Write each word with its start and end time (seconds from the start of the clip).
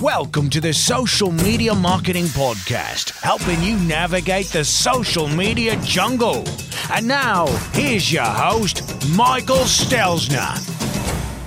Welcome 0.00 0.48
to 0.50 0.62
the 0.62 0.72
Social 0.72 1.30
Media 1.30 1.74
Marketing 1.74 2.24
Podcast, 2.24 3.20
helping 3.20 3.62
you 3.62 3.78
navigate 3.80 4.46
the 4.46 4.64
social 4.64 5.28
media 5.28 5.78
jungle. 5.82 6.42
And 6.90 7.06
now, 7.06 7.48
here's 7.74 8.10
your 8.10 8.24
host, 8.24 8.82
Michael 9.14 9.66
Stelzner. 9.66 10.56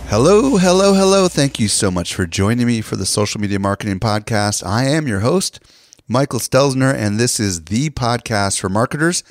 Hello, 0.07 0.57
hello, 0.57 0.93
hello. 0.93 1.27
Thank 1.27 1.59
you 1.59 1.67
so 1.67 1.89
much 1.89 2.13
for 2.13 2.27
joining 2.27 2.67
me 2.67 2.81
for 2.81 2.95
the 2.95 3.07
Social 3.07 3.41
Media 3.41 3.57
Marketing 3.57 3.99
Podcast. 3.99 4.63
I 4.63 4.84
am 4.84 5.07
your 5.07 5.21
host, 5.21 5.59
Michael 6.07 6.40
Stelzner, 6.40 6.93
and 6.93 7.20
this 7.20 7.40
is 7.40 7.65
the 7.65 7.90
podcast 7.90 8.59
for 8.59 8.70
marketers 8.70 9.23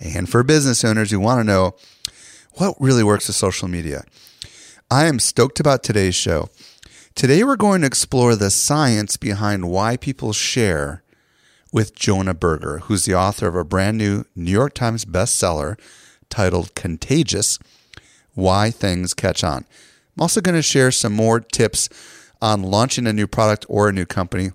and 0.00 0.28
for 0.28 0.42
business 0.42 0.84
owners 0.84 1.12
who 1.12 1.20
want 1.20 1.38
to 1.38 1.44
know 1.44 1.76
what 2.54 2.74
really 2.80 3.04
works 3.04 3.28
with 3.28 3.36
social 3.36 3.68
media. 3.68 4.02
I 4.90 5.04
am 5.04 5.20
stoked 5.20 5.60
about 5.60 5.84
today's 5.84 6.16
show. 6.16 6.48
Today, 7.14 7.44
we're 7.44 7.54
going 7.54 7.82
to 7.82 7.86
explore 7.86 8.34
the 8.34 8.50
science 8.50 9.16
behind 9.16 9.70
why 9.70 9.96
people 9.96 10.32
share 10.32 11.04
with 11.72 11.94
Jonah 11.94 12.34
Berger, 12.34 12.78
who's 12.80 13.04
the 13.04 13.14
author 13.14 13.46
of 13.46 13.54
a 13.54 13.62
brand 13.62 13.98
new 13.98 14.24
New 14.34 14.50
York 14.50 14.74
Times 14.74 15.04
bestseller 15.04 15.78
titled 16.28 16.74
Contagious 16.74 17.60
Why 18.34 18.72
Things 18.72 19.14
Catch 19.14 19.44
On. 19.44 19.58
I'm 20.16 20.22
also 20.22 20.40
going 20.40 20.56
to 20.56 20.62
share 20.62 20.90
some 20.90 21.12
more 21.12 21.38
tips 21.38 21.88
on 22.42 22.64
launching 22.64 23.06
a 23.06 23.12
new 23.12 23.28
product 23.28 23.64
or 23.68 23.88
a 23.88 23.92
new 23.92 24.06
company. 24.06 24.50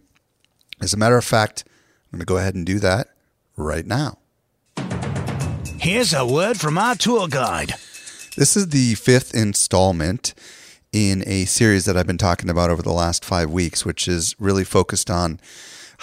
As 0.82 0.94
a 0.94 0.98
matter 0.98 1.18
of 1.18 1.24
fact, 1.24 1.64
I'm 2.12 2.18
going 2.18 2.20
to 2.20 2.26
go 2.26 2.38
ahead 2.38 2.56
and 2.56 2.66
do 2.66 2.80
that 2.80 3.08
right 3.56 3.86
now. 3.86 4.18
Here's 5.80 6.14
a 6.14 6.26
word 6.26 6.60
from 6.60 6.78
our 6.78 6.96
tour 6.96 7.30
guide. 7.30 7.76
This 8.36 8.58
is 8.58 8.68
the 8.68 8.96
fifth 8.96 9.34
installment 9.34 10.34
in 10.92 11.24
a 11.28 11.46
series 11.46 11.86
that 11.86 11.96
I've 11.96 12.08
been 12.08 12.18
talking 12.18 12.50
about 12.50 12.70
over 12.70 12.82
the 12.82 12.92
last 12.92 13.24
five 13.24 13.52
weeks, 13.52 13.86
which 13.86 14.08
is 14.08 14.36
really 14.40 14.64
focused 14.64 15.10
on 15.10 15.40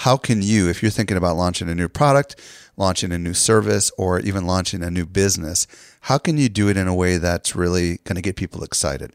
how 0.00 0.16
can 0.16 0.42
you, 0.42 0.68
if 0.68 0.82
you're 0.82 0.90
thinking 0.90 1.16
about 1.16 1.36
launching 1.36 1.68
a 1.68 1.74
new 1.74 1.88
product, 1.88 2.36
launching 2.76 3.12
a 3.12 3.18
new 3.18 3.34
service, 3.34 3.90
or 3.96 4.20
even 4.20 4.46
launching 4.46 4.82
a 4.82 4.90
new 4.90 5.06
business, 5.06 5.66
how 6.02 6.18
can 6.18 6.36
you 6.36 6.48
do 6.48 6.68
it 6.68 6.76
in 6.76 6.86
a 6.86 6.94
way 6.94 7.16
that's 7.16 7.56
really 7.56 7.98
going 8.04 8.16
to 8.16 8.22
get 8.22 8.36
people 8.36 8.62
excited? 8.62 9.12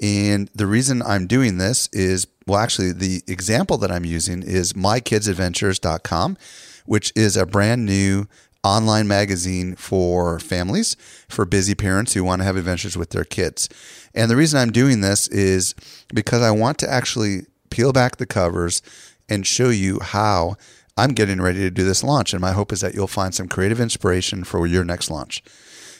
And 0.00 0.48
the 0.54 0.66
reason 0.66 1.02
I'm 1.02 1.26
doing 1.26 1.58
this 1.58 1.88
is, 1.92 2.28
well, 2.46 2.60
actually, 2.60 2.92
the 2.92 3.22
example 3.26 3.76
that 3.78 3.90
I'm 3.90 4.04
using 4.04 4.42
is 4.42 4.72
mykidsadventures.com, 4.74 6.38
which 6.86 7.12
is 7.16 7.36
a 7.36 7.44
brand 7.44 7.84
new 7.84 8.26
online 8.64 9.06
magazine 9.06 9.76
for 9.76 10.38
families, 10.40 10.96
for 11.28 11.44
busy 11.44 11.74
parents 11.74 12.14
who 12.14 12.24
want 12.24 12.40
to 12.40 12.44
have 12.44 12.56
adventures 12.56 12.96
with 12.96 13.10
their 13.10 13.24
kids. 13.24 13.68
And 14.14 14.30
the 14.30 14.36
reason 14.36 14.58
I'm 14.58 14.72
doing 14.72 15.00
this 15.00 15.28
is 15.28 15.74
because 16.12 16.42
I 16.42 16.50
want 16.50 16.78
to 16.78 16.90
actually 16.90 17.46
peel 17.70 17.92
back 17.92 18.16
the 18.16 18.26
covers 18.26 18.82
and 19.28 19.46
show 19.46 19.68
you 19.68 20.00
how 20.00 20.56
I'm 20.96 21.12
getting 21.12 21.40
ready 21.40 21.60
to 21.60 21.70
do 21.70 21.84
this 21.84 22.02
launch. 22.02 22.32
And 22.32 22.40
my 22.40 22.52
hope 22.52 22.72
is 22.72 22.80
that 22.80 22.94
you'll 22.94 23.06
find 23.06 23.34
some 23.34 23.46
creative 23.46 23.80
inspiration 23.80 24.42
for 24.42 24.66
your 24.66 24.84
next 24.84 25.10
launch. 25.10 25.42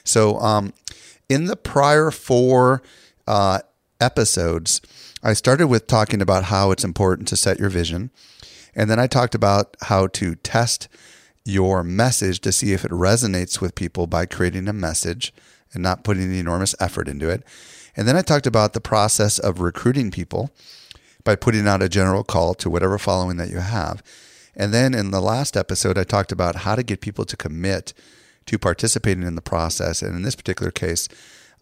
So, 0.05 0.39
um, 0.41 0.73
in 1.29 1.45
the 1.45 1.57
prior 1.57 2.11
four 2.11 2.83
uh, 3.27 3.61
episodes, 4.01 4.81
I 5.23 5.35
started 5.35 5.67
with 5.69 5.87
talking 5.87 6.23
about 6.23 6.45
how 6.45 6.71
it's 6.71 6.85
important 6.85 7.29
to 7.29 7.37
set 7.37 7.59
your 7.59 7.69
vision. 7.69 8.11
And 8.75 8.91
then 8.91 8.99
I 8.99 9.07
talked 9.07 9.35
about 9.35 9.77
how 9.83 10.07
to 10.09 10.37
test 10.37 10.89
your 11.49 11.83
message 11.83 12.41
to 12.41 12.53
see 12.53 12.73
if 12.73 12.85
it 12.85 12.91
resonates 12.91 13.61
with 13.61 13.75
people 13.75 14.07
by 14.07 14.27
creating 14.27 14.69
a 14.69 14.73
message 14.73 15.33
and 15.73 15.83
not 15.83 16.05
putting 16.05 16.31
the 16.31 16.39
enormous 16.39 16.75
effort 16.79 17.09
into 17.09 17.29
it. 17.29 17.43
And 17.97 18.07
then 18.07 18.17
I 18.17 18.23
talked 18.23 18.47
about 18.47 18.75
the 18.75 18.81
process 18.81 19.39
of 19.39 19.61
recruiting 19.61 20.11
people 20.11 20.51
by 21.25 21.35
putting 21.35 21.67
out 21.67 21.83
a 21.83 21.89
general 21.89 22.23
call 22.23 22.55
to 22.55 22.71
whatever 22.71 22.99
following 22.99 23.39
that 23.39 23.51
you 23.51 23.59
have. 23.59 24.03
And 24.55 24.75
then 24.75 24.95
in 24.95 25.11
the 25.11 25.21
last 25.21 25.57
episode, 25.57 25.99
I 25.99 26.05
talked 26.05 26.33
about 26.33 26.57
how 26.57 26.75
to 26.75 26.83
get 26.83 27.01
people 27.01 27.25
to 27.25 27.37
commit 27.37 27.95
to 28.47 28.59
participating 28.59 29.25
in 29.25 29.35
the 29.35 29.43
process. 29.43 30.03
And 30.03 30.15
in 30.15 30.23
this 30.23 30.37
particular 30.37 30.71
case, 30.71 31.09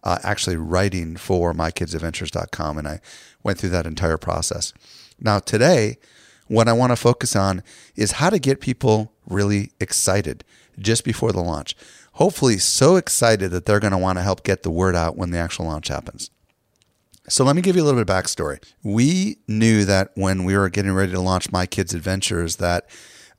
uh, 0.03 0.19
actually 0.23 0.57
writing 0.57 1.15
for 1.15 1.53
mykidsadventures.com. 1.53 2.77
And 2.77 2.87
I 2.87 2.99
went 3.43 3.57
through 3.59 3.69
that 3.69 3.85
entire 3.85 4.17
process. 4.17 4.73
Now, 5.19 5.39
today, 5.39 5.97
what 6.47 6.67
I 6.67 6.73
want 6.73 6.91
to 6.91 6.95
focus 6.95 7.35
on 7.35 7.63
is 7.95 8.13
how 8.13 8.29
to 8.29 8.39
get 8.39 8.61
people 8.61 9.13
really 9.27 9.71
excited 9.79 10.43
just 10.79 11.03
before 11.03 11.31
the 11.31 11.41
launch. 11.41 11.75
Hopefully, 12.13 12.57
so 12.57 12.95
excited 12.95 13.51
that 13.51 13.65
they're 13.65 13.79
going 13.79 13.91
to 13.91 13.97
want 13.97 14.17
to 14.17 14.23
help 14.23 14.43
get 14.43 14.63
the 14.63 14.71
word 14.71 14.95
out 14.95 15.17
when 15.17 15.31
the 15.31 15.37
actual 15.37 15.65
launch 15.65 15.87
happens. 15.87 16.31
So, 17.29 17.43
let 17.43 17.55
me 17.55 17.61
give 17.61 17.75
you 17.75 17.83
a 17.83 17.85
little 17.85 18.01
bit 18.01 18.09
of 18.09 18.15
backstory. 18.15 18.63
We 18.83 19.37
knew 19.47 19.85
that 19.85 20.11
when 20.15 20.43
we 20.43 20.57
were 20.57 20.69
getting 20.69 20.93
ready 20.93 21.11
to 21.11 21.19
launch 21.19 21.51
My 21.51 21.65
Kids 21.65 21.93
Adventures, 21.93 22.55
that 22.55 22.89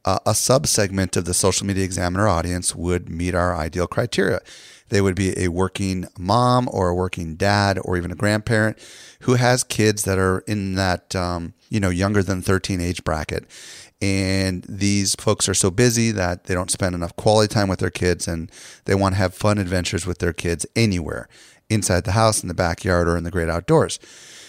uh, 0.05 0.19
a 0.27 0.33
subsegment 0.33 1.17
of 1.17 1.25
the 1.25 1.35
social 1.35 1.67
media 1.67 1.85
examiner 1.85 2.29
audience 2.29 2.75
would 2.75 3.09
meet 3.09 3.35
our 3.35 3.57
ideal 3.57 3.87
criteria. 3.87 4.41
They 4.88 5.00
would 5.00 5.15
be 5.15 5.38
a 5.38 5.49
working 5.49 6.06
mom 6.19 6.69
or 6.72 6.88
a 6.88 6.94
working 6.94 7.37
dad 7.37 7.78
or 7.82 7.97
even 7.97 8.10
a 8.10 8.16
grandparent 8.16 8.78
who 9.21 9.34
has 9.34 9.65
kids 9.65 10.04
that 10.04 10.19
are 10.19 10.41
in 10.41 10.75
that 10.75 11.15
um, 11.15 11.54
you 11.69 11.81
know 11.81 11.91
younger 11.91 12.22
than 12.22 12.43
13 12.43 12.81
age 12.81 13.04
bracket. 13.04 13.44
And 14.00 14.65
these 14.69 15.16
folks 15.16 15.49
are 15.49 15.54
so 15.54 15.71
busy 15.71 16.12
that 16.12 16.44
they 16.44 16.54
don't 16.54 16.71
spend 16.71 16.94
enough 16.94 17.16
quality 17.16 17.53
time 17.53 17.69
with 17.69 17.81
their 17.81 17.91
kids 17.91 18.28
and 18.28 18.50
they 18.84 18.94
want 18.94 19.15
to 19.15 19.19
have 19.19 19.34
fun 19.34 19.59
adventures 19.59 20.06
with 20.06 20.19
their 20.19 20.32
kids 20.32 20.65
anywhere 20.76 21.28
inside 21.69 22.05
the 22.05 22.12
house 22.12 22.41
in 22.43 22.49
the 22.49 22.55
backyard 22.55 23.09
or 23.09 23.16
in 23.16 23.25
the 23.25 23.31
great 23.31 23.49
outdoors. 23.49 23.99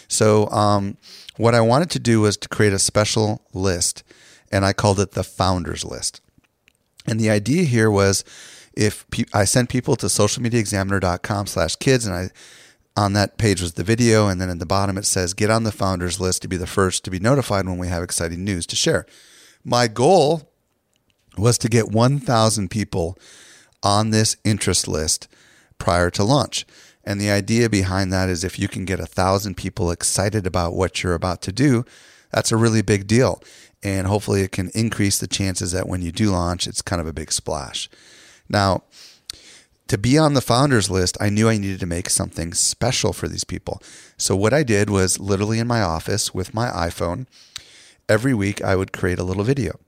So 0.07 0.49
um, 0.49 0.97
what 1.37 1.55
i 1.55 1.61
wanted 1.61 1.89
to 1.91 1.99
do 1.99 2.21
was 2.21 2.37
to 2.37 2.49
create 2.49 2.73
a 2.73 2.79
special 2.79 3.41
list 3.53 4.03
and 4.51 4.65
i 4.65 4.73
called 4.73 4.99
it 4.99 5.11
the 5.11 5.23
founders 5.23 5.85
list. 5.85 6.21
And 7.07 7.19
the 7.19 7.29
idea 7.29 7.63
here 7.63 7.89
was 7.89 8.23
if 8.79 9.09
pe- 9.11 9.25
i 9.33 9.43
sent 9.43 9.69
people 9.69 9.95
to 9.95 10.07
socialmediaexaminer.com 10.07 11.47
slash 11.47 11.75
kids 11.75 12.05
and 12.05 12.15
i 12.15 12.29
on 12.95 13.13
that 13.13 13.37
page 13.37 13.61
was 13.61 13.73
the 13.73 13.83
video 13.83 14.27
and 14.27 14.41
then 14.41 14.49
at 14.49 14.59
the 14.59 14.65
bottom 14.65 14.97
it 14.97 15.05
says 15.05 15.33
get 15.33 15.49
on 15.49 15.63
the 15.63 15.71
founders 15.71 16.19
list 16.19 16.41
to 16.41 16.47
be 16.47 16.57
the 16.57 16.67
first 16.67 17.03
to 17.03 17.11
be 17.11 17.19
notified 17.19 17.65
when 17.65 17.77
we 17.77 17.87
have 17.87 18.03
exciting 18.03 18.43
news 18.43 18.65
to 18.65 18.75
share 18.75 19.05
my 19.63 19.87
goal 19.87 20.49
was 21.37 21.57
to 21.59 21.69
get 21.69 21.89
1,000 21.89 22.69
people 22.69 23.17
on 23.81 24.09
this 24.09 24.35
interest 24.43 24.87
list 24.87 25.27
prior 25.77 26.09
to 26.11 26.23
launch. 26.23 26.65
And 27.03 27.19
the 27.19 27.31
idea 27.31 27.69
behind 27.69 28.11
that 28.13 28.29
is 28.29 28.43
if 28.43 28.59
you 28.59 28.67
can 28.67 28.85
get 28.85 28.99
a 28.99 29.05
thousand 29.05 29.55
people 29.55 29.89
excited 29.89 30.45
about 30.45 30.73
what 30.73 31.01
you're 31.01 31.13
about 31.13 31.41
to 31.43 31.51
do, 31.51 31.85
that's 32.31 32.51
a 32.51 32.57
really 32.57 32.81
big 32.81 33.07
deal. 33.07 33.41
And 33.81 34.05
hopefully 34.05 34.41
it 34.41 34.51
can 34.51 34.69
increase 34.75 35.17
the 35.19 35.27
chances 35.27 35.71
that 35.71 35.87
when 35.87 36.01
you 36.01 36.11
do 36.11 36.31
launch, 36.31 36.67
it's 36.67 36.81
kind 36.81 36.99
of 36.99 37.07
a 37.07 37.13
big 37.13 37.31
splash. 37.31 37.89
Now, 38.49 38.83
to 39.87 39.97
be 39.97 40.17
on 40.17 40.33
the 40.33 40.41
founders 40.41 40.89
list, 40.89 41.17
I 41.19 41.29
knew 41.29 41.49
I 41.49 41.57
needed 41.57 41.79
to 41.79 41.85
make 41.85 42.09
something 42.09 42.53
special 42.53 43.13
for 43.13 43.27
these 43.27 43.43
people. 43.43 43.81
So 44.17 44.35
what 44.35 44.53
I 44.53 44.63
did 44.63 44.89
was 44.89 45.19
literally 45.19 45.59
in 45.59 45.67
my 45.67 45.81
office 45.81 46.33
with 46.33 46.53
my 46.53 46.67
iPhone, 46.69 47.25
every 48.07 48.33
week 48.33 48.61
I 48.61 48.75
would 48.75 48.93
create 48.93 49.19
a 49.19 49.23
little 49.23 49.43
video. 49.43 49.79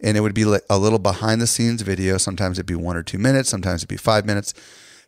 And 0.00 0.16
it 0.16 0.20
would 0.20 0.34
be 0.34 0.44
like 0.44 0.64
a 0.70 0.78
little 0.78 0.98
behind 0.98 1.40
the 1.40 1.46
scenes 1.46 1.82
video. 1.82 2.18
Sometimes 2.18 2.58
it'd 2.58 2.66
be 2.66 2.74
one 2.74 2.96
or 2.96 3.02
two 3.02 3.18
minutes, 3.18 3.48
sometimes 3.48 3.80
it'd 3.80 3.88
be 3.88 3.96
five 3.96 4.24
minutes. 4.24 4.54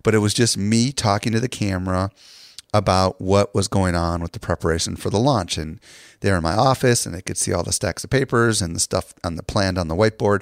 But 0.02 0.14
it 0.14 0.18
was 0.18 0.34
just 0.34 0.56
me 0.56 0.92
talking 0.92 1.32
to 1.32 1.40
the 1.40 1.48
camera 1.48 2.10
about 2.74 3.20
what 3.20 3.54
was 3.54 3.68
going 3.68 3.94
on 3.94 4.20
with 4.20 4.32
the 4.32 4.40
preparation 4.40 4.96
for 4.96 5.10
the 5.10 5.18
launch. 5.18 5.56
And 5.56 5.80
they're 6.20 6.36
in 6.36 6.42
my 6.42 6.54
office 6.54 7.06
and 7.06 7.14
they 7.14 7.22
could 7.22 7.38
see 7.38 7.52
all 7.52 7.62
the 7.62 7.72
stacks 7.72 8.04
of 8.04 8.10
papers 8.10 8.60
and 8.60 8.74
the 8.74 8.80
stuff 8.80 9.14
on 9.24 9.36
the 9.36 9.42
planned 9.42 9.78
on 9.78 9.88
the 9.88 9.94
whiteboard. 9.94 10.40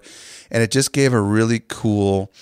And 0.50 0.62
it 0.62 0.70
just 0.70 0.92
gave 0.92 1.12
a 1.12 1.20
really 1.20 1.60
cool 1.60 2.32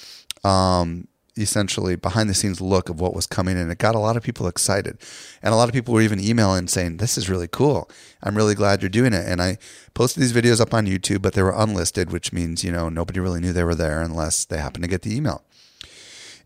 um, 0.45 1.09
essentially 1.37 1.97
behind 1.97 2.29
the 2.29 2.35
scenes 2.35 2.61
look 2.61 2.89
of 2.89 3.01
what 3.01 3.15
was 3.15 3.27
coming 3.27 3.57
and 3.57 3.71
it 3.71 3.79
got 3.79 3.95
a 3.95 3.99
lot 3.99 4.17
of 4.17 4.23
people 4.23 4.47
excited. 4.47 4.99
And 5.43 5.53
a 5.53 5.57
lot 5.57 5.69
of 5.69 5.75
people 5.75 5.95
were 5.95 6.03
even 6.03 6.21
emailing 6.21 6.69
saying 6.69 6.99
this 6.99 7.17
is 7.17 7.29
really 7.29 7.49
cool. 7.49 7.91
I'm 8.23 8.37
really 8.37 8.55
glad 8.55 8.83
you're 8.83 8.89
doing 8.89 9.13
it. 9.13 9.27
And 9.27 9.41
i 9.43 9.59
posted 9.95 10.23
these 10.23 10.33
videos 10.33 10.61
up 10.61 10.73
on 10.73 10.87
youtube 10.87 11.23
but 11.23 11.35
they 11.35 11.43
were 11.43 11.55
unlisted 11.55 12.11
which 12.11 12.33
means 12.33 12.65
you 12.65 12.73
know 12.73 12.89
nobody 12.89 13.21
really 13.21 13.41
knew 13.41 13.53
they 13.53 13.65
were 13.65 13.75
there 13.75 14.01
unless 14.01 14.45
they 14.45 14.59
happened 14.59 14.83
to 14.83 14.89
get 14.89 15.03
the 15.03 15.15
email 15.15 15.45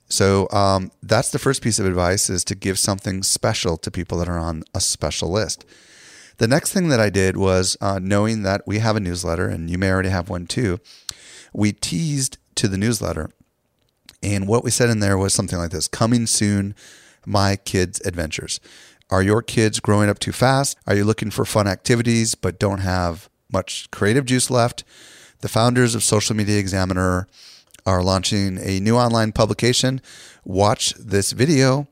so 0.09 0.49
um, 0.51 0.91
that's 1.03 1.31
the 1.31 1.39
first 1.39 1.63
piece 1.63 1.79
of 1.79 1.87
advice 1.87 2.31
is 2.31 2.45
to 2.45 2.55
give 2.55 2.79
something 2.79 3.23
special 3.23 3.77
to 3.77 3.91
people 3.91 4.19
that 4.19 4.29
are 4.29 4.39
on 4.39 4.63
a 4.75 4.81
special 4.81 5.31
list 5.31 5.65
The 6.39 6.49
next 6.49 6.73
thing 6.73 6.89
that 6.89 7.01
I 7.01 7.09
did 7.09 7.37
was 7.37 7.77
uh, 7.81 7.99
knowing 7.99 8.43
that 8.43 8.67
we 8.67 8.79
have 8.79 8.95
a 8.97 9.01
newsletter, 9.01 9.49
and 9.49 9.71
you 9.71 9.79
may 9.79 9.91
already 9.91 10.11
have 10.11 10.29
one 10.29 10.47
too. 10.47 10.79
We 11.55 11.73
teased 11.73 12.37
to 12.57 12.69
the 12.69 12.77
newsletter, 12.77 13.31
and 14.23 14.47
what 14.47 14.63
we 14.63 14.71
said 14.71 14.91
in 14.91 15.01
there 15.01 15.17
was 15.17 15.33
something 15.33 15.59
like 15.59 15.71
this: 15.71 15.89
"Coming 15.89 16.27
soon, 16.27 16.75
my 17.25 17.57
kids' 17.57 18.03
adventures." 18.05 18.61
Are 19.09 19.23
your 19.23 19.41
kids 19.41 19.79
growing 19.81 20.11
up 20.11 20.19
too 20.19 20.33
fast? 20.33 20.77
Are 20.87 20.95
you 20.95 21.05
looking 21.05 21.31
for 21.31 21.45
fun 21.45 21.69
activities 21.69 22.35
but 22.35 22.59
don't 22.59 22.81
have 22.81 23.31
much 23.51 23.89
creative 23.91 24.27
juice 24.27 24.51
left? 24.51 24.83
The 25.41 25.49
founders 25.49 25.95
of 25.95 26.03
Social 26.03 26.35
Media 26.35 26.59
Examiner 26.59 27.29
are 27.87 28.03
launching 28.03 28.59
a 28.59 28.81
new 28.81 28.97
online 28.97 29.33
publication. 29.33 30.01
Watch 30.45 30.93
this 30.95 31.33
video, 31.33 31.87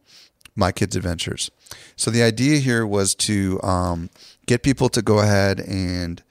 My 0.56 0.72
Kids 0.72 0.96
Adventures. 0.96 1.50
So 1.96 2.10
the 2.10 2.22
idea 2.22 2.58
here 2.58 2.84
was 2.84 3.14
to 3.16 3.62
um, 3.62 4.10
get 4.46 4.64
people 4.64 4.88
to 4.90 5.00
go 5.00 5.20
ahead 5.20 5.60
and 5.60 6.22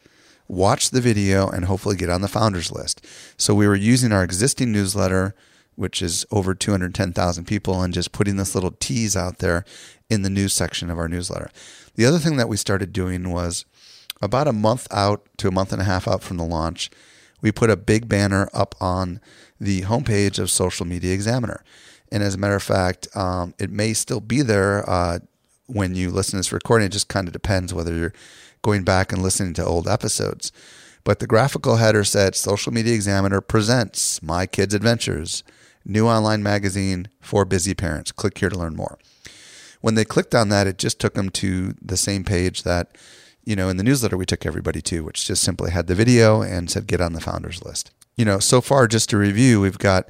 watch 0.49 0.89
the 0.89 1.01
video 1.01 1.47
and 1.47 1.65
hopefully 1.65 1.95
get 1.95 2.09
on 2.09 2.21
the 2.21 2.27
founders 2.27 2.71
list. 2.71 3.05
So 3.37 3.55
we 3.55 3.65
were 3.65 3.75
using 3.75 4.11
our 4.11 4.23
existing 4.23 4.73
newsletter, 4.73 5.33
which 5.75 6.01
is 6.01 6.25
over 6.29 6.53
210,000 6.53 7.45
people, 7.45 7.81
and 7.81 7.93
just 7.93 8.11
putting 8.11 8.35
this 8.35 8.53
little 8.53 8.71
tease 8.71 9.15
out 9.15 9.39
there 9.39 9.63
in 10.09 10.21
the 10.21 10.29
news 10.29 10.53
section 10.53 10.89
of 10.89 10.99
our 10.99 11.07
newsletter. 11.07 11.49
The 11.95 12.05
other 12.05 12.19
thing 12.19 12.35
that 12.35 12.49
we 12.49 12.57
started 12.57 12.91
doing 12.91 13.31
was 13.31 13.65
about 14.21 14.47
a 14.47 14.53
month 14.53 14.87
out 14.91 15.27
to 15.37 15.47
a 15.47 15.51
month 15.51 15.71
and 15.71 15.81
a 15.81 15.85
half 15.85 16.07
out 16.07 16.21
from 16.21 16.37
the 16.37 16.45
launch, 16.45 16.89
we 17.41 17.51
put 17.51 17.69
a 17.69 17.75
big 17.75 18.07
banner 18.07 18.49
up 18.53 18.73
on 18.79 19.19
the 19.63 19.81
homepage 19.83 20.39
of 20.39 20.51
Social 20.51 20.85
Media 20.85 21.13
Examiner. 21.13 21.63
And 22.11 22.21
as 22.21 22.35
a 22.35 22.37
matter 22.37 22.55
of 22.55 22.63
fact, 22.63 23.07
um, 23.15 23.53
it 23.57 23.71
may 23.71 23.93
still 23.93 24.19
be 24.19 24.41
there 24.41 24.87
uh, 24.89 25.19
when 25.67 25.95
you 25.95 26.11
listen 26.11 26.33
to 26.33 26.37
this 26.37 26.51
recording. 26.51 26.87
It 26.87 26.91
just 26.91 27.07
kind 27.07 27.27
of 27.27 27.33
depends 27.33 27.73
whether 27.73 27.93
you're 27.93 28.13
going 28.61 28.83
back 28.83 29.11
and 29.11 29.23
listening 29.23 29.53
to 29.55 29.65
old 29.65 29.87
episodes. 29.87 30.51
But 31.03 31.19
the 31.19 31.27
graphical 31.27 31.77
header 31.77 32.03
said 32.03 32.35
Social 32.35 32.71
Media 32.71 32.93
Examiner 32.93 33.41
presents 33.41 34.21
My 34.21 34.45
Kids 34.45 34.73
Adventures, 34.73 35.43
new 35.85 36.07
online 36.07 36.43
magazine 36.43 37.07
for 37.19 37.45
busy 37.45 37.73
parents. 37.73 38.11
Click 38.11 38.37
here 38.37 38.49
to 38.49 38.57
learn 38.57 38.75
more. 38.75 38.97
When 39.81 39.95
they 39.95 40.05
clicked 40.05 40.33
on 40.35 40.49
that, 40.49 40.67
it 40.67 40.77
just 40.77 40.99
took 40.99 41.15
them 41.15 41.29
to 41.31 41.75
the 41.81 41.97
same 41.97 42.23
page 42.23 42.63
that, 42.63 42.95
you 43.43 43.55
know, 43.55 43.67
in 43.67 43.77
the 43.77 43.83
newsletter 43.83 44.15
we 44.15 44.25
took 44.25 44.45
everybody 44.45 44.81
to, 44.83 45.03
which 45.03 45.25
just 45.25 45.43
simply 45.43 45.71
had 45.71 45.87
the 45.87 45.95
video 45.95 46.41
and 46.41 46.69
said 46.69 46.87
get 46.87 47.01
on 47.01 47.13
the 47.13 47.19
founders 47.19 47.63
list. 47.63 47.91
You 48.15 48.25
know, 48.25 48.39
so 48.39 48.61
far, 48.61 48.87
just 48.87 49.09
to 49.09 49.17
review, 49.17 49.61
we've 49.61 49.77
got 49.77 50.09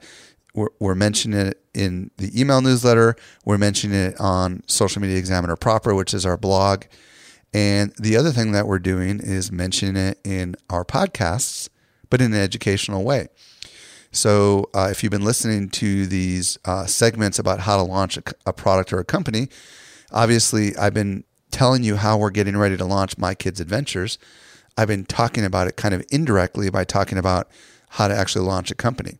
we're, 0.54 0.70
we're 0.80 0.96
mentioning 0.96 1.40
it 1.40 1.64
in 1.74 2.12
the 2.18 2.40
email 2.40 2.62
newsletter. 2.62 3.16
We're 3.46 3.58
mentioning 3.58 3.98
it 3.98 4.20
on 4.20 4.64
Social 4.68 5.02
Media 5.02 5.18
Examiner 5.18 5.56
proper, 5.56 5.96
which 5.96 6.14
is 6.14 6.26
our 6.26 6.38
blog. 6.38 6.84
And 7.54 7.94
the 8.00 8.18
other 8.18 8.32
thing 8.32 8.52
that 8.52 8.68
we're 8.68 8.80
doing 8.80 9.20
is 9.20 9.52
mentioning 9.52 9.96
it 9.96 10.20
in 10.24 10.56
our 10.70 10.84
podcasts, 10.84 11.70
but 12.10 12.22
in 12.22 12.34
an 12.34 12.40
educational 12.40 13.04
way. 13.04 13.28
So 14.12 14.70
uh, 14.76 14.90
if 14.92 15.02
you've 15.02 15.12
been 15.12 15.26
listening 15.26 15.70
to 15.70 16.06
these 16.06 16.58
uh, 16.66 16.86
segments 16.86 17.40
about 17.40 17.62
how 17.62 17.78
to 17.78 17.84
launch 17.84 18.18
a, 18.18 18.24
a, 18.46 18.54
product 18.54 18.94
or 18.94 19.00
a 19.00 19.04
company, 19.04 19.50
obviously 20.12 20.76
I've 20.78 20.94
been 20.94 21.24
telling 21.50 21.84
you 21.84 21.96
how 21.96 22.18
we're 22.18 22.30
getting 22.30 22.56
ready 22.56 22.78
to 22.78 22.86
launch 22.86 23.18
My 23.18 23.34
Kids 23.34 23.60
Adventures. 23.60 24.20
I've 24.78 24.88
been 24.88 25.06
talking 25.06 25.44
about 25.46 25.68
it 25.68 25.78
kind 25.78 25.96
of 25.96 26.06
indirectly 26.12 26.70
by 26.70 26.84
talking 26.84 27.18
about 27.18 27.50
how 27.94 28.08
to 28.08 28.16
actually 28.16 28.46
launch 28.46 28.72
a 28.72 28.76
company. 28.76 29.18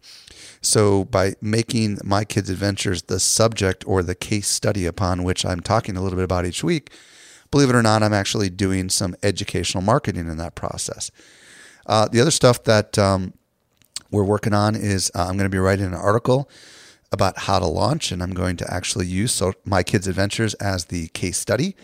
So 0.62 1.06
by 1.06 1.34
making 1.42 2.00
My 2.04 2.24
Kids 2.24 2.50
Adventures 2.50 3.04
the 3.04 3.20
subject 3.20 3.84
or 3.86 4.02
the 4.02 4.16
case 4.16 4.48
study 4.48 4.86
upon 4.86 5.24
which 5.24 5.46
I'm 5.46 5.60
talking 5.60 5.96
a 5.96 6.02
little 6.02 6.16
bit 6.16 6.24
about 6.24 6.46
each 6.46 6.64
week, 6.64 6.92
believe 7.52 7.70
it 7.70 7.76
or 7.76 7.84
not, 7.84 8.02
I'm 8.02 8.14
actually 8.14 8.50
doing 8.50 8.90
some 8.90 9.16
educational 9.22 9.84
marketing 9.84 10.28
in 10.28 10.38
that 10.38 10.56
process. 10.56 11.12
Uh, 11.86 12.08
the 12.08 12.20
other 12.20 12.32
stuff 12.32 12.64
that 12.64 12.98
um, 12.98 13.34
we're 14.10 14.24
working 14.24 14.54
on 14.54 14.76
is 14.76 15.12
uh, 15.14 15.26
I'm 15.28 15.38
going 15.38 15.50
to 15.52 15.56
be 15.56 15.60
writing 15.60 15.86
an 15.86 15.94
article 15.94 16.50
about 17.12 17.40
how 17.40 17.60
to 17.60 17.68
launch, 17.68 18.12
and 18.12 18.24
I'm 18.24 18.34
going 18.34 18.58
to 18.58 18.74
actually 18.74 19.06
use 19.06 19.34
so 19.34 19.54
my 19.66 19.84
kids' 19.84 20.08
adventures 20.08 20.56
as 20.56 20.86
the 20.86 21.10
case 21.10 21.38
study, 21.38 21.76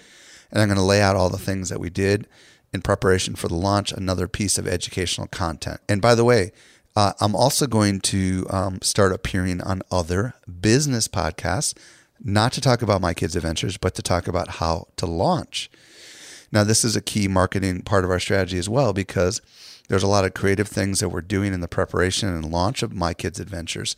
and 0.50 0.60
I'm 0.60 0.68
going 0.68 0.80
to 0.80 0.84
lay 0.84 1.02
out 1.02 1.16
all 1.16 1.30
the 1.30 1.38
things 1.38 1.70
that 1.70 1.80
we 1.80 1.92
did 1.92 2.28
in 2.74 2.82
preparation 2.82 3.36
for 3.36 3.48
the 3.48 3.56
launch. 3.56 3.92
Another 3.92 4.28
piece 4.28 4.58
of 4.58 4.68
educational 4.68 5.28
content. 5.28 5.82
And 5.88 6.02
by 6.02 6.16
the 6.16 6.24
way, 6.24 6.52
uh, 6.96 7.14
I'm 7.20 7.36
also 7.36 7.68
going 7.68 8.02
to 8.02 8.46
um, 8.50 8.82
start 8.82 9.14
appearing 9.14 9.62
on 9.62 9.82
other 9.92 10.34
business 10.62 11.08
podcasts, 11.08 11.78
not 12.22 12.52
to 12.54 12.62
talk 12.62 12.82
about 12.82 13.02
my 13.02 13.14
kids' 13.14 13.36
adventures, 13.36 13.78
but 13.78 13.96
to 13.96 14.02
talk 14.02 14.28
about 14.28 14.50
how 14.50 14.88
to 14.98 15.06
launch. 15.06 15.70
Now, 16.52 16.64
this 16.64 16.84
is 16.84 16.96
a 16.96 17.02
key 17.02 17.28
marketing 17.28 17.84
part 17.84 18.04
of 18.04 18.10
our 18.10 18.20
strategy 18.20 18.58
as 18.58 18.68
well 18.68 18.92
because 18.92 19.42
there's 19.88 20.04
a 20.04 20.08
lot 20.08 20.26
of 20.26 20.34
creative 20.34 20.68
things 20.68 21.00
that 21.00 21.10
we're 21.10 21.22
doing 21.22 21.54
in 21.54 21.62
the 21.62 21.68
preparation 21.68 22.30
and 22.30 22.52
launch 22.52 22.84
of 22.84 22.94
My 22.94 23.14
Kids 23.14 23.40
Adventures. 23.40 23.96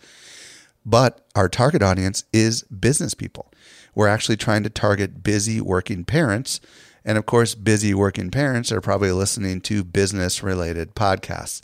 But 0.86 1.26
our 1.36 1.48
target 1.48 1.84
audience 1.84 2.24
is 2.34 2.64
business 2.64 3.14
people. 3.14 3.52
We're 3.94 4.08
actually 4.08 4.38
trying 4.38 4.64
to 4.64 4.70
target 4.70 5.24
busy 5.24 5.62
working 5.62 6.06
parents. 6.06 6.60
And 7.04 7.18
of 7.18 7.26
course, 7.26 7.56
busy 7.56 7.94
working 7.94 8.32
parents 8.32 8.72
are 8.72 8.82
probably 8.82 9.12
listening 9.12 9.62
to 9.62 9.84
business 9.84 10.44
related 10.44 10.96
podcasts. 10.96 11.62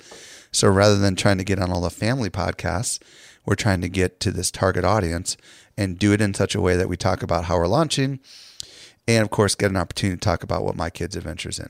So 0.58 0.68
rather 0.70 0.98
than 0.98 1.16
trying 1.16 1.38
to 1.38 1.44
get 1.44 1.60
on 1.60 1.72
all 1.72 1.82
the 1.82 1.92
family 1.92 2.32
podcasts, 2.32 3.00
we're 3.46 3.54
trying 3.54 3.80
to 3.82 3.90
get 3.90 4.20
to 4.22 4.32
this 4.32 4.50
target 4.50 4.84
audience 4.84 5.38
and 5.78 6.00
do 6.00 6.14
it 6.14 6.20
in 6.20 6.34
such 6.34 6.56
a 6.56 6.62
way 6.62 6.76
that 6.76 6.90
we 6.90 6.98
talk 6.98 7.22
about 7.22 7.46
how 7.46 7.58
we're 7.58 7.68
launching 7.68 8.20
and 9.08 9.24
of 9.24 9.30
course 9.30 9.54
get 9.54 9.70
an 9.70 9.78
opportunity 9.78 10.18
to 10.18 10.20
talk 10.20 10.42
about 10.42 10.64
what 10.64 10.76
my 10.76 10.90
kids 10.90 11.16
adventures 11.16 11.60
in 11.60 11.70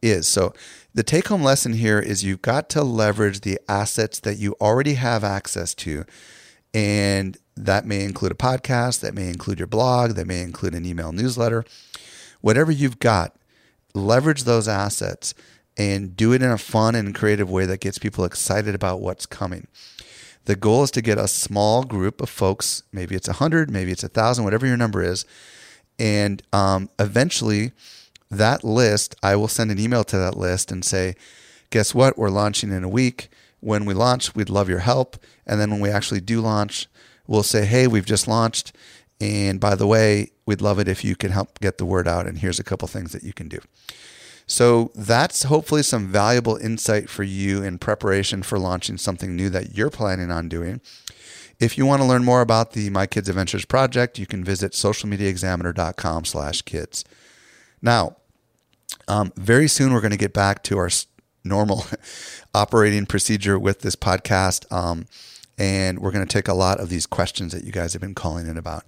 is. 0.00 0.28
So 0.28 0.54
the 0.94 1.02
take 1.02 1.26
home 1.26 1.42
lesson 1.42 1.72
here 1.72 1.98
is 1.98 2.22
you've 2.22 2.40
got 2.40 2.68
to 2.70 2.84
leverage 2.84 3.40
the 3.40 3.58
assets 3.68 4.20
that 4.20 4.38
you 4.38 4.54
already 4.60 4.94
have 4.94 5.24
access 5.24 5.74
to. 5.74 6.04
And 6.72 7.36
that 7.56 7.86
may 7.86 8.04
include 8.04 8.30
a 8.30 8.36
podcast 8.36 9.00
that 9.00 9.14
may 9.14 9.28
include 9.30 9.58
your 9.58 9.66
blog 9.66 10.12
that 10.12 10.28
may 10.28 10.42
include 10.42 10.76
an 10.76 10.86
email 10.86 11.10
newsletter. 11.10 11.64
Whatever 12.40 12.70
you've 12.70 13.00
got 13.00 13.34
leverage 13.94 14.44
those 14.44 14.68
assets 14.68 15.34
and 15.78 16.14
do 16.16 16.32
it 16.32 16.42
in 16.42 16.50
a 16.50 16.58
fun 16.58 16.94
and 16.94 17.14
creative 17.14 17.48
way 17.48 17.64
that 17.64 17.80
gets 17.80 17.98
people 17.98 18.24
excited 18.24 18.74
about 18.74 19.00
what's 19.00 19.24
coming 19.24 19.66
the 20.44 20.56
goal 20.56 20.82
is 20.82 20.90
to 20.90 21.02
get 21.02 21.18
a 21.18 21.28
small 21.28 21.84
group 21.84 22.20
of 22.20 22.28
folks 22.28 22.82
maybe 22.92 23.14
it's 23.14 23.28
100 23.28 23.70
maybe 23.70 23.92
it's 23.92 24.02
1000 24.02 24.44
whatever 24.44 24.66
your 24.66 24.76
number 24.76 25.02
is 25.02 25.24
and 25.98 26.42
um, 26.52 26.90
eventually, 26.98 27.72
that 28.30 28.62
list, 28.62 29.16
I 29.22 29.36
will 29.36 29.48
send 29.48 29.70
an 29.70 29.78
email 29.78 30.04
to 30.04 30.18
that 30.18 30.36
list 30.36 30.70
and 30.70 30.84
say, 30.84 31.16
guess 31.70 31.94
what? 31.94 32.16
We're 32.16 32.30
launching 32.30 32.70
in 32.70 32.84
a 32.84 32.88
week. 32.88 33.28
When 33.60 33.84
we 33.84 33.94
launch, 33.94 34.34
we'd 34.34 34.50
love 34.50 34.68
your 34.68 34.78
help. 34.80 35.16
And 35.46 35.60
then 35.60 35.70
when 35.70 35.80
we 35.80 35.90
actually 35.90 36.20
do 36.20 36.40
launch, 36.40 36.86
we'll 37.26 37.42
say, 37.42 37.64
hey, 37.64 37.86
we've 37.86 38.06
just 38.06 38.28
launched. 38.28 38.72
And 39.20 39.58
by 39.58 39.74
the 39.74 39.86
way, 39.86 40.30
we'd 40.46 40.60
love 40.60 40.78
it 40.78 40.86
if 40.86 41.04
you 41.04 41.16
could 41.16 41.32
help 41.32 41.58
get 41.58 41.78
the 41.78 41.84
word 41.84 42.06
out. 42.06 42.26
And 42.26 42.38
here's 42.38 42.60
a 42.60 42.64
couple 42.64 42.86
things 42.86 43.12
that 43.12 43.24
you 43.24 43.32
can 43.32 43.48
do. 43.48 43.58
So 44.48 44.90
that's 44.94 45.44
hopefully 45.44 45.82
some 45.82 46.08
valuable 46.08 46.56
insight 46.56 47.10
for 47.10 47.22
you 47.22 47.62
in 47.62 47.78
preparation 47.78 48.42
for 48.42 48.58
launching 48.58 48.96
something 48.96 49.36
new 49.36 49.50
that 49.50 49.76
you're 49.76 49.90
planning 49.90 50.30
on 50.30 50.48
doing. 50.48 50.80
If 51.60 51.76
you 51.76 51.84
want 51.84 52.00
to 52.00 52.08
learn 52.08 52.24
more 52.24 52.40
about 52.40 52.72
the 52.72 52.88
My 52.88 53.06
Kids 53.06 53.28
Adventures 53.28 53.66
project, 53.66 54.18
you 54.18 54.26
can 54.26 54.42
visit 54.42 54.72
socialmediaexaminer.com 54.72 56.24
slash 56.24 56.62
kids. 56.62 57.04
Now, 57.82 58.16
um, 59.06 59.32
very 59.36 59.68
soon 59.68 59.92
we're 59.92 60.00
going 60.00 60.12
to 60.12 60.16
get 60.16 60.32
back 60.32 60.62
to 60.64 60.78
our 60.78 60.88
normal 61.44 61.84
operating 62.54 63.04
procedure 63.04 63.58
with 63.58 63.80
this 63.80 63.96
podcast. 63.96 64.70
Um, 64.72 65.06
and 65.58 65.98
we're 65.98 66.12
going 66.12 66.26
to 66.26 66.32
take 66.32 66.48
a 66.48 66.54
lot 66.54 66.80
of 66.80 66.88
these 66.88 67.04
questions 67.04 67.52
that 67.52 67.64
you 67.64 67.72
guys 67.72 67.92
have 67.92 68.00
been 68.00 68.14
calling 68.14 68.46
in 68.46 68.56
about. 68.56 68.84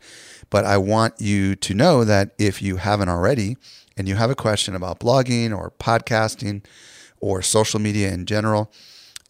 But 0.49 0.65
I 0.65 0.79
want 0.79 1.15
you 1.21 1.55
to 1.57 1.75
know 1.75 2.05
that 2.05 2.31
if 2.39 2.63
you 2.63 2.77
haven't 2.77 3.09
already 3.09 3.57
and 4.01 4.09
you 4.09 4.15
have 4.17 4.31
a 4.31 4.35
question 4.35 4.75
about 4.75 4.99
blogging 4.99 5.55
or 5.55 5.75
podcasting 5.79 6.65
or 7.21 7.43
social 7.43 7.79
media 7.79 8.11
in 8.11 8.25
general, 8.25 8.73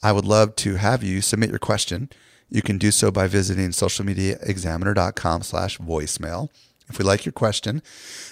I 0.01 0.13
would 0.13 0.25
love 0.25 0.55
to 0.57 0.77
have 0.77 1.03
you 1.03 1.21
submit 1.21 1.51
your 1.51 1.59
question 1.59 2.09
you 2.49 2.63
can 2.63 2.79
do 2.79 2.93
so 2.93 3.11
by 3.11 3.27
visiting 3.27 3.71
socialmediaexaminer.com 3.71 5.43
slash 5.43 5.79
voicemail. 5.79 6.51
If 6.89 7.01
we 7.01 7.05
like 7.05 7.25
your 7.25 7.33
question, 7.33 7.83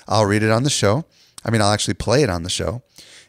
I'll 0.07 0.27
read 0.27 0.45
it 0.45 0.53
on 0.53 0.63
the 0.63 0.71
show. 0.71 1.07
I 1.45 1.51
mean, 1.51 1.61
I'll 1.61 1.73
actually 1.73 1.95
play 1.95 2.23
it 2.23 2.31
on 2.31 2.45
the 2.45 2.51
show 2.51 2.83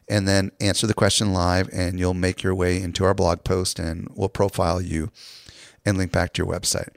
and 0.08 0.28
then 0.28 0.51
answer 0.62 0.86
the 0.86 0.94
question 0.94 1.34
live, 1.34 1.68
and 1.74 2.00
you'll 2.00 2.13
make 2.13 2.44
your 2.44 2.54
way 2.54 2.80
into 2.80 3.06
our 3.06 3.16
blog 3.16 3.44
post 3.44 3.80
and 3.80 4.08
we'll 4.13 4.30
profile 4.30 4.80
you 4.80 5.10
and 5.84 5.98
link 5.98 6.12
back 6.12 6.34
to 6.34 6.44
your 6.44 6.51
website. 6.51 6.89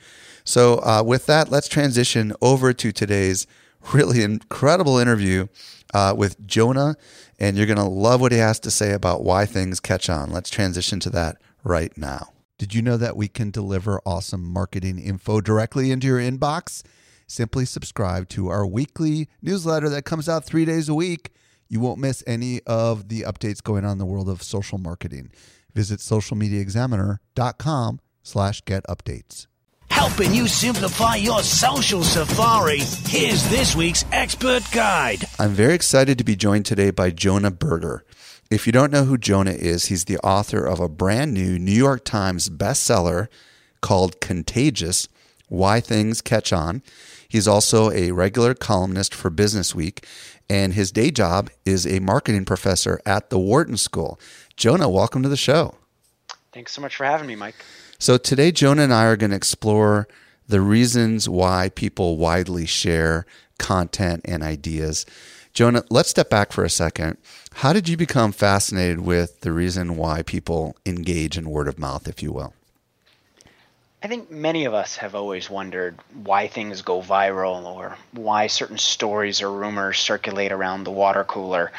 So, 0.45 0.79
uh, 0.79 1.03
with 1.07 1.25
that, 1.25 1.51
let's 1.51 1.69
transition 1.69 2.35
over 2.43 2.75
to 2.75 2.93
today's 2.93 3.47
really 3.93 4.23
incredible 4.23 4.99
interview 4.99 5.49
uh, 5.93 6.15
with 6.17 6.45
Jonah, 6.47 6.97
and 7.39 7.57
you're 7.57 7.67
going 7.67 7.77
to 7.77 7.85
love 7.85 8.21
what 8.21 8.33
he 8.33 8.39
has 8.39 8.61
to 8.61 8.71
say 8.71 8.93
about 8.93 9.25
why 9.25 9.47
things 9.47 9.81
catch 9.81 10.09
on. 10.09 10.31
Let's 10.31 10.51
transition 10.51 11.01
to 11.01 11.11
that 11.11 11.37
right 11.65 11.97
now. 11.97 12.29
Did 12.59 12.75
you 12.75 12.83
know 12.83 12.97
that 12.97 13.17
we 13.17 13.29
can 13.29 13.51
deliver 13.51 14.01
awesome 14.07 14.45
marketing 14.45 14.99
info 14.99 15.41
directly 15.41 15.91
into 15.91 16.07
your 16.07 16.19
inbox? 16.19 16.83
Simply 17.27 17.65
subscribe 17.65 18.29
to 18.31 18.49
our 18.49 18.67
weekly 18.67 19.29
newsletter 19.41 19.89
that 19.89 20.05
comes 20.05 20.29
out 20.29 20.45
three 20.45 20.65
days 20.65 20.89
a 20.89 20.95
week. 20.95 21.31
You 21.69 21.81
won't 21.81 21.99
miss 21.99 22.23
any 22.27 22.61
of 22.67 23.09
the 23.09 23.23
updates 23.23 23.63
going 23.63 23.85
on 23.85 23.93
in 23.93 23.99
the 23.99 24.07
world 24.07 24.29
of 24.29 24.43
social 24.43 24.79
marketing. 24.79 25.33
Visit 25.75 26.01
socialmediaexaminer.com 26.01 28.01
slash 28.23 28.65
get 28.65 28.87
updates. 28.87 29.47
Helping 30.03 30.35
you 30.35 30.49
simplify 30.49 31.15
your 31.15 31.45
social 31.45 32.03
safari, 32.03 32.81
here's 33.07 33.49
this 33.51 33.77
week's 33.77 34.05
expert 34.11 34.69
guide. 34.73 35.27
I'm 35.39 35.53
very 35.53 35.75
excited 35.75 36.19
to 36.19 36.25
be 36.25 36.35
joined 36.35 36.67
today 36.67 36.91
by 36.91 37.11
Jonah 37.11 37.53
Berger. 37.53 38.05
If 38.51 38.67
you 38.67 38.73
don't 38.73 38.91
know 38.91 39.05
who 39.05 39.17
Jonah 39.17 39.53
is, 39.53 39.87
he's 39.87 40.07
the 40.07 40.19
author 40.19 40.67
of 40.67 40.81
a 40.81 40.89
brand 40.89 41.33
new 41.33 41.57
New 41.57 41.71
York 41.71 42.05
Times 42.05 42.49
bestseller 42.49 43.29
called 43.81 44.21
Contagious 44.21 45.07
Why 45.49 45.79
Things 45.79 46.21
Catch 46.21 46.53
On. 46.53 46.83
He's 47.29 47.47
also 47.47 47.93
a 47.93 48.11
regular 48.11 48.55
columnist 48.55 49.15
for 49.15 49.31
Business 49.31 49.73
Week, 49.73 50.05
and 50.51 50.75
his 50.75 50.91
day 50.91 51.13
job 51.13 51.49
is 51.65 51.87
a 51.87 52.01
marketing 52.01 52.45
professor 52.45 53.01
at 53.07 53.31
the 53.31 53.39
Wharton 53.39 53.77
School. 53.77 54.19
Jonah, 54.57 54.89
welcome 54.89 55.23
to 55.23 55.29
the 55.29 55.37
show. 55.37 55.77
Thanks 56.53 56.73
so 56.73 56.81
much 56.81 56.97
for 56.97 57.05
having 57.05 57.29
me, 57.29 57.37
Mike. 57.37 57.55
So, 58.03 58.19
today, 58.19 58.51
Jonah 58.51 58.83
and 58.83 58.93
I 58.93 59.05
are 59.05 59.17
going 59.17 59.31
to 59.31 59.37
explore 59.37 60.09
the 60.49 60.61
reasons 60.61 61.29
why 61.29 61.71
people 61.73 62.17
widely 62.17 62.67
share 62.67 63.27
content 63.61 64.23
and 64.25 64.43
ideas. 64.43 65.07
Jonah, 65.55 65.85
let's 65.89 66.09
step 66.09 66.29
back 66.29 66.51
for 66.51 66.65
a 66.65 66.69
second. 66.69 67.17
How 67.55 67.73
did 67.73 67.89
you 67.89 67.97
become 67.97 68.33
fascinated 68.33 69.03
with 69.03 69.43
the 69.43 69.53
reason 69.53 69.97
why 69.97 70.23
people 70.23 70.75
engage 70.85 71.39
in 71.39 71.49
word 71.49 71.69
of 71.69 71.79
mouth, 71.79 72.09
if 72.09 72.25
you 72.25 72.33
will? 72.33 72.55
I 74.03 74.09
think 74.09 74.33
many 74.33 74.65
of 74.65 74.75
us 74.75 74.97
have 74.97 75.15
always 75.15 75.49
wondered 75.49 75.97
why 76.25 76.49
things 76.49 76.83
go 76.83 77.01
viral 77.01 77.65
or 77.65 77.97
why 78.11 78.49
certain 78.49 78.79
stories 78.79 79.41
or 79.41 79.53
rumors 79.53 80.01
circulate 80.01 80.51
around 80.51 80.83
the 80.83 80.91
water 80.91 81.23
cooler. 81.23 81.71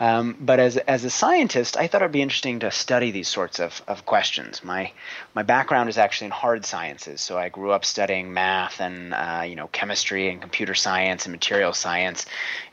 Um, 0.00 0.34
but 0.40 0.58
as, 0.58 0.78
as 0.78 1.04
a 1.04 1.10
scientist, 1.10 1.76
I 1.76 1.86
thought 1.86 2.00
it 2.00 2.06
would 2.06 2.12
be 2.12 2.22
interesting 2.22 2.60
to 2.60 2.70
study 2.70 3.10
these 3.10 3.28
sorts 3.28 3.60
of, 3.60 3.82
of 3.86 4.06
questions. 4.06 4.64
My, 4.64 4.92
my 5.34 5.42
background 5.42 5.90
is 5.90 5.98
actually 5.98 6.26
in 6.26 6.30
hard 6.32 6.64
sciences, 6.64 7.20
so 7.20 7.36
I 7.36 7.50
grew 7.50 7.70
up 7.70 7.84
studying 7.84 8.32
math 8.32 8.80
and 8.80 9.12
uh, 9.12 9.42
you 9.46 9.56
know 9.56 9.68
chemistry 9.68 10.30
and 10.30 10.40
computer 10.40 10.74
science 10.74 11.26
and 11.26 11.32
material 11.32 11.74
science, 11.74 12.24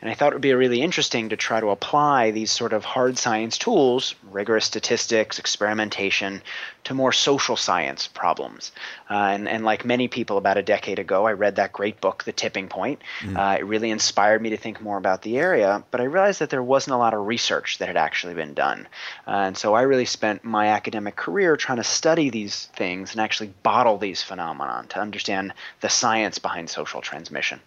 and 0.01 0.10
I 0.10 0.13
thought 0.13 0.31
it 0.31 0.36
would 0.36 0.41
be 0.41 0.53
really 0.53 0.81
interesting 0.81 1.29
to 1.29 1.36
try 1.36 1.60
to 1.60 1.69
apply 1.69 2.31
these 2.31 2.50
sort 2.50 2.72
of 2.72 2.86
hard 2.86 3.17
science 3.17 3.57
tools, 3.57 4.15
rigorous 4.31 4.63
statistics, 4.63 5.38
experimentation, 5.38 6.41
to 6.88 6.94
more 6.94 7.12
social 7.12 7.58
science 7.58 8.08
problems. 8.08 8.72
Uh, 9.10 9.15
and, 9.15 9.50
and 9.50 9.65
like 9.65 9.84
many 9.84 10.08
people 10.08 10.38
about 10.38 10.58
a 10.58 10.63
decade 10.63 11.00
ago, 11.00 11.27
I 11.27 11.34
read 11.34 11.58
that 11.58 11.74
great 11.74 12.00
book, 12.00 12.24
The 12.24 12.32
Tipping 12.32 12.70
Point. 12.70 13.01
Mm. 13.20 13.38
Uh, 13.38 13.58
it 13.60 13.65
really 13.65 13.91
inspired 13.91 14.41
me 14.41 14.51
to 14.51 14.58
think 14.58 14.79
more 14.79 14.98
about 14.98 15.22
the 15.22 15.38
area, 15.38 15.84
but 15.91 16.00
I 16.00 16.06
realized 16.06 16.39
that 16.39 16.50
there 16.50 16.63
wasn't 16.63 16.94
a 16.94 16.98
lot 16.98 17.13
of 17.13 17.27
research 17.27 17.79
that 17.79 17.89
had 17.89 17.98
actually 17.98 18.36
been 18.36 18.53
done. 18.53 18.88
Uh, 19.27 19.48
and 19.48 19.58
so 19.58 19.74
I 19.74 19.82
really 19.82 20.06
spent 20.06 20.46
my 20.46 20.67
academic 20.67 21.17
career 21.17 21.58
trying 21.58 21.79
to 21.79 21.84
study 21.84 22.29
these 22.29 22.67
things 22.77 23.12
and 23.12 23.20
actually 23.20 23.53
bottle 23.63 23.98
these 23.98 24.24
phenomena 24.24 24.86
to 24.88 25.01
understand 25.01 25.53
the 25.82 25.89
science 25.89 26.39
behind 26.39 26.70
social 26.70 27.01
transmission. 27.01 27.60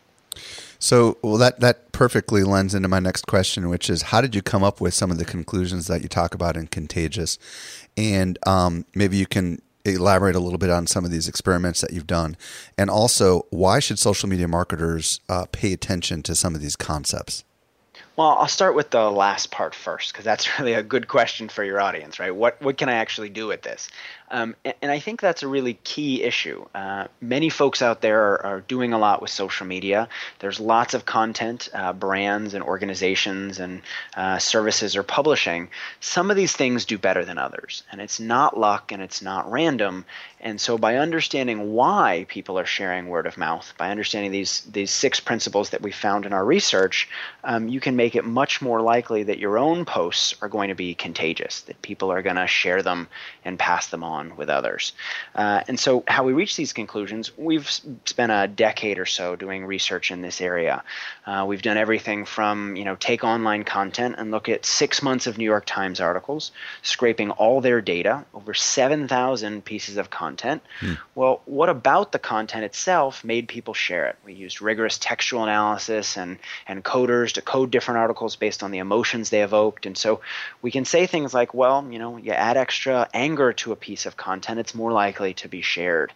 So, 0.80 1.18
well, 1.22 1.37
that 1.37 1.60
that 1.60 1.92
perfectly 1.92 2.42
lends 2.42 2.75
into 2.75 2.88
my 2.88 3.00
next 3.00 3.26
question, 3.26 3.68
which 3.68 3.90
is, 3.90 4.02
how 4.02 4.22
did 4.22 4.34
you 4.34 4.40
come 4.40 4.64
up 4.64 4.80
with 4.80 4.94
some 4.94 5.10
of 5.10 5.18
the 5.18 5.26
conclusions 5.26 5.87
that 5.88 6.00
you 6.00 6.08
talk 6.08 6.34
about 6.34 6.56
in 6.56 6.68
Contagious? 6.68 7.38
And 7.99 8.38
um, 8.46 8.87
maybe 8.94 9.18
you 9.18 9.26
can 9.26 9.60
elaborate 9.84 10.34
a 10.34 10.40
little 10.40 10.58
bit 10.58 10.70
on 10.70 10.87
some 10.87 11.04
of 11.04 11.10
these 11.10 11.28
experiments 11.28 11.82
that 11.82 11.92
you've 11.92 12.06
done, 12.06 12.34
and 12.78 12.88
also 12.88 13.46
why 13.50 13.78
should 13.78 13.99
social 13.99 14.28
media 14.28 14.49
marketers 14.49 15.20
uh, 15.28 15.44
pay 15.52 15.75
attention 15.75 16.22
to 16.22 16.34
some 16.34 16.54
of 16.54 16.62
these 16.62 16.76
concepts? 16.76 17.44
Well, 18.16 18.37
I'll 18.38 18.49
start 18.49 18.75
with 18.75 18.90
the 18.90 19.10
last 19.10 19.50
part 19.50 19.75
first 19.75 20.12
because 20.12 20.25
that's 20.25 20.58
really 20.58 20.72
a 20.72 20.82
good 20.82 21.08
question 21.08 21.49
for 21.49 21.62
your 21.62 21.80
audience, 21.80 22.18
right? 22.18 22.34
What 22.34 22.60
what 22.62 22.78
can 22.78 22.88
I 22.88 22.94
actually 22.94 23.28
do 23.28 23.46
with 23.46 23.62
this? 23.62 23.90
Um, 24.32 24.54
and, 24.64 24.92
I 24.92 25.00
think 25.00 25.20
that's 25.20 25.42
a 25.42 25.49
really 25.49 25.75
key 25.82 26.22
issue. 26.22 26.64
Uh, 26.75 27.08
many 27.20 27.49
folks 27.49 27.82
out 27.82 28.00
there 28.00 28.20
are, 28.32 28.46
are, 28.46 28.60
doing 28.60 28.92
a 28.92 28.99
lot 28.99 29.20
with 29.20 29.30
social 29.30 29.66
media. 29.66 30.08
There's 30.38 30.60
lots 30.60 30.94
of 30.94 31.04
content, 31.04 31.68
uh, 31.75 31.92
brands 31.92 32.54
and 32.54 32.62
organizations 32.62 33.58
and 33.58 33.82
uh, 34.16 34.38
services 34.38 34.94
are 34.96 35.02
publishing. 35.02 35.68
Some 35.99 36.30
of 36.30 36.37
these 36.37 36.52
things 36.52 36.84
do 36.84 36.99
better 36.99 37.25
than 37.25 37.38
others, 37.38 37.82
and 37.90 38.00
it's 38.00 38.20
not 38.20 38.56
luck 38.56 38.92
and 38.92 39.02
it's 39.02 39.20
not 39.20 39.50
random. 39.50 40.04
And 40.40 40.60
so, 40.60 40.78
by 40.78 40.96
understanding 40.96 41.72
why 41.72 42.26
people 42.28 42.58
are 42.58 42.66
sharing 42.66 43.08
word 43.08 43.26
of 43.26 43.37
mouth, 43.37 43.72
by 43.78 43.90
understanding 43.90 44.30
these 44.30 44.62
these 44.72 44.90
six 44.90 45.20
principles 45.20 45.70
that 45.70 45.82
we 45.82 45.90
found 45.90 46.25
in 46.25 46.32
our 46.32 46.44
research, 46.44 47.08
um, 47.44 47.68
you 47.68 47.80
can 47.80 47.96
make 47.96 48.14
it 48.14 48.25
much 48.25 48.62
more 48.62 48.80
likely 48.80 49.25
that 49.25 49.38
your 49.38 49.58
own 49.58 49.84
posts 49.84 50.34
are 50.40 50.49
going 50.49 50.68
to 50.68 50.75
be 50.75 50.94
contagious, 50.94 51.62
that 51.62 51.82
people 51.82 52.10
are 52.12 52.22
going 52.22 52.37
to 52.37 52.46
share 52.46 52.82
them 52.82 53.08
and 53.44 53.58
pass 53.58 53.88
them 53.88 54.04
on 54.04 54.19
on 54.20 54.36
with 54.36 54.48
others. 54.48 54.92
Uh, 55.34 55.62
and 55.68 55.78
so, 55.78 56.04
how 56.06 56.24
we 56.24 56.32
reach 56.32 56.56
these 56.56 56.72
conclusions, 56.72 57.36
we've 57.36 57.68
spent 58.04 58.32
a 58.32 58.46
decade 58.46 58.98
or 58.98 59.06
so 59.06 59.36
doing 59.36 59.64
research 59.64 60.10
in 60.10 60.22
this 60.22 60.40
area. 60.40 60.82
Uh, 61.26 61.44
we've 61.46 61.62
done 61.62 61.76
everything 61.76 62.24
from, 62.24 62.76
you 62.76 62.84
know, 62.84 62.96
take 62.96 63.24
online 63.24 63.64
content 63.64 64.16
and 64.18 64.30
look 64.30 64.48
at 64.48 64.64
six 64.64 65.02
months 65.02 65.26
of 65.26 65.38
New 65.38 65.44
York 65.44 65.64
Times 65.66 66.00
articles, 66.00 66.52
scraping 66.82 67.30
all 67.32 67.60
their 67.60 67.80
data, 67.80 68.24
over 68.34 68.54
7,000 68.54 69.64
pieces 69.64 69.96
of 69.96 70.10
content. 70.10 70.62
Hmm. 70.80 70.94
Well, 71.14 71.42
what 71.46 71.68
about 71.68 72.12
the 72.12 72.18
content 72.18 72.64
itself 72.64 73.24
made 73.24 73.48
people 73.48 73.74
share 73.74 74.06
it? 74.06 74.16
We 74.24 74.34
used 74.34 74.60
rigorous 74.60 74.98
textual 74.98 75.42
analysis 75.44 76.16
and, 76.16 76.38
and 76.66 76.84
coders 76.84 77.32
to 77.32 77.42
code 77.42 77.70
different 77.70 77.98
articles 77.98 78.36
based 78.36 78.62
on 78.62 78.70
the 78.70 78.78
emotions 78.78 79.30
they 79.30 79.42
evoked. 79.42 79.86
And 79.86 79.96
so 79.96 80.20
we 80.62 80.70
can 80.70 80.84
say 80.84 81.06
things 81.06 81.32
like, 81.32 81.54
well, 81.54 81.86
you 81.90 81.98
know, 81.98 82.16
you 82.16 82.32
add 82.32 82.56
extra 82.56 83.08
anger 83.14 83.52
to 83.54 83.72
a 83.72 83.76
piece 83.76 84.06
of 84.06 84.09
of 84.10 84.16
content, 84.16 84.58
it's 84.58 84.74
more 84.74 84.90
likely 84.90 85.34
to 85.34 85.48
be 85.48 85.62
shared. 85.62 86.12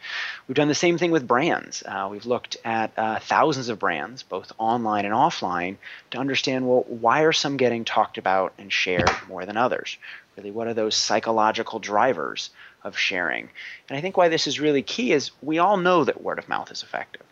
We've 0.47 0.57
done 0.57 0.69
the 0.69 0.75
same 0.75 0.99
thing 0.99 1.13
with 1.13 1.29
brands. 1.29 1.85
Uh, 1.87 2.09
we've 2.11 2.27
looked 2.27 2.57
at 2.65 2.91
uh, 2.99 3.21
thousands 3.21 3.69
of 3.69 3.79
brands, 3.79 4.25
both 4.25 4.53
online 4.59 5.05
and 5.05 5.15
offline, 5.15 5.77
to 6.11 6.19
understand 6.19 6.67
well, 6.67 6.85
why 6.89 7.23
are 7.23 7.33
some 7.33 7.57
getting 7.57 7.85
talked 7.85 8.19
about 8.19 8.53
and 8.59 8.73
shared 8.73 9.11
more 9.29 9.47
than 9.47 9.57
others? 9.57 9.97
Really, 10.37 10.51
what 10.51 10.67
are 10.67 10.75
those 10.75 10.97
psychological 10.97 11.79
drivers 11.79 12.51
of 12.83 12.99
sharing? 12.99 13.49
And 13.89 13.97
I 13.97 14.01
think 14.01 14.17
why 14.17 14.29
this 14.29 14.49
is 14.49 14.59
really 14.59 14.83
key 14.83 15.13
is 15.13 15.31
we 15.41 15.59
all 15.59 15.77
know 15.77 16.05
that 16.05 16.23
word 16.23 16.41
of 16.41 16.49
mouth 16.49 16.73
is 16.73 16.83
effective. 16.83 17.23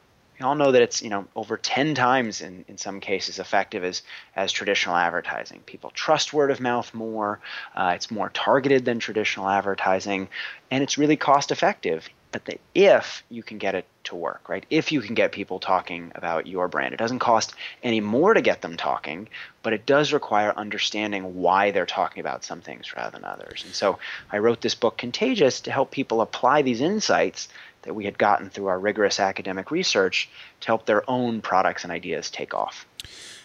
All 0.43 0.55
know 0.55 0.73
that 0.73 0.83
it's 0.83 1.03
you 1.03 1.11
know 1.11 1.27
over 1.37 1.57
10 1.57 1.95
times 1.95 2.41
in, 2.41 2.65
in 2.69 2.79
some 2.79 3.01
cases 3.01 3.39
effective 3.39 3.85
as 3.85 4.03
as 4.37 4.53
traditional 4.53 4.97
advertising. 4.97 5.61
People 5.67 5.91
trust 5.91 6.33
word 6.33 6.51
of 6.51 6.61
mouth 6.61 6.93
more. 6.95 7.41
Uh, 7.75 7.93
it's 7.95 8.11
more 8.11 8.31
targeted 8.31 8.85
than 8.85 8.99
traditional 8.99 9.49
advertising, 9.49 10.29
and 10.71 10.83
it's 10.83 10.99
really 10.99 11.17
cost 11.17 11.51
effective. 11.51 12.09
But 12.33 12.47
the, 12.47 12.59
if 12.75 13.23
you 13.29 13.43
can 13.43 13.59
get 13.59 13.75
it 13.75 13.85
to 14.05 14.17
work, 14.17 14.49
right? 14.49 14.65
If 14.71 14.91
you 14.91 15.03
can 15.03 15.15
get 15.15 15.33
people 15.33 15.59
talking 15.59 16.13
about 16.15 16.47
your 16.47 16.67
brand, 16.67 16.95
it 16.95 16.97
doesn't 16.97 17.19
cost 17.19 17.55
any 17.83 18.01
more 18.01 18.33
to 18.33 18.41
get 18.41 18.63
them 18.63 18.79
talking, 18.79 19.29
but 19.63 19.75
it 19.75 19.85
does 19.85 20.15
require 20.15 20.55
understanding 20.57 21.37
why 21.37 21.71
they're 21.71 21.85
talking 21.85 22.21
about 22.21 22.43
some 22.43 22.63
things 22.63 22.97
rather 22.97 23.11
than 23.11 23.25
others. 23.25 23.63
And 23.67 23.75
so 23.75 23.99
I 24.31 24.39
wrote 24.39 24.63
this 24.63 24.75
book, 24.75 24.97
Contagious, 24.97 25.61
to 25.63 25.71
help 25.71 25.91
people 25.91 26.23
apply 26.23 26.63
these 26.63 26.81
insights 26.81 27.49
that 27.83 27.95
we 27.95 28.05
had 28.05 28.19
gotten 28.19 28.51
through 28.51 28.67
our 28.67 28.79
rigorous 28.79 29.21
academic 29.21 29.71
research 29.71 30.29
to 30.61 30.67
help 30.67 30.87
their 30.87 31.09
own 31.11 31.41
products 31.41 31.85
and 31.85 31.93
ideas 31.93 32.31
take 32.31 32.55
off. 32.55 32.87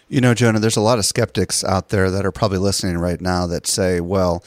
You 0.10 0.22
know, 0.22 0.34
Jonah, 0.34 0.60
there's 0.60 0.78
a 0.78 0.82
lot 0.82 1.00
of 1.00 1.06
skeptics 1.06 1.64
out 1.64 1.90
there 1.90 2.10
that 2.10 2.26
are 2.26 2.32
probably 2.32 2.60
listening 2.60 2.98
right 2.98 3.20
now 3.20 3.46
that 3.48 3.68
say, 3.68 4.00
well, 4.00 4.44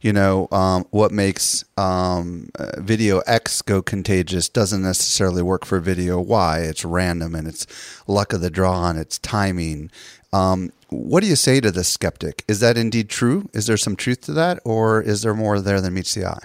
you 0.00 0.12
know, 0.12 0.48
um, 0.52 0.84
what 0.90 1.10
makes 1.10 1.64
um, 1.76 2.50
video 2.78 3.20
X 3.20 3.62
go 3.62 3.82
contagious 3.82 4.48
doesn't 4.48 4.82
necessarily 4.82 5.42
work 5.42 5.64
for 5.64 5.80
video 5.80 6.20
Y. 6.20 6.60
It's 6.60 6.84
random 6.84 7.34
and 7.34 7.48
it's 7.48 7.66
luck 8.06 8.32
of 8.32 8.40
the 8.40 8.50
draw 8.50 8.88
and 8.88 8.98
it's 8.98 9.18
timing. 9.18 9.90
Um, 10.32 10.72
what 10.88 11.22
do 11.22 11.28
you 11.28 11.36
say 11.36 11.60
to 11.60 11.70
the 11.70 11.82
skeptic? 11.82 12.44
Is 12.46 12.60
that 12.60 12.76
indeed 12.76 13.08
true? 13.08 13.48
Is 13.52 13.66
there 13.66 13.76
some 13.76 13.96
truth 13.96 14.20
to 14.22 14.32
that, 14.32 14.60
or 14.64 15.00
is 15.00 15.22
there 15.22 15.34
more 15.34 15.60
there 15.60 15.80
than 15.80 15.94
meets 15.94 16.14
the 16.14 16.26
eye? 16.26 16.44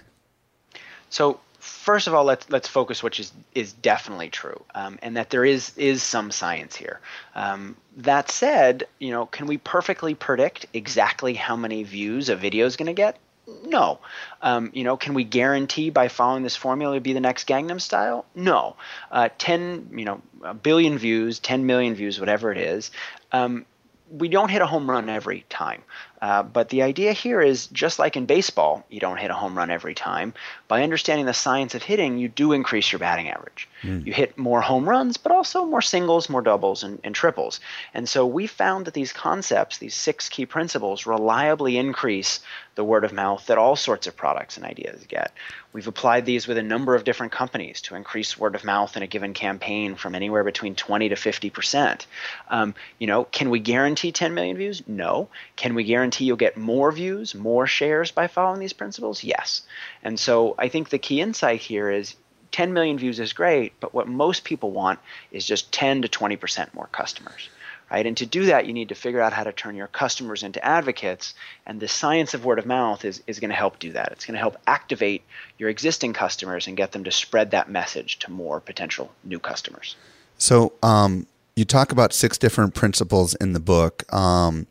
So, 1.10 1.40
first 1.62 2.08
of 2.08 2.14
all, 2.14 2.24
let's 2.24 2.50
let's 2.50 2.68
focus, 2.68 3.02
which 3.04 3.20
is 3.20 3.32
is 3.54 3.72
definitely 3.74 4.30
true, 4.30 4.62
um, 4.76 5.00
and 5.02 5.16
that 5.18 5.30
there 5.30 5.46
is 5.46 5.78
is 5.78 6.04
some 6.04 6.32
science 6.32 6.76
here. 6.76 7.00
Um, 7.36 7.78
that 7.98 8.30
said, 8.30 8.88
you 9.00 9.12
know, 9.12 9.26
can 9.26 9.48
we 9.48 9.58
perfectly 9.58 10.16
predict 10.16 10.66
exactly 10.74 11.34
how 11.34 11.56
many 11.56 11.84
views 11.84 12.30
a 12.30 12.36
video 12.36 12.66
is 12.66 12.76
going 12.76 12.88
to 12.88 12.94
get? 12.94 13.18
No. 13.66 14.00
Um, 14.42 14.72
you 14.74 14.84
know, 14.84 14.98
can 14.98 15.14
we 15.14 15.24
guarantee 15.24 15.90
by 15.90 16.08
following 16.08 16.44
this 16.44 16.56
formula 16.56 16.96
to 16.96 17.02
be 17.02 17.14
the 17.14 17.20
next 17.20 17.48
Gangnam 17.48 17.82
Style? 17.82 18.26
No. 18.36 18.76
Uh, 19.12 19.30
10, 19.38 19.90
you 19.94 20.06
know, 20.06 20.22
a 20.44 20.54
billion 20.54 20.98
views, 20.98 21.40
10 21.40 21.66
million 21.66 21.96
views, 21.96 22.20
whatever 22.20 22.52
it 22.52 22.58
is. 22.58 22.92
Um, 23.32 23.66
we 24.12 24.28
don't 24.28 24.50
hit 24.50 24.62
a 24.62 24.66
home 24.66 24.90
run 24.90 25.10
every 25.10 25.46
time. 25.50 25.82
Uh, 26.22 26.44
but 26.44 26.70
the 26.70 26.84
idea 26.84 27.14
here 27.14 27.42
is 27.42 27.68
just 27.68 27.98
like 27.98 28.18
in 28.18 28.26
baseball, 28.26 28.86
you 28.90 29.00
don't 29.00 29.18
hit 29.18 29.32
a 29.32 29.34
home 29.34 29.58
run 29.58 29.72
every 29.72 29.96
time. 29.96 30.34
By 30.72 30.84
understanding 30.84 31.26
the 31.26 31.34
science 31.34 31.76
of 31.76 31.84
hitting, 31.84 32.18
you 32.18 32.30
do 32.30 32.54
increase 32.54 32.94
your 32.94 33.00
batting 33.00 33.28
average. 33.28 33.68
Mm. 33.82 34.06
You 34.06 34.14
hit 34.14 34.38
more 34.38 34.62
home 34.62 34.88
runs, 34.88 35.18
but 35.18 35.34
also 35.34 35.66
more 35.66 35.82
singles, 35.82 36.30
more 36.30 36.42
doubles, 36.42 36.82
and, 36.82 36.98
and 37.04 37.14
triples. 37.14 37.60
And 37.94 38.08
so 38.08 38.26
we 38.26 38.48
found 38.48 38.86
that 38.86 38.94
these 38.94 39.12
concepts, 39.12 39.80
these 39.80 39.96
six 39.96 40.30
key 40.30 40.46
principles, 40.46 41.06
reliably 41.06 41.78
increase 41.78 42.40
the 42.76 42.86
word 42.86 43.04
of 43.04 43.12
mouth 43.12 43.46
that 43.48 43.58
all 43.58 43.76
sorts 43.76 44.08
of 44.08 44.16
products 44.16 44.56
and 44.56 44.66
ideas 44.66 45.04
get. 45.08 45.34
We've 45.74 45.88
applied 45.88 46.26
these 46.26 46.48
with 46.48 46.58
a 46.58 46.64
number 46.64 46.96
of 46.96 47.04
different 47.04 47.32
companies 47.32 47.82
to 47.82 47.96
increase 47.96 48.38
word 48.38 48.56
of 48.56 48.64
mouth 48.64 48.96
in 48.96 49.04
a 49.04 49.08
given 49.08 49.34
campaign 49.34 49.96
from 49.96 50.16
anywhere 50.16 50.44
between 50.44 50.76
20 50.76 51.10
to 51.10 51.16
50 51.16 51.50
percent. 51.50 52.08
Um, 52.50 52.74
you 52.98 53.08
know, 53.08 53.26
can 53.26 53.50
we 53.50 53.60
guarantee 53.60 54.12
10 54.12 54.34
million 54.34 54.58
views? 54.58 54.84
No. 54.88 55.28
Can 55.56 55.76
we 55.76 55.84
guarantee 55.84 56.26
you'll 56.26 56.38
get 56.38 56.58
more 56.58 56.92
views, 56.92 57.36
more 57.36 57.68
shares 57.68 58.12
by 58.12 58.28
following 58.28 58.60
these 58.60 58.74
principles? 58.74 59.24
Yes. 59.24 59.62
And 60.04 60.20
so 60.20 60.56
I 60.62 60.70
think 60.70 60.90
the 60.90 61.00
key 61.00 61.20
insight 61.20 61.60
here 61.60 61.90
is 61.90 62.16
10 62.52 62.74
million 62.74 62.98
views 62.98 63.20
is 63.20 63.34
great, 63.34 63.74
but 63.80 63.94
what 63.94 64.08
most 64.08 64.44
people 64.44 64.72
want 64.72 65.00
is 65.32 65.46
just 65.46 65.72
10 65.74 66.04
to 66.04 66.08
20 66.08 66.36
percent 66.38 66.74
more 66.74 66.88
customers 66.88 67.50
right? 67.92 68.08
And 68.08 68.16
to 68.18 68.26
do 68.26 68.46
that, 68.46 68.66
you 68.66 68.74
need 68.74 68.90
to 68.90 68.96
figure 68.96 69.20
out 69.20 69.34
how 69.34 69.44
to 69.44 69.52
turn 69.52 69.76
your 69.76 69.88
customers 69.88 70.44
into 70.44 70.64
advocates. 70.66 71.34
And 71.66 71.80
the 71.80 71.90
science 71.90 72.34
of 72.34 72.46
word 72.46 72.58
of 72.58 72.66
mouth 72.66 73.04
is, 73.04 73.22
is 73.28 73.40
going 73.40 73.50
to 73.50 73.56
help 73.56 73.80
do 73.80 73.92
that. 73.92 74.14
It's 74.14 74.26
going 74.26 74.36
to 74.36 74.40
help 74.40 74.58
activate 74.66 75.24
your 75.58 75.70
existing 75.70 76.14
customers 76.14 76.68
and 76.68 76.78
get 76.78 76.94
them 76.94 77.04
to 77.04 77.12
spread 77.12 77.52
that 77.52 77.70
message 77.70 78.20
to 78.20 78.32
more 78.32 78.62
potential 78.62 79.12
new 79.26 79.40
customers. 79.40 79.98
So, 80.38 80.74
um, 80.82 81.28
you 81.58 81.66
talk 81.66 81.92
about 81.92 82.14
six 82.14 82.38
different 82.38 82.74
principles 82.74 83.36
in 83.36 83.52
the 83.52 83.60
book. 83.60 84.12
Um, 84.14 84.68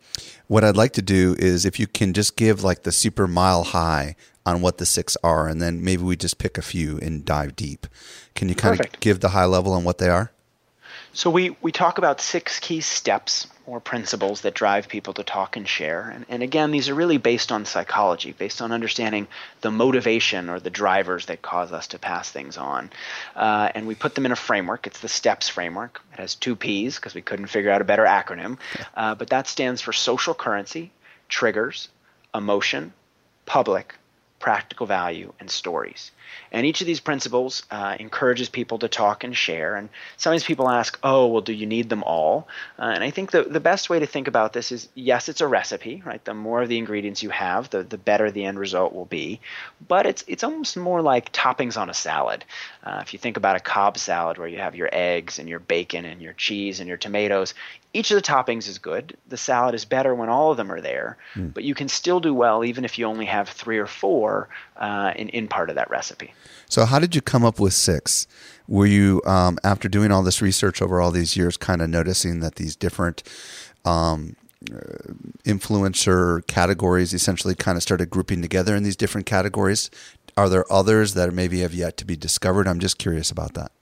what 0.49 0.65
I'd 0.65 0.79
like 0.79 0.93
to 0.95 1.03
do 1.03 1.37
is 1.39 1.67
if 1.67 1.79
you 1.79 1.87
can 1.87 2.15
just 2.15 2.37
give 2.37 2.65
like 2.65 2.85
the 2.85 2.91
super 2.91 3.29
mile 3.29 3.65
high 3.65 4.17
on 4.47 4.63
what 4.63 4.79
the 4.79 4.87
six 4.87 5.17
are, 5.23 5.49
and 5.49 5.61
then 5.61 5.85
maybe 5.85 6.03
we 6.03 6.17
just 6.17 6.39
pick 6.39 6.59
a 6.59 6.63
few 6.63 6.99
and 6.99 7.25
dive 7.25 7.57
deep. 7.57 7.87
Can 8.35 8.49
you 8.49 8.55
kind 8.55 8.77
Perfect. 8.77 8.97
of 8.97 9.01
give 9.01 9.21
the 9.21 9.31
high 9.31 9.45
level 9.45 9.73
on 9.73 9.85
what 9.85 9.99
they 9.99 10.09
are? 10.09 10.31
So 11.13 11.29
we, 11.29 11.57
we 11.61 11.73
talk 11.73 11.99
about 11.99 12.21
six 12.21 12.61
key 12.61 12.81
steps 12.81 13.49
or 13.67 13.81
principles 13.81 14.43
that 14.43 14.55
drive 14.55 14.89
people 14.89 15.13
to 15.15 15.25
talk 15.25 15.57
and 15.57 15.67
share. 15.67 16.09
And, 16.09 16.25
and 16.29 16.43
again, 16.43 16.71
these 16.71 16.89
are 16.89 16.95
really 16.95 17.19
based 17.19 17.51
on 17.51 17.65
psychology, 17.65 18.33
based 18.33 18.63
on 18.63 18.71
understanding 18.71 19.27
the 19.61 19.71
motivation 19.71 20.49
or 20.49 20.61
the 20.61 20.71
drivers 20.71 21.27
that 21.27 21.43
cause 21.43 21.73
us 21.73 21.89
to 21.89 21.99
pass 21.99 22.31
things 22.31 22.57
on. 22.57 22.91
Uh, 23.35 23.71
and 23.75 23.87
we 23.87 23.95
put 23.95 24.15
them 24.15 24.25
in 24.25 24.33
a 24.33 24.37
framework. 24.37 24.87
It's 24.87 25.01
the 25.01 25.09
STEPPS 25.09 25.51
framework. 25.51 26.01
It 26.13 26.21
has 26.21 26.35
two 26.37 26.55
P's 26.55 26.97
because 26.97 27.15
we 27.15 27.23
couldn't 27.23 27.47
figure 27.47 27.71
out 27.71 27.81
a 27.81 27.85
better 27.85 28.05
acronym. 28.05 28.59
Uh, 28.97 29.15
but 29.17 29.31
that 29.31 29.49
stands 29.49 29.81
for 29.81 29.93
social 29.93 30.35
currency, 30.35 30.93
triggers, 31.29 31.89
emotion, 32.35 32.93
public, 33.47 33.95
practical 34.41 34.87
value, 34.87 35.33
and 35.39 35.51
stories. 35.51 36.11
And 36.53 36.67
each 36.67 36.81
of 36.81 36.87
these 36.87 37.01
principles 37.01 37.63
uh, 37.71 37.97
encourages 37.99 38.49
people 38.49 38.79
to 38.81 38.89
talk 38.89 39.25
and 39.25 39.37
share. 39.37 39.77
And 39.77 39.89
sometimes 40.17 40.45
people 40.45 40.69
ask, 40.69 40.99
oh, 41.03 41.27
well, 41.27 41.41
do 41.41 41.53
you 41.53 41.67
need 41.67 41.89
them 41.89 42.03
all? 42.03 42.49
Uh, 42.79 42.93
and 42.95 43.05
I 43.05 43.11
think 43.11 43.31
the, 43.31 43.43
the 43.43 43.61
best 43.61 43.91
way 43.91 43.99
to 43.99 44.07
think 44.07 44.29
about 44.29 44.53
this 44.53 44.73
is 44.73 44.89
yes, 44.95 45.29
it's 45.29 45.41
a 45.41 45.47
recipe, 45.47 46.03
right? 46.05 46.25
The 46.25 46.35
more 46.35 46.63
of 46.63 46.69
the 46.69 46.79
ingredients 46.79 47.23
you 47.23 47.31
have, 47.31 47.71
the, 47.71 47.83
the 47.83 47.99
better 47.99 48.31
the 48.31 48.45
end 48.45 48.59
result 48.59 48.93
will 48.93 49.07
be. 49.07 49.41
But 49.87 50.07
it's, 50.07 50.25
it's 50.27 50.45
almost 50.45 50.77
more 50.77 51.03
like 51.03 51.33
toppings 51.33 51.77
on 51.77 51.91
a 51.91 51.95
salad. 51.95 52.45
Uh, 52.85 52.99
if 53.03 53.13
you 53.13 53.19
think 53.19 53.37
about 53.37 53.57
a 53.57 53.61
Cobb 53.61 53.99
salad 53.99 54.39
where 54.39 54.49
you 54.49 54.59
have 54.59 54.75
your 54.75 54.89
eggs 54.93 55.39
and 55.39 55.49
your 55.49 55.61
bacon 55.61 56.05
and 56.05 56.21
your 56.21 56.33
cheese 56.33 56.81
and 56.81 56.89
your 56.89 56.97
tomatoes, 56.97 57.55
each 57.93 58.11
of 58.11 58.15
the 58.15 58.23
toppings 58.23 58.69
is 58.69 58.79
good. 58.79 59.17
The 59.29 59.37
salad 59.37 59.75
is 59.75 59.85
better 59.85 60.15
when 60.15 60.29
all 60.29 60.51
of 60.51 60.57
them 60.57 60.71
are 60.71 60.81
there, 60.81 61.17
mm. 61.35 61.53
but 61.53 61.65
you 61.65 61.75
can 61.75 61.89
still 61.89 62.21
do 62.21 62.33
well 62.33 62.65
even 62.65 62.85
if 62.85 62.99
you 62.99 63.07
only 63.07 63.27
have 63.27 63.49
three 63.49 63.79
or 63.79 63.87
four 63.87 64.49
uh, 64.77 65.13
in, 65.17 65.29
in 65.31 65.49
part 65.49 65.71
of 65.71 65.77
that 65.77 65.91
recipe. 65.91 66.20
So, 66.69 66.85
how 66.85 66.99
did 66.99 67.15
you 67.15 67.21
come 67.21 67.45
up 67.45 67.59
with 67.59 67.73
six? 67.73 68.27
Were 68.69 68.87
you, 68.87 69.21
um, 69.27 69.59
after 69.65 69.89
doing 69.89 70.12
all 70.12 70.23
this 70.23 70.41
research 70.41 70.81
over 70.81 71.00
all 71.00 71.11
these 71.11 71.37
years, 71.37 71.57
kind 71.57 71.83
of 71.83 71.91
noticing 71.91 72.41
that 72.41 72.55
these 72.55 72.77
different 72.77 73.23
um, 73.85 74.37
uh, 74.73 75.12
influencer 75.45 76.47
categories 76.47 77.12
essentially 77.12 77.55
kind 77.55 77.77
of 77.77 77.83
started 77.83 78.11
grouping 78.11 78.43
together 78.43 78.77
in 78.77 78.83
these 78.83 78.97
different 78.97 79.27
categories? 79.27 79.91
Are 80.37 80.49
there 80.49 80.71
others 80.73 81.15
that 81.15 81.33
maybe 81.33 81.61
have 81.61 81.75
yet 81.75 81.97
to 81.97 82.05
be 82.05 82.17
discovered? 82.17 82.69
I'm 82.69 82.79
just 82.79 82.99
curious 82.99 83.31
about 83.31 83.55
that 83.55 83.73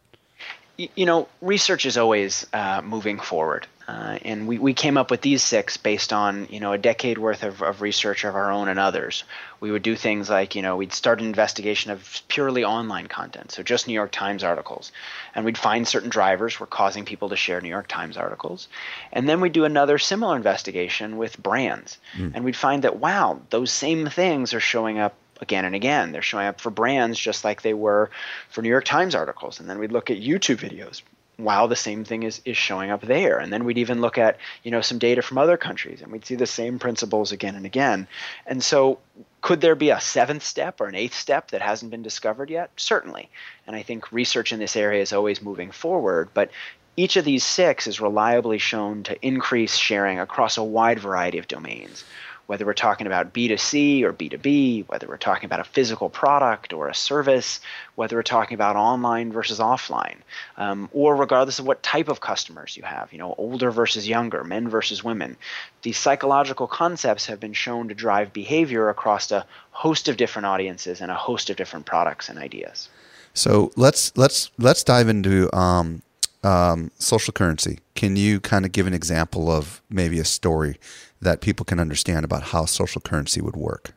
you 0.78 1.05
know, 1.05 1.29
research 1.42 1.85
is 1.87 1.98
always 1.98 2.46
uh, 2.53 2.81
moving 2.83 3.18
forward. 3.18 3.66
Uh, 3.88 4.18
and 4.22 4.46
we, 4.46 4.59
we 4.59 4.74
came 4.74 4.98
up 4.98 5.11
with 5.11 5.22
these 5.22 5.42
six 5.42 5.79
based 5.79 6.12
on 6.12 6.46
you 6.51 6.61
know 6.61 6.74
a 6.74 6.79
decade 6.79 7.16
worth 7.16 7.42
of, 7.42 7.62
of 7.62 7.81
research 7.81 8.22
of 8.24 8.37
our 8.37 8.53
own 8.53 8.68
and 8.68 8.79
others. 8.79 9.24
We 9.61 9.70
would 9.70 9.83
do 9.83 9.96
things 9.96 10.29
like 10.29 10.55
you 10.55 10.61
know 10.61 10.77
we'd 10.77 10.92
start 10.92 11.20
an 11.20 11.27
investigation 11.27 11.90
of 11.90 12.20
purely 12.29 12.64
online 12.64 13.07
content, 13.07 13.51
so 13.51 13.62
just 13.62 13.88
New 13.88 13.94
York 13.94 14.12
Times 14.12 14.44
articles, 14.44 14.92
and 15.35 15.46
we'd 15.46 15.57
find 15.57 15.88
certain 15.88 16.11
drivers 16.11 16.61
were 16.61 16.66
causing 16.66 17.07
people 17.07 17.31
to 17.31 17.37
share 17.37 17.62
New 17.62 17.70
York 17.70 17.88
Times 17.88 18.18
articles, 18.18 18.68
and 19.11 19.27
then 19.27 19.40
we'd 19.40 19.55
do 19.55 19.64
another 19.64 19.96
similar 19.96 20.37
investigation 20.37 21.16
with 21.16 21.42
brands, 21.42 21.96
mm. 22.14 22.31
and 22.35 22.44
we'd 22.44 22.57
find 22.57 22.85
that 22.85 22.98
wow 22.98 23.40
those 23.48 23.72
same 23.72 24.07
things 24.09 24.53
are 24.53 24.61
showing 24.61 24.98
up 24.98 25.14
again 25.40 25.64
and 25.64 25.74
again. 25.74 26.12
They're 26.12 26.20
showing 26.20 26.46
up 26.46 26.61
for 26.61 26.68
brands 26.68 27.18
just 27.18 27.42
like 27.42 27.62
they 27.62 27.74
were 27.74 28.11
for 28.51 28.61
New 28.61 28.68
York 28.68 28.85
Times 28.85 29.14
articles. 29.14 29.61
And 29.61 29.70
then 29.70 29.79
we'd 29.79 29.92
look 29.92 30.11
at 30.11 30.18
YouTube 30.18 30.57
videos. 30.57 31.03
Wow, 31.38 31.68
the 31.68 31.77
same 31.77 32.05
thing 32.05 32.24
is, 32.24 32.40
is 32.44 32.57
showing 32.57 32.90
up 32.90 33.03
there. 33.03 33.38
And 33.38 33.53
then 33.53 33.64
we'd 33.64 33.79
even 33.79 34.01
look 34.01 34.18
at, 34.18 34.38
you 34.64 34.72
know, 34.72 34.81
some 34.81 34.98
data 34.98 35.22
from 35.22 35.38
other 35.38 35.57
countries 35.57 36.03
and 36.03 36.11
we'd 36.11 36.27
see 36.27 36.35
the 36.35 36.46
same 36.46 36.81
principles 36.81 37.31
again 37.31 37.55
and 37.55 37.64
again. 37.64 38.09
And 38.44 38.62
so 38.62 38.98
could 39.40 39.61
there 39.61 39.77
be 39.77 39.90
a 39.90 40.01
seventh 40.01 40.42
step 40.42 40.81
or 40.81 40.87
an 40.87 40.96
eighth 40.96 41.14
step 41.14 41.53
that 41.53 41.62
hasn't 41.62 41.92
been 41.92 42.03
discovered 42.03 42.51
yet? 42.51 42.70
Certainly. 42.77 43.31
And 43.68 43.77
I 43.77 43.83
think 43.83 44.11
research 44.11 44.53
in 44.53 44.59
this 44.59 44.74
area 44.74 45.01
is 45.01 45.12
always 45.12 45.40
moving 45.40 45.70
forward. 45.70 46.31
But 46.35 46.51
each 46.96 47.16
of 47.16 47.24
these 47.24 47.44
six 47.44 47.87
is 47.87 48.01
reliably 48.01 48.59
shown 48.59 49.05
to 49.05 49.24
increase 49.24 49.77
sharing 49.77 50.18
across 50.18 50.57
a 50.57 50.64
wide 50.64 50.98
variety 50.98 51.38
of 51.38 51.46
domains 51.46 52.05
whether 52.48 52.64
we're 52.64 52.72
talking 52.72 53.06
about 53.06 53.34
B2C 53.34 54.02
or 54.02 54.12
B2B, 54.14 54.88
whether 54.88 55.06
we're 55.06 55.18
talking 55.18 55.44
about 55.44 55.61
a 55.61 55.64
physical 55.64 56.08
product 56.08 56.72
or 56.72 56.88
a 56.88 56.94
service, 56.94 57.61
whether 57.94 58.16
we're 58.16 58.22
talking 58.22 58.54
about 58.54 58.74
online 58.74 59.30
versus 59.30 59.58
offline, 59.58 60.16
um, 60.56 60.88
or 60.94 61.14
regardless 61.14 61.58
of 61.58 61.66
what 61.66 61.82
type 61.82 62.08
of 62.08 62.22
customers 62.22 62.74
you 62.74 62.82
have, 62.84 63.12
you 63.12 63.18
know, 63.18 63.34
older 63.37 63.70
versus 63.70 64.08
younger, 64.08 64.44
men 64.44 64.66
versus 64.66 65.04
women. 65.04 65.37
These 65.82 65.98
psychological 65.98 66.66
concepts 66.66 67.26
have 67.26 67.38
been 67.38 67.52
shown 67.52 67.87
to 67.88 67.94
drive 67.94 68.32
behavior 68.32 68.88
across 68.88 69.30
a 69.30 69.44
host 69.72 70.08
of 70.08 70.16
different 70.16 70.46
audiences 70.46 71.02
and 71.02 71.11
a 71.11 71.14
host 71.14 71.50
of 71.50 71.56
different 71.58 71.84
products 71.84 72.30
and 72.30 72.38
ideas. 72.38 72.88
So 73.34 73.72
let's 73.76 74.11
let's 74.16 74.50
let's 74.56 74.82
dive 74.82 75.08
into 75.08 75.54
um, 75.54 76.00
um, 76.42 76.90
social 76.98 77.32
currency. 77.32 77.80
Can 77.94 78.16
you 78.16 78.40
kind 78.40 78.64
of 78.64 78.72
give 78.72 78.87
an 78.87 78.94
example 78.94 79.50
of 79.50 79.82
maybe 79.90 80.18
a 80.18 80.24
story 80.24 80.78
that 81.20 81.40
people 81.40 81.64
can 81.64 81.81
understand 81.81 82.24
about 82.24 82.44
how 82.44 82.64
social 82.64 83.00
currency 83.00 83.40
would 83.40 83.57
work? 83.57 83.94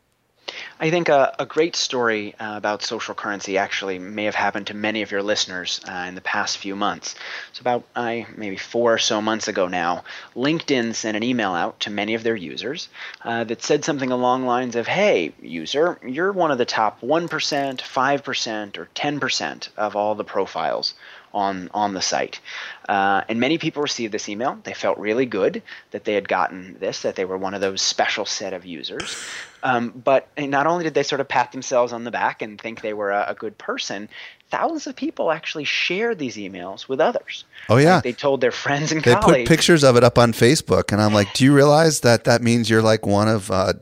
I 0.78 0.90
think 0.90 1.08
a, 1.08 1.34
a 1.38 1.46
great 1.46 1.76
story 1.76 2.34
uh, 2.34 2.56
about 2.56 2.82
social 2.82 3.14
currency 3.14 3.56
actually 3.56 3.98
may 3.98 4.24
have 4.24 4.34
happened 4.34 4.66
to 4.66 4.74
many 4.74 5.00
of 5.00 5.10
your 5.10 5.22
listeners 5.22 5.80
uh, 5.88 6.04
in 6.08 6.14
the 6.14 6.20
past 6.20 6.58
few 6.58 6.76
months. 6.76 7.14
So, 7.52 7.60
about 7.60 7.84
uh, 7.96 8.22
maybe 8.36 8.56
four 8.56 8.92
or 8.92 8.98
so 8.98 9.22
months 9.22 9.48
ago 9.48 9.66
now, 9.68 10.04
LinkedIn 10.36 10.94
sent 10.94 11.16
an 11.16 11.22
email 11.22 11.52
out 11.52 11.80
to 11.80 11.90
many 11.90 12.14
of 12.14 12.22
their 12.22 12.36
users 12.36 12.88
uh, 13.22 13.44
that 13.44 13.62
said 13.62 13.84
something 13.84 14.10
along 14.10 14.44
lines 14.44 14.76
of 14.76 14.86
Hey, 14.86 15.32
user, 15.40 15.98
you're 16.04 16.32
one 16.32 16.50
of 16.50 16.58
the 16.58 16.66
top 16.66 17.00
1%, 17.00 17.28
5%, 17.28 18.78
or 18.78 18.88
10% 18.94 19.68
of 19.76 19.96
all 19.96 20.14
the 20.14 20.24
profiles 20.24 20.94
on 21.32 21.70
on 21.72 21.94
the 21.94 22.02
site. 22.02 22.40
Uh, 22.88 23.22
and 23.28 23.40
many 23.40 23.58
people 23.58 23.82
received 23.82 24.12
this 24.12 24.28
email. 24.28 24.58
They 24.64 24.74
felt 24.74 24.98
really 24.98 25.26
good 25.26 25.62
that 25.92 26.04
they 26.04 26.14
had 26.14 26.28
gotten 26.28 26.76
this, 26.80 27.02
that 27.02 27.16
they 27.16 27.24
were 27.24 27.38
one 27.38 27.54
of 27.54 27.60
those 27.60 27.80
special 27.80 28.26
set 28.26 28.52
of 28.52 28.64
users. 28.64 29.16
Um, 29.62 29.90
but 29.90 30.28
not 30.36 30.66
only 30.66 30.84
did 30.84 30.94
they 30.94 31.04
sort 31.04 31.20
of 31.20 31.28
pat 31.28 31.52
themselves 31.52 31.92
on 31.92 32.04
the 32.04 32.10
back 32.10 32.42
and 32.42 32.60
think 32.60 32.80
they 32.80 32.92
were 32.92 33.12
a, 33.12 33.26
a 33.28 33.34
good 33.34 33.56
person, 33.58 34.08
thousands 34.50 34.86
of 34.86 34.96
people 34.96 35.30
actually 35.30 35.64
shared 35.64 36.18
these 36.18 36.36
emails 36.36 36.88
with 36.88 37.00
others. 37.00 37.44
Oh 37.68 37.76
yeah, 37.76 37.96
like 37.96 38.04
they 38.04 38.12
told 38.12 38.40
their 38.40 38.52
friends 38.52 38.92
and 38.92 39.02
they 39.02 39.14
colleagues. 39.14 39.48
put 39.48 39.56
pictures 39.56 39.84
of 39.84 39.96
it 39.96 40.04
up 40.04 40.18
on 40.18 40.32
Facebook, 40.32 40.92
and 40.92 41.00
I'm 41.00 41.14
like, 41.14 41.32
do 41.32 41.44
you 41.44 41.54
realize 41.54 42.00
that 42.00 42.24
that 42.24 42.42
means 42.42 42.68
you're 42.68 42.82
like 42.82 43.06
one 43.06 43.28
of 43.28 43.50
uh, 43.50 43.74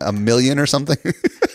a 0.00 0.12
million 0.12 0.58
or 0.58 0.66
something? 0.66 0.96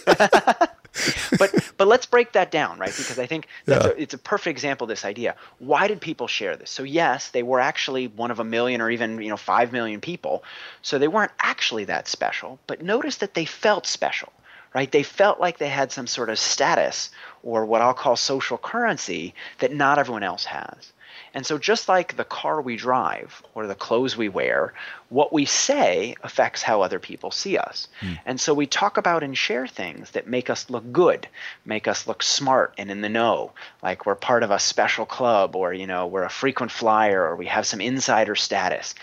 but 1.39 1.53
but 1.77 1.87
let's 1.87 2.05
break 2.05 2.33
that 2.33 2.51
down, 2.51 2.77
right? 2.77 2.93
Because 2.95 3.17
I 3.17 3.25
think 3.25 3.47
that's 3.65 3.85
yeah. 3.85 3.91
a, 3.91 3.95
it's 3.95 4.13
a 4.13 4.17
perfect 4.17 4.51
example 4.51 4.85
of 4.85 4.89
this 4.89 5.05
idea. 5.05 5.35
Why 5.59 5.87
did 5.87 6.01
people 6.01 6.27
share 6.27 6.55
this? 6.55 6.69
So 6.69 6.83
yes, 6.83 7.29
they 7.29 7.43
were 7.43 7.59
actually 7.59 8.07
one 8.07 8.31
of 8.31 8.39
a 8.39 8.43
million 8.43 8.81
or 8.81 8.89
even 8.89 9.21
you 9.21 9.29
know 9.29 9.37
five 9.37 9.71
million 9.71 10.01
people, 10.01 10.43
so 10.81 10.99
they 10.99 11.07
weren't 11.07 11.31
actually 11.39 11.85
that 11.85 12.07
special. 12.07 12.59
But 12.67 12.81
notice 12.81 13.17
that 13.17 13.35
they 13.35 13.45
felt 13.45 13.87
special, 13.87 14.33
right? 14.73 14.91
They 14.91 15.03
felt 15.03 15.39
like 15.39 15.57
they 15.57 15.69
had 15.69 15.91
some 15.91 16.07
sort 16.07 16.29
of 16.29 16.37
status 16.37 17.09
or 17.43 17.65
what 17.65 17.81
I'll 17.81 17.93
call 17.93 18.15
social 18.15 18.57
currency 18.57 19.33
that 19.59 19.73
not 19.73 19.97
everyone 19.97 20.23
else 20.23 20.45
has. 20.45 20.91
And 21.33 21.45
so, 21.45 21.57
just 21.57 21.87
like 21.87 22.17
the 22.17 22.25
car 22.25 22.61
we 22.61 22.75
drive 22.75 23.41
or 23.55 23.65
the 23.65 23.75
clothes 23.75 24.17
we 24.17 24.27
wear, 24.27 24.73
what 25.09 25.31
we 25.31 25.45
say 25.45 26.15
affects 26.23 26.61
how 26.61 26.81
other 26.81 26.99
people 26.99 27.31
see 27.31 27.57
us. 27.57 27.87
Mm. 28.01 28.19
And 28.25 28.41
so, 28.41 28.53
we 28.53 28.67
talk 28.67 28.97
about 28.97 29.23
and 29.23 29.37
share 29.37 29.65
things 29.65 30.11
that 30.11 30.27
make 30.27 30.49
us 30.49 30.69
look 30.69 30.91
good, 30.91 31.27
make 31.65 31.87
us 31.87 32.05
look 32.05 32.21
smart 32.21 32.73
and 32.77 32.91
in 32.91 33.01
the 33.01 33.09
know, 33.09 33.53
like 33.81 34.05
we're 34.05 34.15
part 34.15 34.43
of 34.43 34.51
a 34.51 34.59
special 34.59 35.05
club 35.05 35.55
or, 35.55 35.73
you 35.73 35.87
know, 35.87 36.07
we're 36.07 36.23
a 36.23 36.29
frequent 36.29 36.71
flyer 36.71 37.23
or 37.23 37.35
we 37.35 37.45
have 37.45 37.65
some 37.65 37.79
insider 37.79 38.35
status. 38.35 38.93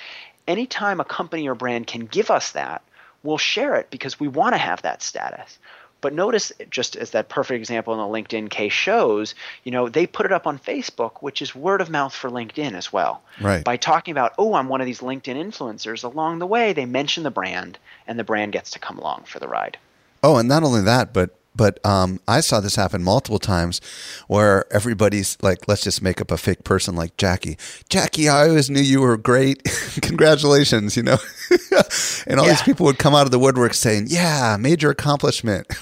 Anytime 0.46 1.00
a 1.00 1.04
company 1.04 1.48
or 1.48 1.54
brand 1.54 1.86
can 1.86 2.06
give 2.06 2.30
us 2.30 2.52
that, 2.52 2.82
we'll 3.22 3.38
share 3.38 3.74
it 3.76 3.90
because 3.90 4.20
we 4.20 4.28
want 4.28 4.54
to 4.54 4.58
have 4.58 4.82
that 4.82 5.02
status. 5.02 5.58
But 6.00 6.12
notice, 6.12 6.52
just 6.70 6.96
as 6.96 7.10
that 7.10 7.28
perfect 7.28 7.58
example 7.58 7.92
in 7.92 7.98
the 7.98 8.04
LinkedIn 8.04 8.50
case 8.50 8.72
shows, 8.72 9.34
you 9.64 9.72
know, 9.72 9.88
they 9.88 10.06
put 10.06 10.26
it 10.26 10.32
up 10.32 10.46
on 10.46 10.58
Facebook, 10.58 11.20
which 11.20 11.42
is 11.42 11.54
word 11.54 11.80
of 11.80 11.90
mouth 11.90 12.14
for 12.14 12.30
LinkedIn 12.30 12.74
as 12.74 12.92
well. 12.92 13.22
Right. 13.40 13.64
By 13.64 13.76
talking 13.76 14.12
about, 14.12 14.34
oh, 14.38 14.54
I'm 14.54 14.68
one 14.68 14.80
of 14.80 14.86
these 14.86 15.00
LinkedIn 15.00 15.36
influencers, 15.36 16.04
along 16.04 16.38
the 16.38 16.46
way, 16.46 16.72
they 16.72 16.86
mention 16.86 17.24
the 17.24 17.30
brand, 17.30 17.78
and 18.06 18.18
the 18.18 18.24
brand 18.24 18.52
gets 18.52 18.70
to 18.72 18.78
come 18.78 18.98
along 18.98 19.24
for 19.26 19.38
the 19.38 19.48
ride. 19.48 19.76
Oh, 20.22 20.36
and 20.36 20.48
not 20.48 20.62
only 20.62 20.82
that, 20.82 21.12
but 21.12 21.37
but 21.58 21.84
um, 21.84 22.20
I 22.26 22.40
saw 22.40 22.60
this 22.60 22.76
happen 22.76 23.02
multiple 23.02 23.40
times 23.40 23.82
where 24.28 24.64
everybody's 24.72 25.36
like, 25.42 25.66
let's 25.68 25.82
just 25.82 26.00
make 26.00 26.20
up 26.22 26.30
a 26.30 26.38
fake 26.38 26.64
person 26.64 26.94
like 26.94 27.16
Jackie. 27.18 27.58
Jackie, 27.90 28.28
I 28.28 28.48
always 28.48 28.70
knew 28.70 28.80
you 28.80 29.00
were 29.00 29.18
great. 29.18 29.62
Congratulations, 30.00 30.96
you 30.96 31.02
know. 31.02 31.18
and 32.26 32.38
all 32.38 32.46
yeah. 32.46 32.52
these 32.52 32.62
people 32.62 32.86
would 32.86 32.98
come 32.98 33.14
out 33.14 33.26
of 33.26 33.32
the 33.32 33.38
woodwork 33.40 33.74
saying, 33.74 34.06
yeah, 34.08 34.56
major 34.58 34.90
accomplishment. 34.90 35.66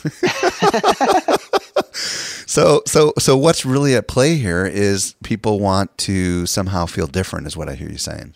so 1.92 2.82
so 2.86 3.12
so 3.18 3.36
what's 3.36 3.66
really 3.66 3.94
at 3.94 4.08
play 4.08 4.36
here 4.36 4.64
is 4.64 5.14
people 5.22 5.60
want 5.60 5.96
to 5.98 6.46
somehow 6.46 6.86
feel 6.86 7.06
different 7.06 7.46
is 7.46 7.56
what 7.56 7.68
I 7.68 7.74
hear 7.74 7.90
you 7.90 7.98
saying 7.98 8.34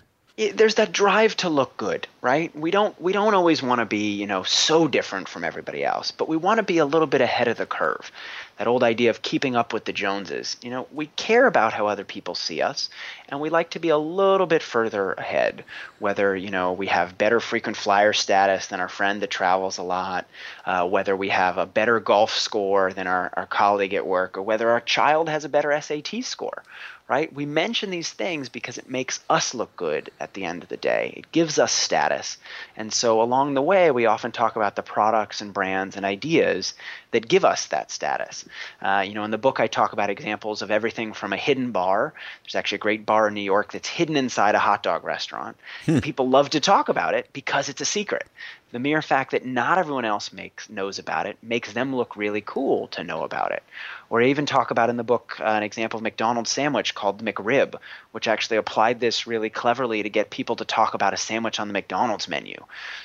there's 0.49 0.77
that 0.77 0.93
drive 0.93 1.37
to 1.37 1.51
look 1.51 1.77
good, 1.77 2.07
right? 2.23 2.55
We 2.57 2.71
don't 2.71 2.99
we 3.01 3.13
don't 3.13 3.35
always 3.35 3.63
want 3.63 3.81
to 3.81 3.85
be, 3.85 4.15
you 4.15 4.27
know, 4.27 4.43
so 4.43 4.89
different 4.89 5.29
from 5.29 5.45
everybody 5.45 5.85
else, 5.85 6.13
but 6.13 6.29
we 6.29 6.37
want 6.39 6.57
to 6.59 6.63
be 6.63 6.79
a 6.79 6.87
little 6.87 7.07
bit 7.07 7.21
ahead 7.21 7.49
of 7.49 7.59
the 7.59 7.67
curve. 7.67 8.11
That 8.57 8.67
old 8.67 8.83
idea 8.83 9.11
of 9.11 9.23
keeping 9.23 9.55
up 9.55 9.73
with 9.73 9.85
the 9.85 9.93
Joneses. 9.93 10.57
You 10.63 10.71
know, 10.71 10.87
we 10.93 11.07
care 11.17 11.47
about 11.47 11.75
how 11.75 11.87
other 11.87 12.05
people 12.05 12.35
see 12.35 12.63
us, 12.63 12.89
and 13.29 13.41
we 13.41 13.51
like 13.51 13.71
to 13.71 13.79
be 13.79 13.91
a 13.91 13.99
little 13.99 14.47
bit 14.47 14.63
further 14.63 15.13
ahead. 15.13 15.63
Whether 15.99 16.35
you 16.35 16.51
know 16.51 16.73
we 16.73 16.87
have 16.87 17.19
better 17.19 17.41
frequent 17.41 17.77
flyer 17.77 18.15
status 18.15 18.69
than 18.69 18.81
our 18.81 18.89
friend 18.89 19.21
that 19.21 19.31
travels 19.31 19.77
a 19.77 19.83
lot, 19.83 20.27
uh, 20.65 20.89
whether 20.89 21.15
we 21.15 21.29
have 21.29 21.59
a 21.59 21.67
better 21.67 22.01
golf 22.01 22.35
score 22.35 22.95
than 22.95 23.07
our, 23.07 23.31
our 23.35 23.47
colleague 23.47 23.93
at 23.93 24.07
work, 24.07 24.39
or 24.39 24.43
whether 24.43 24.71
our 24.71 24.81
child 24.81 25.29
has 25.29 25.45
a 25.45 25.51
better 25.51 25.79
SAT 25.79 26.25
score 26.25 26.63
right? 27.11 27.33
We 27.33 27.45
mention 27.45 27.91
these 27.91 28.13
things 28.13 28.49
because 28.49 28.79
it 28.79 28.89
makes 28.89 29.19
us 29.29 29.53
look 29.53 29.75
good 29.75 30.13
at 30.21 30.33
the 30.33 30.45
end 30.45 30.63
of 30.63 30.69
the 30.69 30.77
day. 30.77 31.13
It 31.17 31.33
gives 31.33 31.59
us 31.59 31.73
status. 31.73 32.39
And 32.77 32.93
so 32.93 33.21
along 33.21 33.55
the 33.55 33.63
way, 33.63 33.91
we 33.91 34.07
often 34.07 34.31
talk 34.31 34.55
about 34.55 34.77
the 34.77 34.85
products 34.85 35.41
and 35.41 35.53
brands 35.53 35.97
and 35.97 36.07
ideas 36.07 36.73
that 37.13 37.29
give 37.29 37.45
us 37.45 37.67
that 37.67 37.91
status. 37.91 38.45
Uh, 38.81 39.05
you 39.07 39.15
know, 39.15 39.25
in 39.25 39.31
the 39.31 39.39
book, 39.39 39.61
I 39.61 39.67
talk 39.67 39.93
about 39.93 40.11
examples 40.11 40.63
of 40.63 40.71
everything 40.71 41.13
from 41.13 41.33
a 41.33 41.37
hidden 41.37 41.73
bar. 41.73 42.15
There's 42.45 42.55
actually 42.55 42.77
a 42.77 42.81
great 42.81 43.07
bar 43.07 43.29
in 43.29 43.35
New 43.35 43.41
York 43.41 43.73
that's 43.73 43.89
hidden 43.89 44.17
inside 44.17 44.55
a 44.55 44.59
hot 44.59 44.83
dog 44.83 45.05
restaurant. 45.05 45.57
Hmm. 45.87 45.99
People 45.99 46.29
love 46.29 46.51
to 46.51 46.61
talk 46.61 46.89
about 46.89 47.15
it 47.15 47.29
because 47.33 47.69
it's 47.69 47.81
a 47.81 47.87
secret 47.87 48.27
the 48.73 48.79
mere 48.79 49.03
fact 49.03 49.33
that 49.33 49.45
not 49.45 49.79
everyone 49.79 50.05
else 50.05 50.33
makes 50.33 50.71
knows 50.71 50.99
about 50.99 51.27
it 51.27 51.37
makes 51.43 51.73
them 51.73 51.95
look 51.95 52.17
really 52.17 52.41
cool 52.41 52.87
to 52.89 53.03
know 53.03 53.23
about 53.23 53.53
it. 53.53 53.63
Or 54.09 54.23
I 54.23 54.27
even 54.27 54.47
talk 54.47 54.71
about 54.71 54.91
in 54.91 54.97
the 54.97 55.05
book 55.05 55.37
uh, 55.41 55.45
an 55.45 55.63
example 55.63 55.99
of 55.99 56.03
McDonald's 56.03 56.51
sandwich 56.51 56.95
called 56.95 57.19
the 57.19 57.33
McRib, 57.33 57.77
which 58.13 58.29
actually 58.29 58.57
applied 58.59 59.01
this 59.01 59.27
really 59.27 59.51
cleverly 59.51 60.03
to 60.03 60.11
get 60.11 60.31
people 60.31 60.57
to 60.57 60.65
talk 60.65 60.95
about 60.95 61.15
a 61.15 61.17
sandwich 61.17 61.59
on 61.59 61.69
the 61.69 61.73
McDonald's 61.73 62.29
menu. 62.29 62.57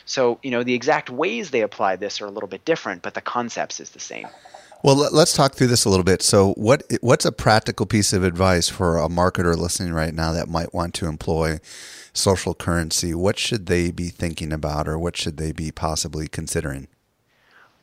So, 0.05 0.39
you 0.43 0.51
know, 0.51 0.63
the 0.63 0.73
exact 0.73 1.09
ways 1.09 1.49
they 1.49 1.61
applied 1.61 1.99
this 1.99 2.21
are 2.21 2.25
a 2.25 2.31
little 2.31 2.49
bit 2.49 2.65
different, 2.65 3.01
but 3.01 3.13
the 3.13 3.21
concepts 3.21 3.79
is 3.79 3.89
the 3.95 3.99
same. 3.99 4.27
Well, 4.83 4.95
let's 4.95 5.33
talk 5.33 5.55
through 5.55 5.67
this 5.67 5.85
a 5.85 5.89
little 5.89 6.03
bit. 6.03 6.21
So, 6.21 6.53
what 6.53 6.83
what's 7.01 7.25
a 7.25 7.31
practical 7.31 7.87
piece 7.87 8.13
of 8.13 8.23
advice 8.23 8.69
for 8.69 8.99
a 8.99 9.07
marketer 9.07 9.57
listening 9.57 9.93
right 9.93 10.13
now 10.13 10.31
that 10.33 10.47
might 10.47 10.75
want 10.75 10.93
to 10.95 11.07
employ 11.07 11.59
social 12.13 12.53
currency, 12.53 13.13
what 13.15 13.39
should 13.39 13.65
they 13.65 13.91
be 13.91 14.09
thinking 14.09 14.53
about 14.53 14.87
or 14.87 14.99
what 14.99 15.17
should 15.17 15.37
they 15.37 15.51
be 15.51 15.71
possibly 15.71 16.27
considering? 16.27 16.87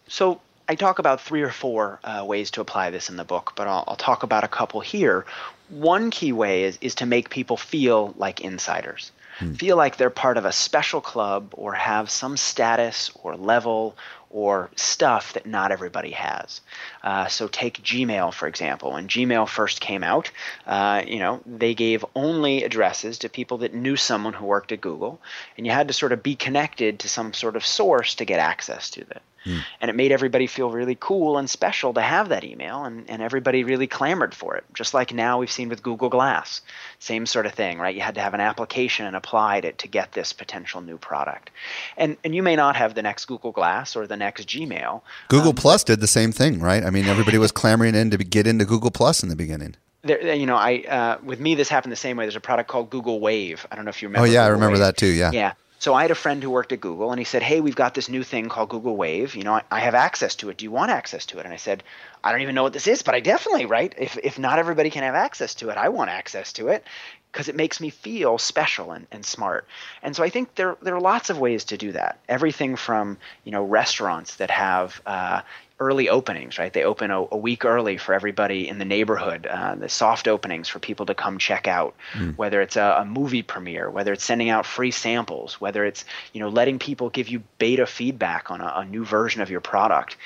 So, 0.07 0.40
I 0.68 0.75
talk 0.75 0.98
about 0.98 1.20
three 1.20 1.42
or 1.42 1.51
four 1.51 1.98
uh, 2.05 2.25
ways 2.25 2.51
to 2.53 2.61
apply 2.61 2.90
this 2.90 3.11
in 3.11 3.16
the 3.16 3.25
book, 3.25 3.53
but 3.57 3.66
I'll, 3.66 3.85
I'll, 3.88 3.96
talk 3.96 4.22
about 4.22 4.44
a 4.44 4.48
couple 4.48 4.81
here. 4.81 5.27
One 5.68 6.11
key 6.11 6.33
way 6.33 6.64
is, 6.64 6.79
is 6.81 6.94
to 6.96 7.07
make 7.07 7.31
people 7.31 7.57
feel 7.57 8.14
like 8.16 8.40
insiders, 8.40 9.11
hmm. 9.38 9.55
feel 9.55 9.77
like 9.77 9.96
they're 9.96 10.09
part 10.09 10.37
of 10.37 10.44
a 10.44 10.53
special 10.53 11.01
club 11.01 11.48
or 11.53 11.72
have 11.75 12.11
some 12.11 12.37
status 12.37 13.11
or 13.22 13.37
level 13.37 13.96
or 14.33 14.71
stuff 14.77 15.35
that 15.35 15.47
not 15.47 15.71
everybody 15.71 16.11
has. 16.11 16.61
Uh, 17.03 17.27
so 17.27 17.49
take 17.49 17.83
Gmail 17.83 18.33
for 18.33 18.49
example. 18.49 18.92
When 18.92 19.09
Gmail 19.09 19.49
first 19.49 19.81
came 19.81 20.03
out, 20.03 20.31
uh, 20.66 21.03
you 21.07 21.18
know 21.18 21.40
they 21.47 21.75
gave 21.75 22.05
only 22.14 22.64
addresses 22.64 23.18
to 23.18 23.29
people 23.29 23.59
that 23.59 23.75
knew 23.75 23.97
someone 23.97 24.33
who 24.33 24.47
worked 24.47 24.73
at 24.73 24.81
Google, 24.81 25.21
and 25.57 25.66
you 25.66 25.73
had 25.73 25.88
to 25.88 25.95
sort 25.95 26.12
of 26.12 26.23
be 26.23 26.35
connected 26.35 26.99
to 27.01 27.09
some 27.09 27.33
sort 27.33 27.57
of 27.57 27.64
source 27.64 28.14
to 28.16 28.25
get 28.25 28.38
access 28.38 28.90
to 28.90 29.05
that. 29.05 29.23
Mm. 29.44 29.64
And 29.81 29.88
it 29.90 29.94
made 29.94 30.12
everybody 30.12 30.46
feel 30.46 30.70
really 30.70 30.96
cool 30.98 31.38
and 31.38 31.48
special 31.48 31.92
to 31.94 32.00
have 32.00 32.28
that 32.28 32.44
email, 32.44 32.85
and, 32.85 33.09
and 33.09 33.22
everybody 33.22 33.64
really 33.64 33.87
clamored 33.87 34.35
for 34.35 34.57
it. 34.57 34.64
Just 34.74 34.94
like 34.94 35.12
now 35.12 35.38
we've 35.38 35.50
seen 35.50 35.68
with 35.68 35.83
Google 35.83 36.09
Glass. 36.09 36.61
Same 36.98 37.26
sort 37.26 37.46
of 37.46 37.52
thing, 37.52 37.78
right? 37.78 37.94
You 37.94 38.00
had 38.00 38.14
to 38.14 38.20
have 38.20 38.35
an 38.35 38.40
application 38.40 39.07
and 39.07 39.16
apply 39.16 39.59
it 39.59 39.78
to 39.78 39.88
get 39.88 40.12
this 40.12 40.33
potential 40.33 40.81
new 40.81 40.98
product. 40.98 41.50
And, 41.96 42.16
and 42.24 42.35
you 42.35 42.42
may 42.42 42.57
not 42.57 42.76
have 42.76 42.94
the 42.94 43.02
next 43.02 43.26
Google 43.26 43.52
Glass 43.52 43.96
or 43.96 44.07
the 44.07 44.16
next 44.16 44.48
Gmail. 44.48 45.02
Google 45.28 45.50
um, 45.50 45.57
Plus 45.57 45.85
did 45.85 46.00
the 46.00 46.07
same 46.07 46.33
thing, 46.33 46.61
right? 46.61 46.85
I 46.85 46.90
mean, 46.90 47.07
everybody 47.07 47.38
was 47.38 47.52
clamoring 47.62 47.94
in 47.94 48.11
to 48.11 48.18
get 48.18 48.46
into 48.46 48.64
Google 48.64 48.90
Plus 48.90 49.22
in 49.22 49.28
the 49.28 49.37
beginning. 49.37 49.76
There, 50.02 50.35
you 50.35 50.46
know, 50.46 50.57
I 50.57 50.78
uh, 50.88 51.18
with 51.22 51.38
me 51.38 51.55
this 51.55 51.68
happened 51.68 51.92
the 51.92 51.96
same 51.96 52.16
way. 52.16 52.24
There's 52.24 52.35
a 52.35 52.40
product 52.40 52.68
called 52.68 52.90
Google 52.90 53.20
Wave. 53.20 53.64
I 53.70 53.76
don't 53.76 53.85
know 53.85 53.90
if 53.90 54.02
you 54.02 54.09
remember. 54.09 54.26
Oh 54.26 54.31
yeah, 54.31 54.40
Google 54.40 54.46
I 54.46 54.48
remember 54.48 54.72
Wave. 54.74 54.81
that 54.81 54.96
too. 54.96 55.07
Yeah. 55.07 55.31
Yeah. 55.33 55.52
So 55.83 55.95
I 55.95 56.03
had 56.03 56.12
a 56.12 56.14
friend 56.14 56.40
who 56.40 56.49
worked 56.49 56.71
at 56.71 56.81
Google, 56.81 57.11
and 57.11 57.18
he 57.18 57.25
said, 57.25 57.42
"Hey, 57.42 57.61
we've 57.61 57.75
got 57.75 57.92
this 57.92 58.09
new 58.09 58.23
thing 58.23 58.49
called 58.49 58.68
Google 58.68 58.95
Wave. 58.95 59.35
You 59.35 59.42
know, 59.42 59.55
I, 59.55 59.62
I, 59.68 59.81
have 59.81 59.97
access 59.97 60.37
to 60.37 60.49
it. 60.49 60.59
Do 60.59 60.64
you 60.64 60.71
want 60.71 60.92
access 60.92 61.27
to 61.27 61.40
it?" 61.40 61.45
And 61.45 61.53
I 61.53 61.57
said, 61.57 61.83
"I 62.23 62.31
don't 62.31 62.42
even 62.42 62.55
know 62.55 62.62
what 62.62 62.73
this 62.73 62.87
is, 62.87 63.03
but 63.03 63.16
I 63.16 63.18
definitely, 63.18 63.66
right? 63.66 63.92
If 63.99 64.16
if 64.23 64.38
not 64.38 64.61
everybody 64.61 64.90
can 64.90 65.03
have 65.03 65.16
access 65.16 65.57
to 65.57 65.71
it, 65.71 65.77
I 65.77 65.88
want 65.88 66.11
access 66.11 66.53
to 66.53 66.68
it 66.68 66.85
because 67.33 67.49
it 67.49 67.57
makes 67.57 67.81
me 67.81 67.90
feel 67.90 68.38
special 68.38 68.92
and, 68.92 69.09
and 69.11 69.27
smart. 69.27 69.66
And 70.05 70.14
so 70.14 70.23
I 70.23 70.31
think 70.31 70.55
there 70.55 70.77
there 70.83 70.95
are 70.95 71.01
lots 71.01 71.31
of 71.31 71.40
ways 71.40 71.64
to 71.64 71.77
do 71.77 71.90
that. 71.90 72.21
Everything 72.29 72.77
from 72.77 73.18
you 73.42 73.51
know 73.51 73.64
restaurants 73.64 74.37
that 74.37 74.53
have 74.53 75.03
uh, 75.05 75.40
early 75.83 76.09
openings, 76.09 76.59
right? 76.59 76.73
They 76.73 76.85
open 76.85 77.11
a, 77.11 77.25
a, 77.33 77.37
week 77.37 77.64
early 77.64 77.97
for 77.97 78.14
everybody 78.14 78.68
in 78.68 78.79
the 78.79 78.85
neighborhood, 78.85 79.47
uh, 79.47 79.75
the 79.75 79.88
soft 79.88 80.29
openings 80.29 80.68
for 80.68 80.79
people 80.79 81.07
to 81.07 81.14
come 81.14 81.38
check 81.38 81.66
out, 81.66 81.95
mm. 82.12 82.37
whether 82.37 82.61
it's 82.61 82.77
a, 82.77 82.99
a, 83.01 83.05
movie 83.05 83.42
premiere, 83.42 83.90
whether 83.90 84.12
it's 84.12 84.25
sending 84.25 84.49
out 84.49 84.64
free 84.64 84.92
samples, 84.92 85.61
whether 85.61 85.85
it's, 85.85 86.05
you 86.33 86.40
know, 86.40 86.49
letting 86.49 86.79
people 86.79 87.11
give 87.11 87.29
you 87.29 87.42
beta 87.59 87.87
feedback 87.87 88.51
on 88.51 88.61
a, 88.61 88.73
a 88.77 88.85
new 88.85 89.05
version 89.05 89.42
of 89.42 89.51
your 89.51 89.61
product. 89.61 90.16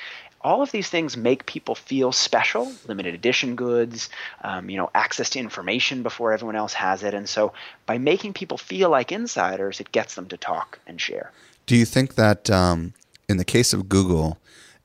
All 0.41 0.61
of 0.61 0.71
these 0.71 0.87
things 0.87 1.17
make 1.17 1.47
people 1.47 1.73
feel 1.73 2.11
special, 2.11 2.71
limited 2.87 3.15
edition 3.15 3.55
goods, 3.55 4.09
um, 4.43 4.69
you 4.69 4.77
know, 4.77 4.91
access 4.93 5.31
to 5.31 5.39
information 5.39 6.03
before 6.03 6.31
everyone 6.31 6.55
else 6.55 6.73
has 6.73 7.01
it. 7.01 7.15
And 7.15 7.27
so 7.27 7.53
by 7.87 7.97
making 7.97 8.33
people 8.33 8.57
feel 8.57 8.89
like 8.89 9.11
insiders, 9.11 9.79
it 9.79 9.91
gets 9.91 10.13
them 10.13 10.27
to 10.27 10.37
talk 10.37 10.79
and 10.85 11.01
share. 11.01 11.31
Do 11.65 11.75
you 11.75 11.85
think 11.85 12.15
that 12.15 12.49
um, 12.51 12.93
in 13.27 13.37
the 13.37 13.45
case 13.45 13.73
of 13.73 13.89
Google, 13.89 14.37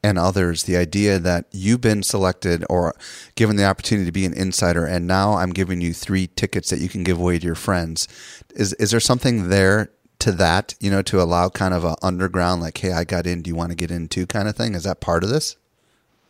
and 0.03 0.19
others 0.19 0.65
the 0.65 0.77
idea 0.77 1.19
that 1.19 1.47
you've 1.53 1.81
been 1.81 2.03
selected 2.03 2.65
or 2.69 2.95
given 3.35 3.57
the 3.57 3.65
opportunity 3.65 4.05
to 4.07 4.13
be 4.13 4.25
an 4.25 4.35
insider 4.35 4.85
and 4.85 5.07
now 5.07 5.35
I'm 5.35 5.51
giving 5.51 5.81
you 5.81 5.95
three 5.95 6.29
tickets 6.29 6.71
that 6.71 6.81
you 6.81 6.89
can 6.89 7.05
give 7.05 7.19
away 7.19 7.39
to 7.39 7.47
your 7.47 7.55
friends. 7.55 8.09
Is 8.55 8.73
is 8.75 8.91
there 8.91 9.01
something 9.01 9.49
there 9.49 9.91
to 10.19 10.33
that 10.33 10.75
you 10.79 10.91
know 10.91 11.03
to 11.03 11.21
allow 11.21 11.49
kind 11.49 11.75
of 11.75 11.85
a 11.85 11.97
underground 12.03 12.61
like 12.61 12.79
hey 12.79 12.93
I 12.93 13.05
got 13.05 13.27
in. 13.27 13.43
Do 13.43 13.49
you 13.49 13.57
want 13.57 13.71
to 13.71 13.77
get 13.77 13.91
in 13.91 14.09
too? 14.09 14.27
kind 14.27 14.49
of 14.49 14.57
thing? 14.57 14.75
Is 14.75 14.85
that 14.85 15.01
part 15.01 15.25
of 15.25 15.31
this? 15.31 15.57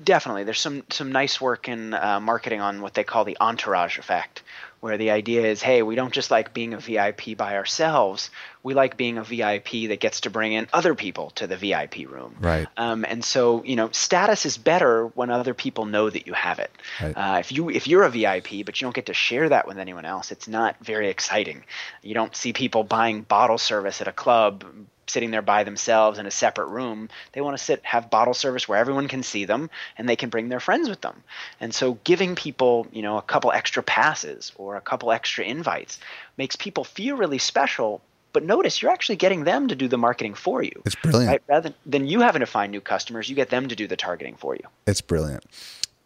Definitely. 0.03 0.45
There's 0.45 0.61
some 0.61 0.83
some 0.91 1.13
nice 1.13 1.41
work 1.41 1.69
in 1.69 1.95
uh, 1.95 2.19
marketing 2.21 2.61
on 2.61 2.81
what 2.81 2.95
they 2.95 3.05
call 3.05 3.25
the 3.25 3.37
entourage 3.41 3.99
effect 3.99 4.43
where 4.83 4.99
the 4.99 5.13
idea 5.13 5.43
is, 5.43 5.63
hey, 5.63 5.81
we 5.83 5.95
don't 5.95 6.13
just 6.13 6.33
like 6.33 6.53
being 6.53 6.75
a 6.75 6.77
VIP 6.77 7.37
by 7.37 7.55
ourselves. 7.55 8.31
We 8.65 8.75
like 8.75 8.97
being 8.97 9.17
a 9.17 9.23
VIP 9.23 9.89
that 9.89 10.01
gets 10.01 10.23
to 10.23 10.31
bring 10.31 10.55
in 10.55 10.67
other 10.73 10.97
people 10.97 11.31
to 11.37 11.47
the 11.47 11.57
VIP 11.57 12.11
room. 12.11 12.35
Right. 12.41 12.67
Um, 12.77 13.05
and 13.09 13.25
so, 13.25 13.63
you 13.63 13.77
know, 13.77 13.91
status 13.93 14.45
is 14.45 14.59
better 14.59 15.07
when 15.07 15.31
other 15.31 15.55
people 15.55 15.85
know 15.85 16.11
that 16.11 16.27
you 16.27 16.33
have 16.33 16.59
it. 16.59 16.73
Right. 17.01 17.13
Uh, 17.13 17.37
if 17.39 17.53
you 17.53 17.71
if 17.71 17.87
you're 17.87 18.03
a 18.03 18.11
VIP 18.11 18.67
but 18.67 18.81
you 18.81 18.87
don't 18.87 18.95
get 18.95 19.07
to 19.07 19.15
share 19.15 19.49
that 19.51 19.69
with 19.69 19.79
anyone 19.79 20.05
else, 20.05 20.33
it's 20.33 20.49
not 20.49 20.85
very 20.85 21.11
exciting. 21.11 21.63
You 22.03 22.15
don't 22.15 22.35
see 22.35 22.53
people 22.53 22.83
buying 22.83 23.23
bottle 23.23 23.59
service 23.59 24.01
at 24.01 24.09
a 24.09 24.13
club 24.13 24.65
sitting 25.13 25.31
there 25.31 25.43
by 25.43 25.65
themselves 25.65 26.19
in 26.19 26.27
a 26.27 26.31
separate 26.31 26.67
room. 26.67 27.09
They 27.33 27.41
want 27.41 27.57
to 27.57 27.63
sit, 27.63 27.85
have 27.85 28.11
bottle 28.11 28.35
service 28.35 28.69
where 28.69 28.79
everyone 28.79 29.09
can 29.09 29.23
see 29.23 29.45
them 29.45 29.71
and 29.97 30.09
they 30.09 30.17
can 30.17 30.31
bring 30.31 30.49
their 30.49 30.61
friends 30.61 30.89
with 30.89 31.01
them. 31.03 31.23
And 31.61 31.75
so 31.75 31.99
giving 32.05 32.35
people, 32.35 32.87
you 32.93 33.03
know, 33.03 33.19
a 33.19 33.23
couple 33.23 33.53
extra 33.53 33.83
passes 33.83 34.53
or 34.57 34.77
a 34.77 34.81
couple 34.81 35.13
extra 35.13 35.45
invites 35.45 35.99
makes 36.37 36.57
people 36.57 36.85
feel 36.85 37.17
really 37.17 37.39
special. 37.39 38.01
But 38.33 38.45
notice 38.45 38.81
you're 38.81 38.91
actually 38.91 39.17
getting 39.17 39.45
them 39.45 39.69
to 39.69 39.77
do 39.77 39.89
the 39.89 39.99
marketing 39.99 40.35
for 40.35 40.63
you. 40.63 40.83
It's 40.87 40.95
brilliant. 40.95 41.31
Right? 41.31 41.43
Rather 41.47 41.69
than, 41.69 41.75
than 41.85 42.07
you 42.07 42.21
having 42.23 42.41
to 42.41 42.47
find 42.47 42.73
new 42.73 42.81
customers, 42.81 43.29
you 43.29 43.37
get 43.37 43.51
them 43.51 43.69
to 43.69 43.77
do 43.77 43.87
the 43.87 43.97
targeting 43.97 44.37
for 44.37 44.55
you. 44.55 44.63
It's 44.87 45.03
brilliant. 45.03 45.45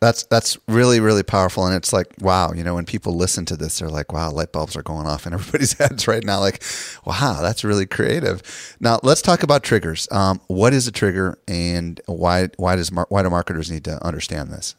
That's 0.00 0.24
that's 0.24 0.58
really 0.68 1.00
really 1.00 1.22
powerful, 1.22 1.66
and 1.66 1.74
it's 1.74 1.92
like 1.92 2.08
wow, 2.20 2.52
you 2.52 2.62
know, 2.62 2.74
when 2.74 2.84
people 2.84 3.14
listen 3.14 3.44
to 3.46 3.56
this, 3.56 3.78
they're 3.78 3.88
like, 3.88 4.12
wow, 4.12 4.30
light 4.30 4.52
bulbs 4.52 4.76
are 4.76 4.82
going 4.82 5.06
off 5.06 5.26
in 5.26 5.32
everybody's 5.34 5.72
heads 5.74 6.06
right 6.06 6.24
now. 6.24 6.40
Like, 6.40 6.62
wow, 7.04 7.38
that's 7.40 7.64
really 7.64 7.86
creative. 7.86 8.76
Now 8.80 9.00
let's 9.02 9.22
talk 9.22 9.42
about 9.42 9.62
triggers. 9.62 10.06
Um, 10.10 10.40
what 10.48 10.72
is 10.74 10.86
a 10.86 10.92
trigger, 10.92 11.38
and 11.48 12.00
why 12.06 12.48
why 12.56 12.76
does 12.76 12.90
why 12.90 13.22
do 13.22 13.30
marketers 13.30 13.70
need 13.70 13.84
to 13.84 14.04
understand 14.04 14.50
this? 14.50 14.74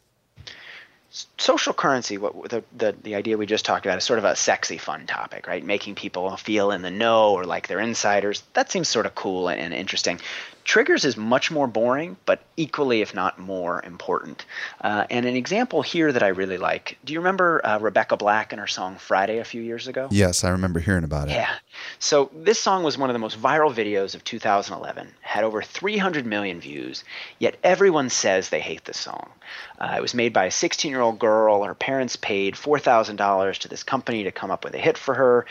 social 1.38 1.72
currency 1.72 2.18
what 2.18 2.50
the, 2.50 2.62
the 2.76 2.94
the 3.02 3.14
idea 3.14 3.36
we 3.36 3.46
just 3.46 3.64
talked 3.64 3.86
about 3.86 3.96
is 3.96 4.04
sort 4.04 4.18
of 4.18 4.24
a 4.24 4.36
sexy 4.36 4.76
fun 4.76 5.06
topic 5.06 5.46
right 5.46 5.64
making 5.64 5.94
people 5.94 6.36
feel 6.36 6.70
in 6.70 6.82
the 6.82 6.90
know 6.90 7.32
or 7.32 7.44
like 7.44 7.66
they're 7.66 7.80
insiders 7.80 8.42
that 8.52 8.70
seems 8.70 8.88
sort 8.88 9.06
of 9.06 9.14
cool 9.14 9.48
and, 9.48 9.60
and 9.60 9.72
interesting 9.72 10.20
Triggers 10.68 11.06
is 11.06 11.16
much 11.16 11.50
more 11.50 11.66
boring, 11.66 12.18
but 12.26 12.42
equally, 12.58 13.00
if 13.00 13.14
not 13.14 13.38
more, 13.38 13.82
important. 13.86 14.44
Uh, 14.82 15.06
and 15.08 15.24
an 15.24 15.34
example 15.34 15.80
here 15.80 16.12
that 16.12 16.22
I 16.22 16.28
really 16.28 16.58
like 16.58 16.98
do 17.06 17.14
you 17.14 17.20
remember 17.20 17.64
uh, 17.64 17.78
Rebecca 17.78 18.18
Black 18.18 18.52
and 18.52 18.60
her 18.60 18.66
song 18.66 18.96
Friday 18.96 19.38
a 19.38 19.44
few 19.44 19.62
years 19.62 19.88
ago? 19.88 20.08
Yes, 20.10 20.44
I 20.44 20.50
remember 20.50 20.78
hearing 20.78 21.04
about 21.04 21.28
it. 21.28 21.32
Yeah. 21.32 21.54
So 22.00 22.30
this 22.34 22.60
song 22.60 22.82
was 22.84 22.98
one 22.98 23.08
of 23.08 23.14
the 23.14 23.18
most 23.18 23.40
viral 23.40 23.72
videos 23.72 24.14
of 24.14 24.24
2011, 24.24 25.08
had 25.22 25.42
over 25.42 25.62
300 25.62 26.26
million 26.26 26.60
views, 26.60 27.02
yet 27.38 27.56
everyone 27.64 28.10
says 28.10 28.50
they 28.50 28.60
hate 28.60 28.84
this 28.84 29.00
song. 29.00 29.30
Uh, 29.78 29.94
it 29.96 30.02
was 30.02 30.12
made 30.12 30.34
by 30.34 30.44
a 30.44 30.50
16 30.50 30.90
year 30.90 31.00
old 31.00 31.18
girl. 31.18 31.62
Her 31.64 31.74
parents 31.74 32.16
paid 32.16 32.54
$4,000 32.54 33.56
to 33.56 33.68
this 33.68 33.82
company 33.82 34.24
to 34.24 34.32
come 34.32 34.50
up 34.50 34.64
with 34.64 34.74
a 34.74 34.78
hit 34.78 34.98
for 34.98 35.14
her 35.14 35.46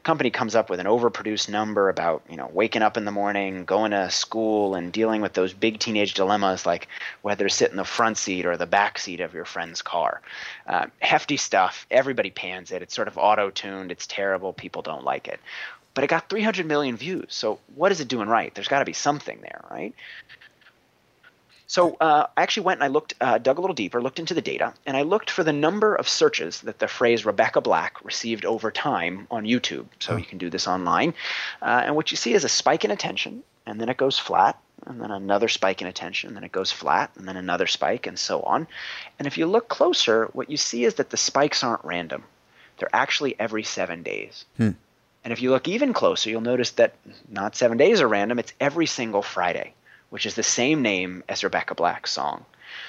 the 0.00 0.04
company 0.04 0.30
comes 0.30 0.54
up 0.54 0.70
with 0.70 0.80
an 0.80 0.86
overproduced 0.86 1.50
number 1.50 1.90
about 1.90 2.22
you 2.30 2.38
know 2.38 2.50
waking 2.54 2.80
up 2.80 2.96
in 2.96 3.04
the 3.04 3.10
morning, 3.10 3.66
going 3.66 3.90
to 3.90 4.10
school, 4.10 4.74
and 4.74 4.94
dealing 4.94 5.20
with 5.20 5.34
those 5.34 5.52
big 5.52 5.78
teenage 5.78 6.14
dilemmas 6.14 6.64
like 6.64 6.88
whether 7.20 7.46
to 7.46 7.54
sit 7.54 7.70
in 7.70 7.76
the 7.76 7.84
front 7.84 8.16
seat 8.16 8.46
or 8.46 8.56
the 8.56 8.64
back 8.64 8.98
seat 8.98 9.20
of 9.20 9.34
your 9.34 9.44
friend's 9.44 9.82
car. 9.82 10.22
Uh, 10.66 10.86
hefty 11.00 11.36
stuff. 11.36 11.86
Everybody 11.90 12.30
pans 12.30 12.72
it. 12.72 12.80
It's 12.80 12.94
sort 12.94 13.08
of 13.08 13.18
auto-tuned. 13.18 13.92
It's 13.92 14.06
terrible. 14.06 14.54
People 14.54 14.80
don't 14.80 15.04
like 15.04 15.28
it. 15.28 15.38
But 15.92 16.04
it 16.04 16.06
got 16.06 16.30
300 16.30 16.64
million 16.64 16.96
views. 16.96 17.26
So 17.28 17.58
what 17.74 17.92
is 17.92 18.00
it 18.00 18.08
doing 18.08 18.26
right? 18.26 18.54
There's 18.54 18.68
got 18.68 18.78
to 18.78 18.86
be 18.86 18.94
something 18.94 19.38
there, 19.42 19.62
right? 19.70 19.94
So 21.70 21.96
uh, 22.00 22.26
I 22.36 22.42
actually 22.42 22.64
went 22.64 22.78
and 22.78 22.84
I 22.84 22.88
looked, 22.88 23.14
uh, 23.20 23.38
dug 23.38 23.58
a 23.58 23.60
little 23.60 23.74
deeper, 23.74 24.02
looked 24.02 24.18
into 24.18 24.34
the 24.34 24.42
data, 24.42 24.74
and 24.86 24.96
I 24.96 25.02
looked 25.02 25.30
for 25.30 25.44
the 25.44 25.52
number 25.52 25.94
of 25.94 26.08
searches 26.08 26.62
that 26.62 26.80
the 26.80 26.88
phrase 26.88 27.24
Rebecca 27.24 27.60
Black 27.60 28.04
received 28.04 28.44
over 28.44 28.72
time 28.72 29.28
on 29.30 29.44
YouTube. 29.44 29.86
So 30.00 30.16
you 30.16 30.24
can 30.24 30.38
do 30.38 30.50
this 30.50 30.66
online. 30.66 31.14
Uh, 31.62 31.82
and 31.84 31.94
what 31.94 32.10
you 32.10 32.16
see 32.16 32.34
is 32.34 32.42
a 32.42 32.48
spike 32.48 32.84
in 32.84 32.90
attention, 32.90 33.44
and 33.66 33.80
then 33.80 33.88
it 33.88 33.96
goes 33.96 34.18
flat, 34.18 34.60
and 34.84 35.00
then 35.00 35.12
another 35.12 35.46
spike 35.46 35.80
in 35.80 35.86
attention, 35.86 36.30
and 36.30 36.36
then 36.36 36.42
it 36.42 36.50
goes 36.50 36.72
flat, 36.72 37.12
and 37.14 37.28
then 37.28 37.36
another 37.36 37.68
spike, 37.68 38.08
and 38.08 38.18
so 38.18 38.40
on. 38.42 38.66
And 39.20 39.28
if 39.28 39.38
you 39.38 39.46
look 39.46 39.68
closer, 39.68 40.24
what 40.32 40.50
you 40.50 40.56
see 40.56 40.84
is 40.84 40.94
that 40.94 41.10
the 41.10 41.16
spikes 41.16 41.62
aren't 41.62 41.84
random, 41.84 42.24
they're 42.78 42.90
actually 42.92 43.38
every 43.38 43.62
seven 43.62 44.02
days. 44.02 44.44
Hmm. 44.56 44.70
And 45.22 45.32
if 45.32 45.40
you 45.40 45.50
look 45.50 45.68
even 45.68 45.92
closer, 45.92 46.30
you'll 46.30 46.40
notice 46.40 46.72
that 46.72 46.96
not 47.28 47.54
seven 47.54 47.78
days 47.78 48.00
are 48.00 48.08
random, 48.08 48.40
it's 48.40 48.54
every 48.58 48.86
single 48.86 49.22
Friday 49.22 49.74
which 50.10 50.26
is 50.26 50.34
the 50.34 50.42
same 50.42 50.82
name 50.82 51.24
as 51.28 51.42
Rebecca 51.42 51.74
Black's 51.74 52.12
song. 52.12 52.44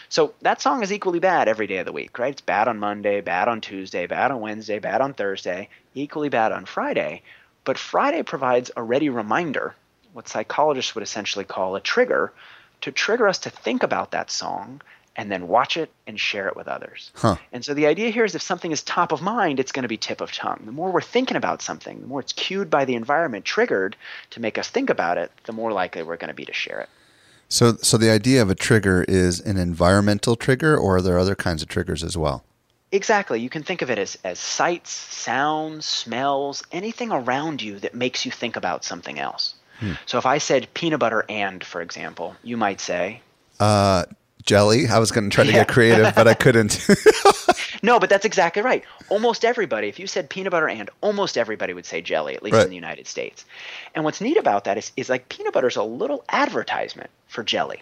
So 0.10 0.34
that 0.42 0.62
song 0.62 0.84
is 0.84 0.92
equally 0.92 1.20
bad 1.20 1.48
every 1.48 1.68
day 1.68 1.78
of 1.78 1.86
the 1.86 1.92
week, 1.92 2.20
right? 2.20 2.34
It's 2.34 2.42
bad 2.42 2.68
on 2.68 2.78
Monday, 2.78 3.22
bad 3.22 3.48
on 3.48 3.62
Tuesday, 3.62 4.06
bad 4.06 4.32
on 4.32 4.42
Wednesday, 4.42 4.80
bad 4.80 5.02
on 5.02 5.14
Thursday, 5.14 5.70
equally 5.96 6.30
bad 6.30 6.52
on 6.52 6.66
Friday. 6.66 7.24
But 7.64 7.78
Friday 7.78 8.24
provides 8.24 8.72
a 8.76 8.84
ready 8.84 9.10
reminder, 9.10 9.76
what 10.14 10.28
psychologists 10.28 10.94
would 10.96 11.04
essentially 11.04 11.46
call 11.46 11.76
a 11.76 11.82
trigger, 11.82 12.34
to 12.82 12.92
trigger 12.92 13.28
us 13.28 13.40
to 13.40 13.50
think 13.50 13.84
about 13.84 14.12
that 14.12 14.30
song 14.30 14.82
and 15.16 15.32
then 15.32 15.48
watch 15.48 15.78
it 15.78 15.92
and 16.08 16.20
share 16.20 16.48
it 16.48 16.56
with 16.56 16.68
others. 16.68 17.12
Huh. 17.16 17.36
And 17.52 17.64
so 17.64 17.74
the 17.74 17.86
idea 17.86 18.10
here 18.10 18.24
is 18.24 18.34
if 18.34 18.42
something 18.42 18.72
is 18.72 18.82
top 18.82 19.12
of 19.12 19.22
mind, 19.22 19.60
it's 19.60 19.72
going 19.72 19.84
to 19.84 19.90
be 19.90 19.98
tip 19.98 20.22
of 20.22 20.32
tongue. 20.32 20.62
The 20.66 20.72
more 20.72 20.90
we're 20.90 21.02
thinking 21.02 21.38
about 21.38 21.62
something, 21.62 22.02
the 22.02 22.08
more 22.08 22.22
it's 22.22 22.34
cued 22.34 22.70
by 22.70 22.86
the 22.86 22.96
environment, 22.96 23.46
triggered 23.46 23.96
to 24.32 24.40
make 24.40 24.58
us 24.58 24.70
think 24.70 24.90
about 24.90 25.18
it, 25.18 25.32
the 25.44 25.54
more 25.54 25.72
likely 25.72 26.02
we're 26.04 26.18
going 26.18 26.30
to 26.30 26.34
be 26.34 26.46
to 26.46 26.54
share 26.54 26.80
it. 26.80 26.90
So, 27.52 27.76
so 27.82 27.98
the 27.98 28.10
idea 28.10 28.42
of 28.42 28.50
a 28.50 28.56
trigger 28.56 29.04
is 29.10 29.42
an 29.42 29.58
environmental 29.58 30.38
trigger, 30.38 30.78
or 30.78 30.96
are 30.96 31.02
there 31.02 31.20
other 31.20 31.36
kinds 31.36 31.62
of 31.62 31.68
triggers 31.68 32.02
as 32.02 32.18
well? 32.18 32.46
Exactly. 32.94 33.42
You 33.42 33.50
can 33.50 33.62
think 33.62 33.82
of 33.82 33.92
it 33.92 34.00
as, 34.00 34.18
as 34.24 34.40
sights, 34.40 34.92
sounds, 34.94 35.86
smells, 35.86 36.64
anything 36.72 37.12
around 37.12 37.62
you 37.62 37.78
that 37.80 37.94
makes 37.94 38.26
you 38.26 38.32
think 38.32 38.56
about 38.56 38.86
something 38.86 39.20
else. 39.20 39.56
Hmm. 39.80 39.94
So 40.06 40.18
if 40.18 40.26
I 40.26 40.38
said 40.38 40.74
peanut 40.74 41.02
butter 41.02 41.26
and, 41.28 41.62
for 41.62 41.82
example, 41.82 42.38
you 42.42 42.56
might 42.56 42.80
say, 42.80 43.20
uh, 43.60 44.06
jelly. 44.43 44.88
I 44.88 44.99
was 44.99 45.12
going 45.12 45.30
to 45.30 45.34
try 45.34 45.43
to 45.43 45.51
yeah. 45.51 45.60
get 45.60 45.67
creative, 45.67 46.15
but 46.15 46.27
I 46.27 46.34
couldn't. 46.34 46.88
no, 47.84 47.99
but 47.99 48.10
that's 48.10 48.25
exactly 48.25 48.62
right. 48.62 48.84
Almost 49.10 49.45
everybody, 49.45 49.88
if 49.88 49.99
you 49.99 50.08
said 50.08 50.30
peanut 50.30 50.51
butter 50.51 50.69
and, 50.69 50.89
almost 51.01 51.38
everybody 51.38 51.73
would 51.73 51.86
say 51.86 52.01
jelly, 52.01 52.36
at 52.36 52.43
least 52.43 52.56
right. 52.56 52.63
in 52.63 52.69
the 52.69 52.75
United 52.75 53.08
States. 53.08 53.45
And 53.95 54.04
what's 54.04 54.21
neat 54.21 54.38
about 54.38 54.65
that 54.65 54.77
is, 54.77 54.91
is 54.97 55.10
like 55.10 55.30
peanut 55.30 55.54
butter 55.54 55.67
is 55.67 55.75
a 55.75 55.84
little 55.84 56.23
advertisement 56.30 57.10
for 57.27 57.43
jelly. 57.43 57.82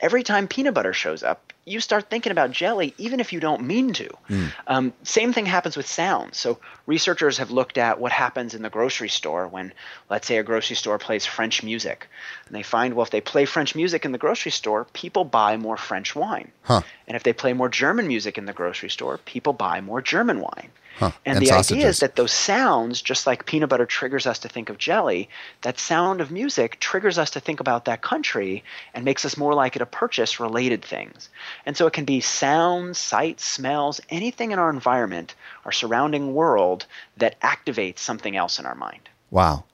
Every 0.00 0.22
time 0.22 0.48
peanut 0.48 0.74
butter 0.74 0.92
shows 0.92 1.22
up, 1.22 1.52
you 1.66 1.80
start 1.80 2.08
thinking 2.08 2.32
about 2.32 2.50
jelly, 2.50 2.94
even 2.96 3.20
if 3.20 3.32
you 3.32 3.40
don't 3.40 3.62
mean 3.62 3.92
to. 3.92 4.08
Mm. 4.28 4.52
Um, 4.66 4.92
same 5.02 5.32
thing 5.32 5.46
happens 5.46 5.76
with 5.76 5.86
sound. 5.86 6.34
So 6.34 6.58
researchers 6.86 7.38
have 7.38 7.50
looked 7.50 7.76
at 7.76 8.00
what 8.00 8.10
happens 8.10 8.54
in 8.54 8.62
the 8.62 8.70
grocery 8.70 9.10
store 9.10 9.46
when, 9.46 9.72
let's 10.08 10.26
say, 10.26 10.38
a 10.38 10.42
grocery 10.42 10.76
store 10.76 10.98
plays 10.98 11.26
French 11.26 11.62
music, 11.62 12.08
and 12.46 12.56
they 12.56 12.62
find 12.62 12.94
well, 12.94 13.04
if 13.04 13.10
they 13.10 13.20
play 13.20 13.44
French 13.44 13.74
music 13.74 14.04
in 14.04 14.12
the 14.12 14.18
grocery 14.18 14.52
store, 14.52 14.86
people 14.92 15.24
buy 15.24 15.56
more 15.58 15.76
French 15.76 16.16
wine. 16.16 16.50
Huh. 16.62 16.80
And 17.06 17.14
if 17.14 17.22
they 17.22 17.32
play 17.32 17.52
more 17.52 17.68
German 17.68 18.08
music 18.08 18.38
in 18.38 18.46
the 18.46 18.52
grocery 18.52 18.90
store, 18.90 19.18
people 19.18 19.52
buy 19.52 19.80
more 19.80 20.00
German 20.00 20.40
wine. 20.40 20.70
Huh. 20.98 21.12
And, 21.24 21.36
and, 21.36 21.42
the 21.42 21.46
sausages. 21.46 21.72
idea 21.72 21.88
is 21.88 22.00
that 22.00 22.16
those 22.16 22.32
sounds, 22.32 23.00
just 23.00 23.26
like 23.26 23.46
peanut 23.46 23.70
butter 23.70 23.86
triggers 23.86 24.26
us 24.26 24.38
to 24.40 24.48
think 24.48 24.68
of 24.68 24.76
jelly, 24.78 25.28
that 25.62 25.78
sound 25.78 26.20
of 26.20 26.30
music 26.30 26.78
triggers 26.80 27.16
us 27.16 27.30
to 27.30 27.40
think 27.40 27.60
about 27.60 27.86
that 27.86 28.02
country 28.02 28.62
and 28.92 29.04
makes 29.04 29.24
us 29.24 29.36
more 29.36 29.54
likely 29.54 29.78
to 29.78 29.86
purchase 29.86 30.38
related 30.38 30.84
things. 30.84 31.28
And 31.64 31.76
so 31.76 31.86
it 31.86 31.92
can 31.92 32.04
be 32.04 32.20
sounds, 32.20 32.98
sights, 32.98 33.44
smells, 33.44 34.00
anything 34.10 34.50
in 34.50 34.58
our 34.58 34.70
environment, 34.70 35.34
our 35.64 35.72
surrounding 35.72 36.34
world 36.34 36.86
that 37.16 37.40
activates 37.40 38.00
something 38.00 38.36
else 38.36 38.58
in 38.58 38.66
our 38.66 38.74
mind. 38.74 39.08
Wow. 39.30 39.64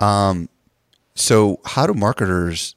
Um, 0.00 0.48
so, 1.14 1.60
how 1.64 1.86
do 1.86 1.94
marketers, 1.94 2.74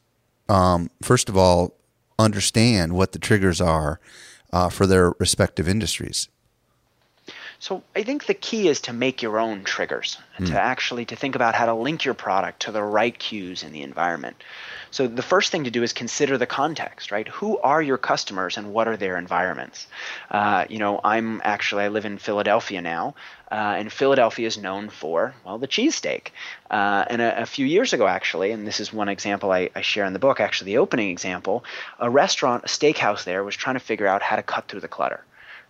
um, 0.50 0.91
first 1.02 1.30
of 1.30 1.38
all, 1.38 1.73
understand 2.19 2.93
what 2.93 3.12
the 3.12 3.19
triggers 3.19 3.60
are 3.60 4.00
uh, 4.54 4.69
for 4.69 4.86
their 4.86 5.13
respective 5.19 5.67
industries? 5.67 6.30
So 7.59 7.81
I 7.95 8.03
think 8.03 8.25
the 8.25 8.35
key 8.35 8.67
is 8.67 8.81
to 8.81 8.93
make 8.93 9.23
your 9.23 9.39
own 9.39 9.63
triggers, 9.63 10.17
mm. 10.37 10.45
to 10.47 10.59
actually 10.59 11.05
to 11.05 11.15
think 11.15 11.35
about 11.35 11.55
how 11.55 11.65
to 11.65 11.73
link 11.73 12.05
your 12.05 12.13
product 12.13 12.61
to 12.61 12.71
the 12.71 12.83
right 12.83 13.17
cues 13.17 13.63
in 13.63 13.71
the 13.71 13.81
environment. 13.81 14.35
So 14.91 15.07
the 15.07 15.23
first 15.23 15.51
thing 15.51 15.63
to 15.63 15.71
do 15.71 15.83
is 15.83 15.91
consider 15.91 16.37
the 16.37 16.45
context, 16.45 17.11
right? 17.11 17.27
Who 17.27 17.57
are 17.57 17.81
your 17.81 17.97
customers 17.97 18.57
and 18.57 18.73
what 18.73 18.87
are 18.87 18.95
their 18.95 19.17
environments? 19.17 19.87
Uh, 20.29 20.65
you 20.69 20.77
know, 20.77 21.01
I'm 21.03 21.41
actually 21.43 21.83
I 21.83 21.87
live 21.87 22.05
in 22.05 22.19
Philadelphia 22.19 22.81
now, 22.81 23.15
uh, 23.51 23.75
and 23.77 23.91
Philadelphia 23.91 24.47
is 24.47 24.57
known 24.57 24.89
for 24.89 25.33
well 25.43 25.57
the 25.57 25.67
cheesesteak. 25.67 26.27
Uh, 26.69 27.05
and 27.09 27.21
a, 27.21 27.41
a, 27.41 27.45
few 27.45 27.65
years 27.65 27.91
ago, 27.91 28.07
actually, 28.07 28.51
and 28.51 28.67
this 28.67 28.79
is 28.79 28.93
one 28.93 29.09
example 29.09 29.51
I, 29.51 29.69
I 29.75 29.81
share 29.81 30.05
in 30.05 30.13
the 30.13 30.19
book. 30.19 30.39
Actually, 30.39 30.73
the 30.73 30.77
opening 30.77 31.09
example, 31.09 31.63
a 31.99 32.09
restaurant, 32.09 32.65
a 32.65 32.67
steakhouse 32.67 33.23
there 33.23 33.43
was 33.43 33.55
trying 33.55 33.75
to 33.75 33.79
figure 33.79 34.07
out 34.07 34.21
how 34.21 34.35
to 34.35 34.43
cut 34.43 34.67
through 34.67 34.81
the 34.81 34.87
clutter 34.87 35.23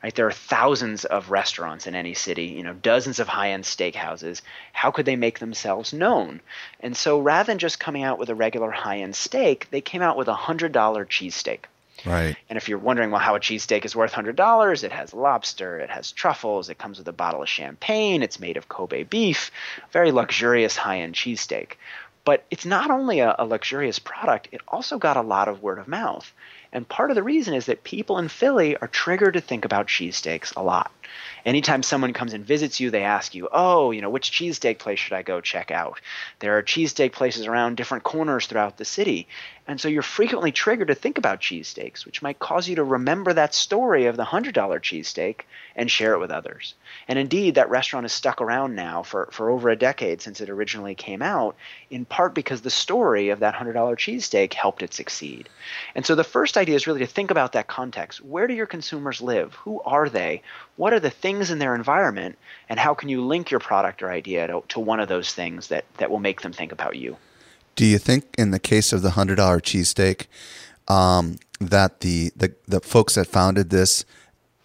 right 0.03 0.15
there 0.15 0.27
are 0.27 0.31
thousands 0.31 1.05
of 1.05 1.31
restaurants 1.31 1.87
in 1.87 1.95
any 1.95 2.13
city 2.13 2.45
you 2.45 2.63
know 2.63 2.73
dozens 2.73 3.19
of 3.19 3.27
high-end 3.27 3.63
steakhouses 3.63 4.41
how 4.73 4.91
could 4.91 5.05
they 5.05 5.15
make 5.15 5.39
themselves 5.39 5.93
known 5.93 6.39
and 6.79 6.95
so 6.95 7.19
rather 7.19 7.47
than 7.47 7.59
just 7.59 7.79
coming 7.79 8.03
out 8.03 8.19
with 8.19 8.29
a 8.29 8.35
regular 8.35 8.71
high-end 8.71 9.15
steak 9.15 9.67
they 9.71 9.81
came 9.81 10.01
out 10.01 10.17
with 10.17 10.27
a 10.27 10.33
hundred 10.33 10.71
dollar 10.71 11.05
cheesesteak 11.05 11.65
Right. 12.05 12.35
And 12.49 12.57
if 12.57 12.69
you're 12.69 12.77
wondering, 12.77 13.11
well, 13.11 13.19
how 13.19 13.35
a 13.35 13.39
cheesesteak 13.39 13.85
is 13.85 13.95
worth 13.95 14.13
hundred 14.13 14.35
dollars, 14.35 14.83
it 14.83 14.91
has 14.91 15.13
lobster, 15.13 15.79
it 15.79 15.89
has 15.89 16.11
truffles, 16.11 16.69
it 16.69 16.77
comes 16.77 16.99
with 16.99 17.07
a 17.07 17.13
bottle 17.13 17.41
of 17.41 17.49
champagne, 17.49 18.21
it's 18.21 18.39
made 18.39 18.57
of 18.57 18.69
Kobe 18.69 19.03
beef, 19.03 19.51
very 19.91 20.11
luxurious 20.11 20.77
high-end 20.77 21.15
cheesesteak. 21.15 21.73
But 22.23 22.45
it's 22.51 22.65
not 22.65 22.91
only 22.91 23.19
a, 23.19 23.35
a 23.39 23.45
luxurious 23.45 23.99
product; 23.99 24.49
it 24.51 24.61
also 24.67 24.97
got 24.97 25.15
a 25.17 25.21
lot 25.21 25.47
of 25.47 25.63
word 25.63 25.79
of 25.79 25.87
mouth. 25.87 26.31
And 26.71 26.87
part 26.87 27.11
of 27.11 27.15
the 27.15 27.23
reason 27.23 27.53
is 27.53 27.67
that 27.67 27.83
people 27.83 28.17
in 28.17 28.27
Philly 28.27 28.77
are 28.77 28.87
triggered 28.87 29.33
to 29.33 29.41
think 29.41 29.65
about 29.65 29.87
cheesesteaks 29.87 30.55
a 30.55 30.61
lot. 30.61 30.91
Anytime 31.45 31.83
someone 31.83 32.13
comes 32.13 32.33
and 32.33 32.45
visits 32.45 32.79
you, 32.79 32.91
they 32.91 33.03
ask 33.03 33.35
you, 33.35 33.49
"Oh, 33.51 33.91
you 33.91 34.01
know, 34.01 34.09
which 34.09 34.31
cheesesteak 34.31 34.79
place 34.79 34.99
should 34.99 35.13
I 35.13 35.21
go 35.21 35.41
check 35.41 35.71
out?" 35.71 35.99
There 36.39 36.57
are 36.57 36.63
cheesesteak 36.63 37.11
places 37.11 37.45
around 37.47 37.77
different 37.77 38.03
corners 38.03 38.47
throughout 38.47 38.77
the 38.77 38.85
city, 38.85 39.27
and 39.67 39.81
so 39.81 39.89
you're 39.89 40.01
frequently 40.01 40.51
triggered 40.51 40.87
to 40.87 40.95
think 40.95 41.17
about 41.17 41.41
cheesesteaks, 41.41 42.05
which 42.05 42.21
might 42.21 42.39
cause 42.39 42.69
you 42.69 42.75
to 42.77 42.83
remember 42.83 43.33
that 43.33 43.53
story 43.53 44.05
of 44.05 44.15
the 44.15 44.23
$100 44.23 44.53
cheesesteak 44.53 45.41
and 45.75 45.91
share 45.91 46.13
it 46.13 46.19
with 46.19 46.31
others. 46.31 46.73
And 47.07 47.19
indeed, 47.19 47.55
that 47.55 47.69
restaurant 47.69 48.05
has 48.05 48.13
stuck 48.13 48.41
around 48.41 48.75
now 48.75 49.03
for, 49.03 49.27
for 49.31 49.49
over 49.49 49.69
a 49.69 49.75
decade 49.75 50.21
since 50.21 50.39
it 50.39 50.49
originally 50.49 50.95
came 50.95 51.21
out, 51.21 51.57
in 51.89 52.05
part 52.05 52.33
because 52.33 52.61
the 52.61 52.69
story 52.69 53.29
of 53.29 53.39
that 53.39 53.55
$100 53.55 53.73
cheesesteak 53.73 54.53
helped 54.53 54.83
it 54.83 54.93
succeed. 54.93 55.49
And 55.95 56.05
so 56.05 56.15
the 56.15 56.23
first 56.23 56.55
idea 56.55 56.75
is 56.75 56.87
really 56.87 57.01
to 57.01 57.07
think 57.07 57.29
about 57.29 57.51
that 57.51 57.67
context. 57.67 58.23
Where 58.23 58.47
do 58.47 58.53
your 58.53 58.65
consumers 58.67 59.21
live? 59.21 59.53
Who 59.55 59.81
are 59.81 60.07
they? 60.07 60.41
What 60.77 60.93
are 60.97 60.99
the 60.99 61.09
things 61.09 61.49
in 61.49 61.59
their 61.59 61.73
environment? 61.73 62.37
And 62.67 62.79
how 62.79 62.93
can 62.93 63.07
you 63.07 63.25
link 63.25 63.49
your 63.49 63.61
product 63.61 64.03
or 64.03 64.11
idea 64.11 64.47
to, 64.47 64.63
to 64.67 64.79
one 64.79 64.99
of 64.99 65.07
those 65.07 65.33
things 65.33 65.67
that, 65.67 65.85
that 65.97 66.11
will 66.11 66.19
make 66.19 66.41
them 66.41 66.51
think 66.51 66.73
about 66.73 66.97
you? 66.97 67.15
Do 67.75 67.85
you 67.85 67.97
think, 67.97 68.25
in 68.37 68.51
the 68.51 68.59
case 68.59 68.91
of 68.91 69.01
the 69.01 69.11
hundred 69.11 69.35
dollar 69.35 69.59
cheesesteak, 69.61 70.25
um, 70.87 71.37
that 71.59 72.01
the, 72.01 72.31
the 72.35 72.53
the 72.67 72.79
folks 72.79 73.15
that 73.15 73.27
founded 73.27 73.69
this 73.69 74.05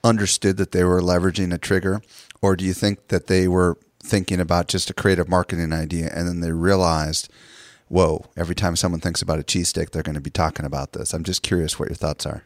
understood 0.04 0.56
that 0.56 0.72
they 0.72 0.84
were 0.84 1.00
leveraging 1.00 1.52
a 1.52 1.58
trigger, 1.58 2.02
or 2.40 2.56
do 2.56 2.64
you 2.64 2.74
think 2.74 3.08
that 3.08 3.26
they 3.26 3.46
were 3.48 3.78
thinking 4.02 4.40
about 4.40 4.68
just 4.68 4.90
a 4.90 4.94
creative 4.94 5.28
marketing 5.28 5.72
idea 5.72 6.10
and 6.12 6.26
then 6.26 6.40
they 6.40 6.52
realized, 6.52 7.28
whoa, 7.88 8.26
every 8.36 8.54
time 8.54 8.76
someone 8.76 9.00
thinks 9.00 9.22
about 9.22 9.38
a 9.38 9.42
cheesesteak, 9.42 9.90
they're 9.90 10.02
going 10.02 10.14
to 10.14 10.20
be 10.20 10.30
talking 10.30 10.66
about 10.66 10.92
this? 10.92 11.12
I'm 11.12 11.22
just 11.22 11.42
curious 11.42 11.78
what 11.78 11.88
your 11.88 11.96
thoughts 11.96 12.26
are. 12.26 12.44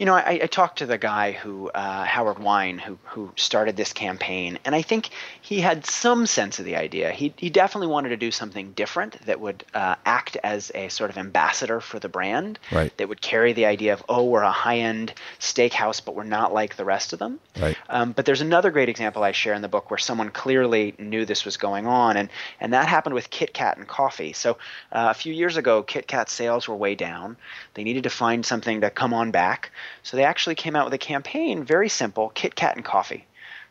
You 0.00 0.06
know, 0.06 0.14
I, 0.14 0.40
I 0.42 0.46
talked 0.46 0.78
to 0.78 0.86
the 0.86 0.96
guy 0.96 1.32
who, 1.32 1.68
uh, 1.68 2.04
Howard 2.04 2.38
Wein, 2.38 2.78
who, 2.78 2.98
who 3.04 3.32
started 3.36 3.76
this 3.76 3.92
campaign, 3.92 4.58
and 4.64 4.74
I 4.74 4.80
think 4.80 5.10
he 5.42 5.60
had 5.60 5.84
some 5.84 6.24
sense 6.24 6.58
of 6.58 6.64
the 6.64 6.76
idea. 6.76 7.10
He, 7.10 7.34
he 7.36 7.50
definitely 7.50 7.88
wanted 7.88 8.08
to 8.08 8.16
do 8.16 8.30
something 8.30 8.72
different 8.72 9.20
that 9.26 9.40
would 9.40 9.62
uh, 9.74 9.96
act 10.06 10.38
as 10.42 10.72
a 10.74 10.88
sort 10.88 11.10
of 11.10 11.18
ambassador 11.18 11.82
for 11.82 11.98
the 11.98 12.08
brand, 12.08 12.58
right. 12.72 12.96
that 12.96 13.10
would 13.10 13.20
carry 13.20 13.52
the 13.52 13.66
idea 13.66 13.92
of, 13.92 14.02
oh, 14.08 14.24
we're 14.24 14.40
a 14.40 14.50
high 14.50 14.78
end 14.78 15.12
steakhouse, 15.38 16.02
but 16.02 16.14
we're 16.14 16.24
not 16.24 16.54
like 16.54 16.76
the 16.76 16.84
rest 16.86 17.12
of 17.12 17.18
them. 17.18 17.38
Right. 17.60 17.76
Um, 17.90 18.12
but 18.12 18.24
there's 18.24 18.40
another 18.40 18.70
great 18.70 18.88
example 18.88 19.22
I 19.22 19.32
share 19.32 19.52
in 19.52 19.60
the 19.60 19.68
book 19.68 19.90
where 19.90 19.98
someone 19.98 20.30
clearly 20.30 20.94
knew 20.98 21.26
this 21.26 21.44
was 21.44 21.58
going 21.58 21.86
on, 21.86 22.16
and, 22.16 22.30
and 22.58 22.72
that 22.72 22.88
happened 22.88 23.14
with 23.14 23.28
Kit 23.28 23.52
Kat 23.52 23.76
and 23.76 23.86
coffee. 23.86 24.32
So 24.32 24.52
uh, 24.92 25.08
a 25.10 25.14
few 25.14 25.34
years 25.34 25.58
ago, 25.58 25.82
Kit 25.82 26.06
Kat 26.06 26.30
sales 26.30 26.68
were 26.68 26.76
way 26.76 26.94
down. 26.94 27.36
They 27.74 27.84
needed 27.84 28.04
to 28.04 28.10
find 28.10 28.46
something 28.46 28.80
to 28.80 28.88
come 28.88 29.12
on 29.12 29.30
back. 29.30 29.70
So 30.02 30.16
they 30.16 30.24
actually 30.24 30.54
came 30.54 30.76
out 30.76 30.84
with 30.86 30.94
a 30.94 30.98
campaign, 30.98 31.64
very 31.64 31.88
simple, 31.88 32.30
Kit 32.30 32.54
Kat 32.54 32.76
and 32.76 32.84
coffee. 32.84 33.26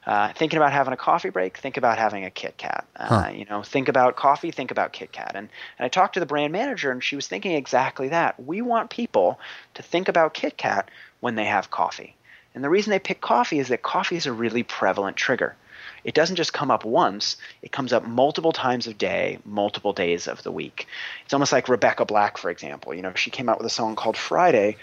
Uh, 0.06 0.32
thinking 0.34 0.58
about 0.58 0.72
having 0.72 0.94
a 0.94 0.98
coffee 0.98 1.30
break, 1.30 1.58
think 1.58 1.78
about 1.78 1.98
having 1.98 2.26
a 2.26 2.32
Kit 2.32 2.58
Kat. 2.58 2.86
Uh, 2.96 3.06
huh. 3.06 3.30
You 3.32 3.46
know, 3.46 3.64
think 3.64 3.90
about 3.90 4.16
coffee, 4.16 4.50
think 4.50 4.72
about 4.72 4.94
Kit 4.94 5.12
Kat. 5.12 5.34
And, 5.36 5.50
and 5.78 5.86
I 5.86 5.90
talked 5.90 6.14
to 6.14 6.20
the 6.20 6.26
brand 6.26 6.54
manager, 6.54 6.90
and 6.92 7.04
she 7.04 7.16
was 7.16 7.28
thinking 7.28 7.52
exactly 7.52 8.08
that. 8.10 8.42
We 8.44 8.62
want 8.62 8.90
people 8.90 9.40
to 9.76 9.84
think 9.84 10.08
about 10.08 10.34
Kit 10.34 10.58
Kat 10.58 10.90
when 11.20 11.36
they 11.36 11.46
have 11.46 11.70
coffee. 11.70 12.16
And 12.56 12.64
the 12.64 12.70
reason 12.70 12.92
they 12.92 13.00
pick 13.00 13.22
coffee 13.22 13.60
is 13.60 13.68
that 13.68 13.84
coffee 13.84 14.16
is 14.16 14.26
a 14.26 14.34
really 14.34 14.64
prevalent 14.64 15.18
trigger. 15.18 15.56
It 16.04 16.14
doesn't 16.16 16.38
just 16.38 16.54
come 16.54 16.72
up 16.72 16.86
once, 16.86 17.38
it 17.62 17.72
comes 17.72 17.94
up 17.94 18.06
multiple 18.06 18.52
times 18.52 18.88
a 18.88 18.94
day, 18.94 19.40
multiple 19.46 19.94
days 19.94 20.28
of 20.28 20.42
the 20.44 20.52
week. 20.52 20.88
It's 21.26 21.34
almost 21.34 21.52
like 21.52 21.68
Rebecca 21.68 22.06
Black, 22.06 22.38
for 22.38 22.50
example. 22.50 22.94
You 22.94 23.02
know, 23.02 23.14
she 23.16 23.32
came 23.32 23.50
out 23.50 23.58
with 23.58 23.68
a 23.68 23.72
song 23.72 23.96
called 23.96 24.18
Friday, 24.18 24.78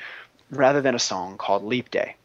rather 0.51 0.81
than 0.81 0.95
a 0.95 0.99
song 0.99 1.39
called 1.39 1.65
Leap 1.65 1.91
Day. 1.91 2.17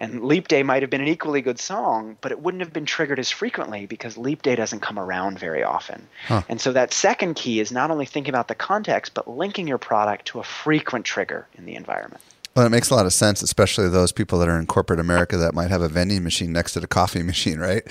And 0.00 0.24
Leap 0.24 0.46
Day 0.46 0.62
might 0.62 0.82
have 0.82 0.90
been 0.90 1.00
an 1.00 1.08
equally 1.08 1.40
good 1.40 1.58
song, 1.58 2.16
but 2.20 2.30
it 2.30 2.40
wouldn't 2.40 2.62
have 2.62 2.72
been 2.72 2.86
triggered 2.86 3.18
as 3.18 3.30
frequently 3.30 3.86
because 3.86 4.16
Leap 4.16 4.42
Day 4.42 4.54
doesn't 4.54 4.80
come 4.80 4.98
around 4.98 5.40
very 5.40 5.64
often. 5.64 6.06
Huh. 6.28 6.42
And 6.48 6.60
so 6.60 6.72
that 6.72 6.92
second 6.92 7.34
key 7.34 7.58
is 7.58 7.72
not 7.72 7.90
only 7.90 8.06
thinking 8.06 8.32
about 8.32 8.46
the 8.46 8.54
context, 8.54 9.12
but 9.14 9.28
linking 9.28 9.66
your 9.66 9.78
product 9.78 10.26
to 10.26 10.38
a 10.38 10.44
frequent 10.44 11.04
trigger 11.04 11.48
in 11.56 11.66
the 11.66 11.74
environment. 11.74 12.22
Well, 12.54 12.66
it 12.66 12.70
makes 12.70 12.90
a 12.90 12.94
lot 12.94 13.06
of 13.06 13.12
sense, 13.12 13.42
especially 13.42 13.88
those 13.88 14.10
people 14.10 14.38
that 14.40 14.48
are 14.48 14.58
in 14.58 14.66
corporate 14.66 14.98
America 14.98 15.36
that 15.36 15.54
might 15.54 15.70
have 15.70 15.80
a 15.80 15.88
vending 15.88 16.24
machine 16.24 16.52
next 16.52 16.72
to 16.72 16.80
the 16.80 16.88
coffee 16.88 17.22
machine, 17.22 17.58
right? 17.58 17.82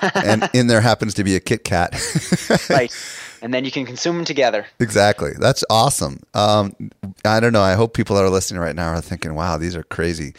and 0.14 0.48
in 0.54 0.66
there 0.66 0.80
happens 0.80 1.14
to 1.14 1.24
be 1.24 1.34
a 1.34 1.40
Kit 1.40 1.64
Kat. 1.64 1.94
right 2.70 2.90
and 3.44 3.52
then 3.52 3.66
you 3.66 3.70
can 3.70 3.84
consume 3.84 4.16
them 4.16 4.24
together. 4.24 4.66
Exactly. 4.80 5.32
That's 5.38 5.62
awesome. 5.68 6.20
Um, 6.32 6.74
I 7.26 7.40
don't 7.40 7.52
know. 7.52 7.60
I 7.60 7.74
hope 7.74 7.92
people 7.92 8.16
that 8.16 8.24
are 8.24 8.30
listening 8.30 8.58
right 8.58 8.74
now 8.74 8.88
are 8.88 9.02
thinking, 9.02 9.34
"Wow, 9.34 9.58
these 9.58 9.76
are 9.76 9.82
crazy." 9.82 10.32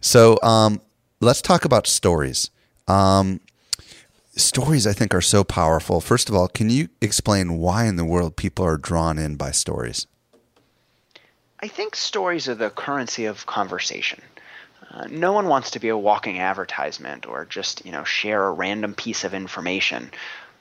So 0.00 0.38
um, 0.40 0.80
let's 1.20 1.42
talk 1.42 1.64
about 1.64 1.88
stories. 1.88 2.50
Um, 2.86 3.40
stories, 4.36 4.86
I 4.86 4.92
think, 4.92 5.12
are 5.14 5.20
so 5.20 5.42
powerful. 5.42 6.00
First 6.00 6.28
of 6.28 6.36
all, 6.36 6.46
can 6.46 6.70
you 6.70 6.88
explain 7.00 7.58
why 7.58 7.86
in 7.86 7.96
the 7.96 8.04
world 8.04 8.36
people 8.36 8.64
are 8.64 8.76
drawn 8.76 9.18
in 9.18 9.34
by 9.34 9.50
stories? 9.50 10.06
I 11.58 11.66
think 11.66 11.96
stories 11.96 12.46
are 12.46 12.54
the 12.54 12.70
currency 12.70 13.24
of 13.24 13.46
conversation. 13.46 14.22
Uh, 14.92 15.08
no 15.10 15.32
one 15.32 15.48
wants 15.48 15.72
to 15.72 15.80
be 15.80 15.88
a 15.88 15.98
walking 15.98 16.38
advertisement 16.38 17.26
or 17.26 17.46
just 17.46 17.84
you 17.84 17.90
know 17.90 18.04
share 18.04 18.44
a 18.44 18.52
random 18.52 18.94
piece 18.94 19.24
of 19.24 19.34
information 19.34 20.12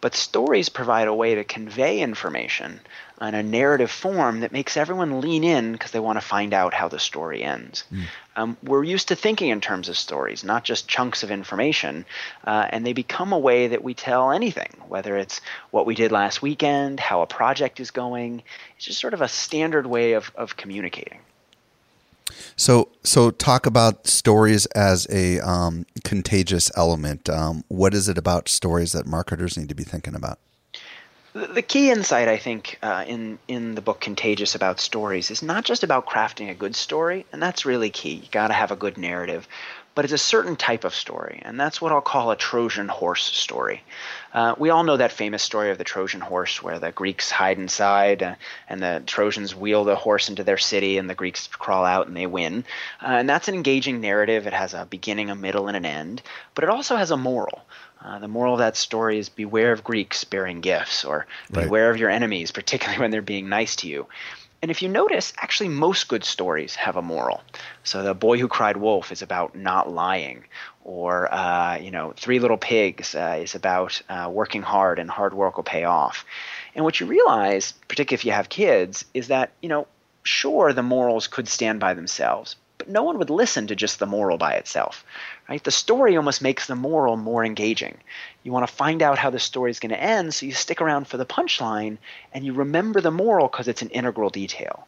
but 0.04 0.16
stories 0.16 0.68
provide 0.68 1.08
a 1.08 1.14
way 1.14 1.36
to 1.36 1.46
convey 1.46 2.02
information 2.02 2.82
in 3.22 3.34
a 3.34 3.42
narrative 3.42 3.90
form 3.90 4.42
that 4.42 4.52
makes 4.52 4.76
everyone 4.76 5.22
lean 5.22 5.46
in 5.46 5.72
because 5.72 5.92
they 5.92 6.00
want 6.02 6.18
to 6.18 6.26
find 6.26 6.54
out 6.54 6.74
how 6.74 6.90
the 6.90 7.00
story 7.00 7.42
ends. 7.42 7.86
Mm. 7.90 8.04
Um, 8.36 8.58
we're 8.62 8.84
used 8.84 9.08
to 9.08 9.16
thinking 9.16 9.48
in 9.48 9.62
terms 9.62 9.88
of 9.88 9.98
stories, 9.98 10.44
not 10.44 10.66
just 10.66 10.90
chunks 10.90 11.24
of 11.24 11.32
information, 11.32 12.04
uh, 12.44 12.68
and 12.70 12.86
they 12.86 12.92
become 12.92 13.32
a 13.32 13.40
way 13.40 13.68
that 13.68 13.82
we 13.82 13.94
tell 13.94 14.32
anything, 14.34 14.76
whether 14.90 15.16
it's 15.16 15.40
what 15.72 15.86
we 15.86 15.96
did 15.96 16.12
last 16.12 16.42
weekend, 16.42 17.00
how 17.00 17.22
a 17.22 17.26
project 17.26 17.80
is 17.80 17.92
going. 17.92 18.44
It's 18.76 18.88
just 18.88 19.00
sort 19.00 19.14
of 19.14 19.22
a 19.22 19.30
standard 19.30 19.88
way 19.88 20.14
of, 20.14 20.34
of 20.36 20.58
communicating. 20.58 21.20
So, 22.56 22.90
so 23.04 23.32
talk 23.32 23.66
about 23.66 24.08
stories 24.08 24.66
as 24.68 25.08
a 25.10 25.40
um, 25.40 25.86
contagious 26.04 26.72
element. 26.76 27.30
Um, 27.30 27.64
what 27.68 27.94
is 27.94 28.10
it 28.10 28.18
about 28.18 28.50
stories 28.50 28.92
that 28.94 29.06
marketers 29.06 29.58
need 29.58 29.70
to 29.70 29.76
be 29.76 29.84
thinking 29.84 30.16
about? 30.16 30.40
The 31.34 31.64
key 31.64 31.90
insight, 31.90 32.28
I 32.28 32.38
think, 32.38 32.78
uh, 32.84 33.06
in 33.08 33.40
in 33.48 33.74
the 33.74 33.82
book 33.82 34.00
"Contagious" 34.00 34.54
about 34.54 34.80
stories 34.80 35.32
is 35.32 35.42
not 35.42 35.66
just 35.66 35.84
about 35.84 36.06
crafting 36.06 36.52
a 36.52 36.54
good 36.54 36.76
story, 36.76 37.26
and 37.32 37.42
that's 37.42 37.66
really 37.66 37.90
key. 37.90 38.14
You 38.14 38.28
got 38.30 38.50
to 38.50 38.54
have 38.54 38.70
a 38.70 38.76
good 38.76 39.00
narrative, 39.00 39.48
but 39.96 40.06
it's 40.06 40.14
a 40.14 40.18
certain 40.18 40.56
type 40.56 40.84
of 40.84 40.96
story, 40.96 41.42
and 41.44 41.60
that's 41.60 41.82
what 41.82 41.92
I'll 41.92 42.02
call 42.02 42.32
a 42.32 42.36
Trojan 42.36 42.88
horse 42.88 43.24
story. 43.24 43.84
Uh, 44.34 44.56
we 44.58 44.72
all 44.72 44.84
know 44.84 44.98
that 44.98 45.12
famous 45.12 45.44
story 45.44 45.70
of 45.70 45.78
the 45.78 45.84
Trojan 45.84 46.22
horse, 46.22 46.64
where 46.64 46.80
the 46.80 46.92
Greeks 46.92 47.30
hide 47.30 47.60
inside 47.60 48.24
uh, 48.24 48.36
and 48.68 48.82
the 48.82 49.04
Trojans 49.06 49.56
wheel 49.56 49.84
the 49.84 49.96
horse 49.96 50.30
into 50.30 50.44
their 50.44 50.58
city, 50.58 50.98
and 50.98 51.10
the 51.10 51.16
Greeks 51.16 51.48
crawl 51.48 51.86
out 51.86 52.08
and 52.08 52.18
they 52.18 52.26
win. 52.26 52.64
Uh, 53.02 53.08
and 53.08 53.30
that's 53.30 53.48
an 53.48 53.54
engaging 53.54 54.02
narrative. 54.02 54.48
It 54.48 54.54
has 54.54 54.74
a 54.74 54.86
beginning, 54.86 55.30
a 55.30 55.36
middle, 55.36 55.68
and 55.68 55.78
an 55.78 55.86
end, 55.86 56.22
but 56.56 56.64
it 56.64 56.70
also 56.70 56.96
has 56.96 57.12
a 57.12 57.18
moral. 57.18 57.64
Uh, 58.04 58.20
the 58.20 58.28
moral 58.28 58.54
of 58.54 58.60
that 58.60 58.76
story 58.76 59.18
is 59.18 59.30
beware 59.30 59.72
of 59.72 59.84
Greeks 59.84 60.24
bearing 60.24 60.60
gifts, 60.60 61.06
or 61.06 61.28
beware 61.52 61.86
right. 61.86 61.92
of 61.92 61.98
your 61.98 62.10
enemies, 62.10 62.52
particularly 62.52 63.00
when 63.02 63.12
they're 63.12 63.22
being 63.22 63.48
nice 63.48 63.76
to 63.78 63.88
you. 63.88 64.08
And 64.64 64.72
if 64.72 64.82
you 64.82 64.88
notice, 64.88 65.34
actually, 65.36 65.68
most 65.68 66.08
good 66.08 66.24
stories 66.24 66.74
have 66.76 66.96
a 66.96 67.02
moral. 67.02 67.42
So, 67.84 68.02
The 68.02 68.14
Boy 68.14 68.40
Who 68.40 68.48
Cried 68.48 68.78
Wolf 68.78 69.12
is 69.12 69.22
about 69.22 69.58
not 69.58 69.92
lying, 69.92 70.46
or, 70.86 71.32
uh, 71.34 71.80
you 71.80 71.92
know, 71.92 72.14
Three 72.16 72.40
Little 72.40 72.56
Pigs 72.56 73.14
uh, 73.14 73.40
is 73.42 73.56
about 73.56 74.02
uh, 74.08 74.30
working 74.32 74.62
hard 74.62 75.00
and 75.00 75.12
hard 75.12 75.34
work 75.34 75.58
will 75.58 75.66
pay 75.66 75.84
off. 75.84 76.24
And 76.76 76.86
what 76.86 77.02
you 77.02 77.08
realize, 77.08 77.74
particularly 77.90 78.22
if 78.22 78.26
you 78.26 78.32
have 78.32 78.48
kids, 78.48 79.04
is 79.14 79.28
that, 79.28 79.52
you 79.62 79.68
know, 79.68 79.86
sure, 80.24 80.72
the 80.72 80.82
morals 80.82 81.28
could 81.28 81.50
stand 81.50 81.82
by 81.82 81.94
themselves, 81.94 82.56
but 82.84 82.92
no 82.92 83.04
one 83.04 83.18
would 83.18 83.30
listen 83.30 83.68
to 83.68 83.78
just 83.78 84.00
the 84.00 84.06
moral 84.06 84.38
by 84.38 84.56
itself. 84.56 85.06
Right? 85.48 85.64
The 85.64 85.72
story 85.72 86.18
almost 86.18 86.42
makes 86.42 86.68
the 86.68 86.76
moral 86.76 87.16
more 87.16 87.46
engaging. 87.46 87.98
You 88.44 88.52
want 88.52 88.68
to 88.68 88.74
find 88.74 89.02
out 89.02 89.18
how 89.18 89.30
the 89.30 89.40
story 89.40 89.72
is 89.72 89.80
going 89.80 89.92
to 89.92 90.04
end, 90.04 90.34
so 90.34 90.46
you 90.46 90.52
stick 90.52 90.82
around 90.82 91.08
for 91.08 91.16
the 91.16 91.26
punchline 91.26 91.98
and 92.34 92.46
you 92.46 92.52
remember 92.52 93.00
the 93.00 93.10
moral 93.10 93.48
because 93.48 93.70
it's 93.70 93.82
an 93.82 93.90
integral 93.90 94.30
detail. 94.30 94.86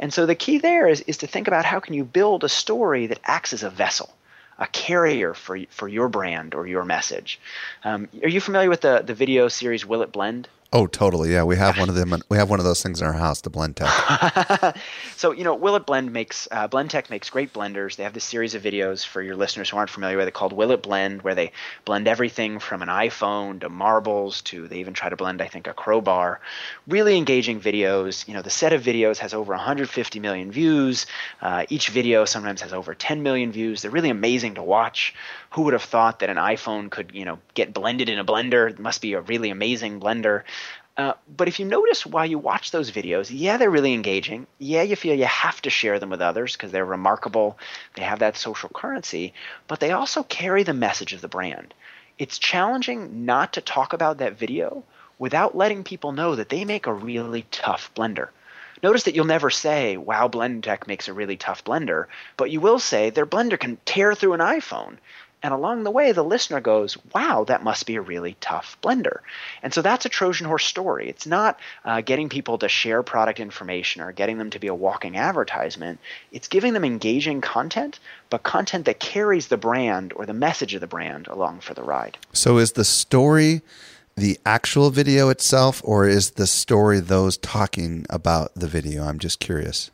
And 0.00 0.12
so 0.12 0.26
the 0.26 0.34
key 0.34 0.58
there 0.58 0.88
is, 0.88 1.02
is 1.02 1.18
to 1.18 1.28
think 1.28 1.46
about 1.46 1.64
how 1.64 1.78
can 1.78 1.94
you 1.94 2.04
build 2.04 2.42
a 2.42 2.48
story 2.48 3.06
that 3.06 3.20
acts 3.24 3.52
as 3.52 3.62
a 3.62 3.70
vessel 3.70 4.10
a 4.58 4.66
carrier 4.68 5.34
for 5.34 5.58
for 5.68 5.86
your 5.86 6.08
brand 6.08 6.54
or 6.54 6.66
your 6.66 6.82
message. 6.82 7.38
Um, 7.84 8.08
are 8.22 8.28
you 8.28 8.40
familiar 8.40 8.70
with 8.70 8.80
the 8.80 9.02
the 9.06 9.12
video 9.12 9.48
series 9.48 9.84
Will 9.84 10.00
It 10.00 10.12
Blend? 10.12 10.48
Oh, 10.72 10.86
totally. 10.86 11.32
Yeah, 11.32 11.44
we 11.44 11.56
have 11.56 11.78
one 11.78 11.88
of 11.88 11.94
them. 11.94 12.14
We 12.28 12.36
have 12.38 12.50
one 12.50 12.58
of 12.58 12.64
those 12.64 12.82
things 12.82 13.00
in 13.00 13.06
our 13.06 13.12
house, 13.12 13.40
the 13.40 13.50
BlendTec. 13.50 14.76
so 15.16 15.30
you 15.30 15.44
know, 15.44 15.54
Will 15.54 15.76
It 15.76 15.86
Blend 15.86 16.12
makes 16.12 16.48
uh, 16.50 16.66
BlendTec 16.68 17.08
makes 17.08 17.30
great 17.30 17.52
blenders. 17.52 17.96
They 17.96 18.02
have 18.02 18.14
this 18.14 18.24
series 18.24 18.54
of 18.54 18.62
videos 18.62 19.06
for 19.06 19.22
your 19.22 19.36
listeners 19.36 19.70
who 19.70 19.76
aren't 19.76 19.90
familiar 19.90 20.16
with 20.16 20.26
it 20.26 20.34
called 20.34 20.52
Will 20.52 20.72
It 20.72 20.82
Blend, 20.82 21.22
where 21.22 21.34
they 21.34 21.52
blend 21.84 22.08
everything 22.08 22.58
from 22.58 22.82
an 22.82 22.88
iPhone 22.88 23.60
to 23.60 23.68
marbles 23.68 24.42
to 24.42 24.66
they 24.66 24.78
even 24.78 24.92
try 24.92 25.08
to 25.08 25.16
blend, 25.16 25.40
I 25.40 25.46
think, 25.46 25.68
a 25.68 25.72
crowbar. 25.72 26.40
Really 26.88 27.16
engaging 27.16 27.60
videos. 27.60 28.26
You 28.26 28.34
know, 28.34 28.42
the 28.42 28.50
set 28.50 28.72
of 28.72 28.82
videos 28.82 29.18
has 29.18 29.32
over 29.32 29.52
150 29.52 30.20
million 30.20 30.50
views. 30.50 31.06
Uh, 31.40 31.64
each 31.68 31.90
video 31.90 32.24
sometimes 32.24 32.60
has 32.60 32.72
over 32.72 32.94
10 32.94 33.22
million 33.22 33.52
views. 33.52 33.82
They're 33.82 33.90
really 33.90 34.10
amazing 34.10 34.56
to 34.56 34.62
watch. 34.62 35.14
Who 35.50 35.62
would 35.62 35.72
have 35.72 35.82
thought 35.82 36.18
that 36.18 36.28
an 36.28 36.36
iPhone 36.36 36.90
could, 36.90 37.12
you 37.14 37.24
know, 37.24 37.38
get 37.54 37.72
blended 37.72 38.08
in 38.08 38.18
a 38.18 38.24
blender? 38.24 38.68
It 38.68 38.78
must 38.78 39.00
be 39.00 39.14
a 39.14 39.20
really 39.20 39.50
amazing 39.50 40.00
blender. 40.00 40.42
Uh, 40.96 41.12
but 41.36 41.46
if 41.46 41.60
you 41.60 41.66
notice 41.66 42.06
while 42.06 42.24
you 42.24 42.38
watch 42.38 42.70
those 42.70 42.90
videos, 42.90 43.30
yeah, 43.30 43.58
they're 43.58 43.70
really 43.70 43.92
engaging. 43.92 44.46
Yeah, 44.58 44.82
you 44.82 44.96
feel 44.96 45.14
you 45.14 45.26
have 45.26 45.60
to 45.62 45.70
share 45.70 45.98
them 45.98 46.08
with 46.08 46.22
others 46.22 46.54
because 46.54 46.72
they're 46.72 46.86
remarkable. 46.86 47.58
They 47.96 48.02
have 48.02 48.20
that 48.20 48.36
social 48.38 48.70
currency, 48.70 49.34
but 49.68 49.78
they 49.78 49.90
also 49.90 50.22
carry 50.22 50.62
the 50.62 50.72
message 50.72 51.12
of 51.12 51.20
the 51.20 51.28
brand. 51.28 51.74
It's 52.18 52.38
challenging 52.38 53.26
not 53.26 53.52
to 53.54 53.60
talk 53.60 53.92
about 53.92 54.18
that 54.18 54.38
video 54.38 54.84
without 55.18 55.56
letting 55.56 55.84
people 55.84 56.12
know 56.12 56.34
that 56.34 56.48
they 56.48 56.64
make 56.64 56.86
a 56.86 56.92
really 56.92 57.44
tough 57.50 57.90
blender. 57.94 58.28
Notice 58.82 59.04
that 59.04 59.14
you'll 59.14 59.24
never 59.26 59.50
say, 59.50 59.96
wow, 59.96 60.28
BlendTec 60.28 60.86
makes 60.86 61.08
a 61.08 61.12
really 61.12 61.36
tough 61.36 61.64
blender, 61.64 62.06
but 62.36 62.50
you 62.50 62.60
will 62.60 62.78
say 62.78 63.10
their 63.10 63.26
blender 63.26 63.58
can 63.58 63.78
tear 63.84 64.14
through 64.14 64.34
an 64.34 64.40
iPhone. 64.40 64.96
And 65.42 65.52
along 65.52 65.84
the 65.84 65.90
way, 65.90 66.12
the 66.12 66.24
listener 66.24 66.60
goes, 66.60 66.96
wow, 67.14 67.44
that 67.44 67.62
must 67.62 67.86
be 67.86 67.96
a 67.96 68.00
really 68.00 68.36
tough 68.40 68.76
blender. 68.82 69.18
And 69.62 69.72
so 69.72 69.82
that's 69.82 70.06
a 70.06 70.08
Trojan 70.08 70.46
horse 70.46 70.64
story. 70.64 71.08
It's 71.08 71.26
not 71.26 71.60
uh, 71.84 72.00
getting 72.00 72.28
people 72.28 72.58
to 72.58 72.68
share 72.68 73.02
product 73.02 73.38
information 73.38 74.02
or 74.02 74.12
getting 74.12 74.38
them 74.38 74.50
to 74.50 74.58
be 74.58 74.66
a 74.66 74.74
walking 74.74 75.16
advertisement. 75.16 76.00
It's 76.32 76.48
giving 76.48 76.72
them 76.72 76.84
engaging 76.84 77.42
content, 77.42 78.00
but 78.30 78.42
content 78.42 78.86
that 78.86 78.98
carries 78.98 79.48
the 79.48 79.56
brand 79.56 80.12
or 80.16 80.26
the 80.26 80.34
message 80.34 80.74
of 80.74 80.80
the 80.80 80.86
brand 80.86 81.28
along 81.28 81.60
for 81.60 81.74
the 81.74 81.82
ride. 81.82 82.18
So 82.32 82.58
is 82.58 82.72
the 82.72 82.84
story 82.84 83.62
the 84.16 84.38
actual 84.46 84.90
video 84.90 85.28
itself, 85.28 85.82
or 85.84 86.08
is 86.08 86.32
the 86.32 86.46
story 86.46 87.00
those 87.00 87.36
talking 87.36 88.06
about 88.08 88.54
the 88.54 88.66
video? 88.66 89.04
I'm 89.04 89.18
just 89.18 89.40
curious. 89.40 89.90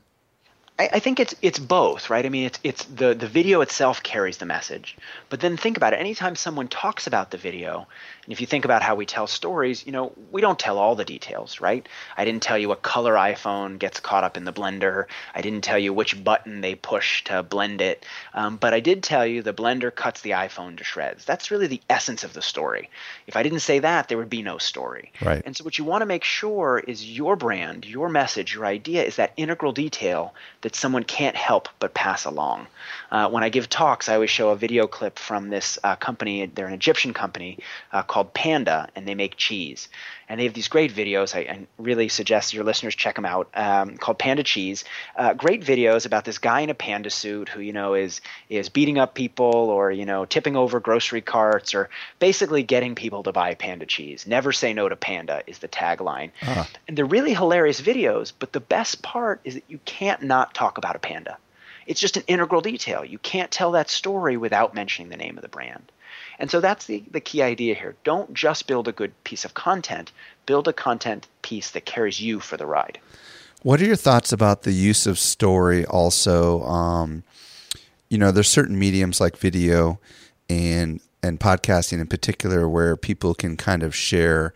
I, 0.78 0.88
I, 0.94 0.98
think 1.00 1.20
it's 1.20 1.34
it's 1.42 1.58
both, 1.58 2.08
right? 2.08 2.24
I 2.24 2.28
mean, 2.28 2.46
it's 2.46 2.58
it's 2.64 2.84
the 2.84 3.14
the 3.14 3.26
video 3.26 3.60
itself 3.60 4.02
carries 4.02 4.38
the 4.38 4.46
message, 4.46 4.96
but 5.28 5.40
then 5.40 5.56
think 5.56 5.76
about 5.76 5.92
it. 5.92 6.00
Anytime 6.00 6.34
someone 6.34 6.68
talks 6.68 7.06
about 7.06 7.30
the 7.30 7.36
video, 7.36 7.86
and 8.24 8.32
if 8.32 8.40
you 8.40 8.46
think 8.46 8.64
about 8.64 8.82
how 8.82 8.94
we 8.94 9.04
tell 9.04 9.26
stories, 9.26 9.84
you 9.84 9.90
know, 9.90 10.12
we 10.30 10.40
don't 10.40 10.58
tell 10.58 10.78
all 10.78 10.94
the 10.94 11.04
details, 11.04 11.60
right? 11.60 11.88
I 12.16 12.24
didn't 12.24 12.42
tell 12.42 12.56
you 12.56 12.70
a 12.70 12.76
color 12.76 13.14
iPhone 13.14 13.80
gets 13.80 13.98
caught 13.98 14.22
up 14.22 14.36
in 14.36 14.44
the 14.44 14.52
blender. 14.52 15.06
I 15.34 15.40
didn't 15.40 15.62
tell 15.62 15.78
you 15.78 15.92
which 15.92 16.22
button 16.22 16.60
they 16.60 16.76
push 16.76 17.24
to 17.24 17.42
blend 17.42 17.80
it. 17.80 18.06
Um, 18.32 18.58
but 18.58 18.74
I 18.74 18.80
did 18.80 19.02
tell 19.02 19.26
you 19.26 19.42
the 19.42 19.52
blender 19.52 19.92
cuts 19.92 20.20
the 20.20 20.30
iPhone 20.30 20.78
to 20.78 20.84
shreds. 20.84 21.24
That's 21.24 21.50
really 21.50 21.66
the 21.66 21.80
essence 21.90 22.22
of 22.22 22.32
the 22.32 22.42
story. 22.42 22.90
If 23.26 23.34
I 23.34 23.42
didn't 23.42 23.60
say 23.60 23.80
that, 23.80 24.06
there 24.06 24.18
would 24.18 24.30
be 24.30 24.42
no 24.42 24.58
story. 24.58 25.10
Right. 25.20 25.42
And 25.44 25.56
so 25.56 25.64
what 25.64 25.76
you 25.76 25.84
want 25.84 26.02
to 26.02 26.06
make 26.06 26.22
sure 26.22 26.80
is 26.86 27.04
your 27.04 27.34
brand, 27.34 27.84
your 27.84 28.08
message, 28.08 28.54
your 28.54 28.66
idea 28.66 29.02
is 29.02 29.16
that 29.16 29.32
integral 29.36 29.72
detail 29.72 30.32
that 30.60 30.76
someone 30.76 31.02
can't 31.02 31.34
help 31.34 31.68
but 31.80 31.92
pass 31.92 32.24
along. 32.24 32.68
Uh, 33.10 33.28
when 33.30 33.42
I 33.42 33.48
give 33.48 33.68
talks, 33.68 34.08
I 34.08 34.14
always 34.14 34.30
show 34.30 34.50
a 34.50 34.56
video 34.56 34.86
clip 34.86 35.18
from 35.18 35.50
this 35.50 35.76
uh, 35.82 35.96
company. 35.96 36.46
They're 36.46 36.68
an 36.68 36.72
Egyptian 36.72 37.12
company 37.12 37.58
uh, 37.90 38.02
called 38.12 38.34
Panda, 38.34 38.90
and 38.94 39.08
they 39.08 39.14
make 39.14 39.38
cheese. 39.38 39.88
And 40.28 40.38
they 40.38 40.44
have 40.44 40.52
these 40.52 40.68
great 40.68 40.94
videos. 40.94 41.34
I, 41.34 41.50
I 41.50 41.66
really 41.78 42.08
suggest 42.08 42.52
your 42.52 42.62
listeners 42.62 42.94
check 42.94 43.14
them 43.14 43.24
out. 43.24 43.48
Um, 43.54 43.96
called 43.96 44.18
Panda 44.18 44.42
Cheese. 44.42 44.84
Uh, 45.16 45.32
great 45.32 45.64
videos 45.64 46.04
about 46.04 46.26
this 46.26 46.36
guy 46.36 46.60
in 46.60 46.68
a 46.68 46.74
panda 46.74 47.08
suit 47.08 47.48
who 47.48 47.62
you 47.62 47.72
know 47.72 47.94
is 47.94 48.20
is 48.50 48.68
beating 48.68 48.98
up 48.98 49.14
people 49.14 49.70
or 49.70 49.90
you 49.90 50.04
know 50.04 50.26
tipping 50.26 50.56
over 50.56 50.78
grocery 50.78 51.22
carts 51.22 51.74
or 51.74 51.88
basically 52.18 52.62
getting 52.62 52.94
people 52.94 53.22
to 53.22 53.32
buy 53.32 53.54
panda 53.54 53.86
cheese. 53.86 54.26
Never 54.26 54.52
say 54.52 54.74
no 54.74 54.90
to 54.90 54.96
panda 54.96 55.42
is 55.46 55.60
the 55.60 55.68
tagline. 55.68 56.32
Uh-huh. 56.42 56.64
And 56.86 56.98
they're 56.98 57.06
really 57.06 57.32
hilarious 57.32 57.80
videos. 57.80 58.30
But 58.38 58.52
the 58.52 58.60
best 58.60 59.00
part 59.00 59.40
is 59.44 59.54
that 59.54 59.64
you 59.68 59.80
can't 59.86 60.22
not 60.22 60.52
talk 60.52 60.76
about 60.76 60.96
a 60.96 60.98
panda. 60.98 61.38
It's 61.86 62.00
just 62.00 62.18
an 62.18 62.24
integral 62.26 62.60
detail. 62.60 63.06
You 63.06 63.18
can't 63.18 63.50
tell 63.50 63.72
that 63.72 63.88
story 63.88 64.36
without 64.36 64.74
mentioning 64.74 65.08
the 65.08 65.16
name 65.16 65.38
of 65.38 65.42
the 65.42 65.48
brand. 65.48 65.90
And 66.38 66.50
so 66.50 66.60
that's 66.60 66.86
the, 66.86 67.02
the 67.10 67.20
key 67.20 67.42
idea 67.42 67.74
here. 67.74 67.94
Don't 68.04 68.32
just 68.34 68.66
build 68.66 68.88
a 68.88 68.92
good 68.92 69.12
piece 69.24 69.44
of 69.44 69.54
content, 69.54 70.12
build 70.46 70.68
a 70.68 70.72
content 70.72 71.28
piece 71.42 71.70
that 71.70 71.84
carries 71.84 72.20
you 72.20 72.40
for 72.40 72.56
the 72.56 72.66
ride. 72.66 72.98
What 73.62 73.80
are 73.80 73.84
your 73.84 73.96
thoughts 73.96 74.32
about 74.32 74.62
the 74.62 74.72
use 74.72 75.06
of 75.06 75.18
story 75.18 75.84
also? 75.86 76.62
Um, 76.64 77.22
you 78.08 78.18
know, 78.18 78.32
there's 78.32 78.48
certain 78.48 78.78
mediums 78.78 79.20
like 79.20 79.36
video 79.36 79.98
and 80.50 81.00
and 81.22 81.38
podcasting 81.38 82.00
in 82.00 82.08
particular 82.08 82.68
where 82.68 82.96
people 82.96 83.32
can 83.32 83.56
kind 83.56 83.84
of 83.84 83.94
share 83.94 84.52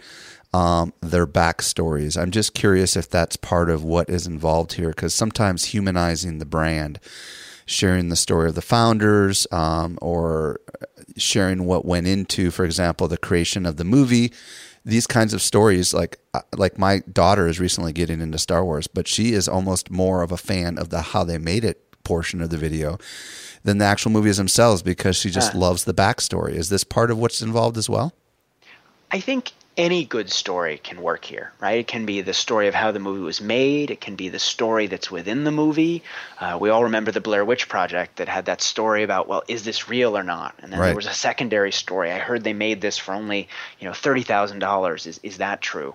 um, 0.52 0.92
their 1.00 1.26
backstories. 1.26 2.20
I'm 2.20 2.30
just 2.30 2.54
curious 2.54 2.96
if 2.96 3.08
that's 3.08 3.36
part 3.36 3.70
of 3.70 3.84
what 3.84 4.10
is 4.10 4.26
involved 4.26 4.72
here 4.72 4.88
because 4.88 5.14
sometimes 5.14 5.66
humanizing 5.66 6.38
the 6.38 6.44
brand, 6.44 6.98
sharing 7.66 8.08
the 8.08 8.16
story 8.16 8.48
of 8.48 8.54
the 8.54 8.62
founders, 8.62 9.46
um, 9.50 9.98
or 10.00 10.60
sharing 11.16 11.66
what 11.66 11.84
went 11.84 12.06
into, 12.06 12.50
for 12.50 12.64
example, 12.64 13.08
the 13.08 13.18
creation 13.18 13.66
of 13.66 13.76
the 13.76 13.84
movie. 13.84 14.32
These 14.84 15.06
kinds 15.06 15.34
of 15.34 15.42
stories, 15.42 15.92
like 15.92 16.18
uh, 16.32 16.42
like 16.56 16.78
my 16.78 17.00
daughter 17.12 17.48
is 17.48 17.58
recently 17.58 17.92
getting 17.92 18.20
into 18.20 18.38
Star 18.38 18.64
Wars, 18.64 18.86
but 18.86 19.08
she 19.08 19.32
is 19.32 19.48
almost 19.48 19.90
more 19.90 20.22
of 20.22 20.30
a 20.30 20.36
fan 20.36 20.78
of 20.78 20.90
the 20.90 21.02
how 21.02 21.24
they 21.24 21.38
made 21.38 21.64
it 21.64 21.82
portion 22.04 22.40
of 22.40 22.50
the 22.50 22.56
video 22.56 22.98
than 23.64 23.78
the 23.78 23.84
actual 23.84 24.12
movies 24.12 24.36
themselves 24.36 24.80
because 24.80 25.16
she 25.16 25.28
just 25.28 25.56
loves 25.56 25.84
the 25.84 25.92
backstory. 25.92 26.52
Is 26.52 26.68
this 26.68 26.84
part 26.84 27.10
of 27.10 27.18
what's 27.18 27.42
involved 27.42 27.76
as 27.76 27.90
well? 27.90 28.14
I 29.10 29.18
think 29.18 29.52
any 29.76 30.04
good 30.04 30.30
story 30.30 30.78
can 30.78 31.02
work 31.02 31.24
here, 31.24 31.52
right? 31.60 31.78
It 31.78 31.86
can 31.86 32.06
be 32.06 32.22
the 32.22 32.32
story 32.32 32.66
of 32.66 32.74
how 32.74 32.92
the 32.92 32.98
movie 32.98 33.20
was 33.20 33.40
made. 33.40 33.90
It 33.90 34.00
can 34.00 34.16
be 34.16 34.28
the 34.28 34.38
story 34.38 34.86
that's 34.86 35.10
within 35.10 35.44
the 35.44 35.50
movie. 35.50 36.02
Uh, 36.40 36.56
we 36.60 36.70
all 36.70 36.84
remember 36.84 37.12
the 37.12 37.20
Blair 37.20 37.44
Witch 37.44 37.68
Project 37.68 38.16
that 38.16 38.28
had 38.28 38.46
that 38.46 38.62
story 38.62 39.02
about, 39.02 39.28
well, 39.28 39.42
is 39.48 39.64
this 39.64 39.88
real 39.88 40.16
or 40.16 40.22
not? 40.22 40.54
And 40.60 40.72
then 40.72 40.80
right. 40.80 40.86
there 40.86 40.96
was 40.96 41.06
a 41.06 41.12
secondary 41.12 41.72
story. 41.72 42.10
I 42.10 42.18
heard 42.18 42.42
they 42.42 42.54
made 42.54 42.80
this 42.80 42.96
for 42.96 43.12
only, 43.12 43.48
you 43.78 43.86
know, 43.86 43.92
thirty 43.92 44.22
thousand 44.22 44.60
dollars. 44.60 45.06
Is 45.06 45.20
is 45.22 45.38
that 45.38 45.60
true? 45.60 45.94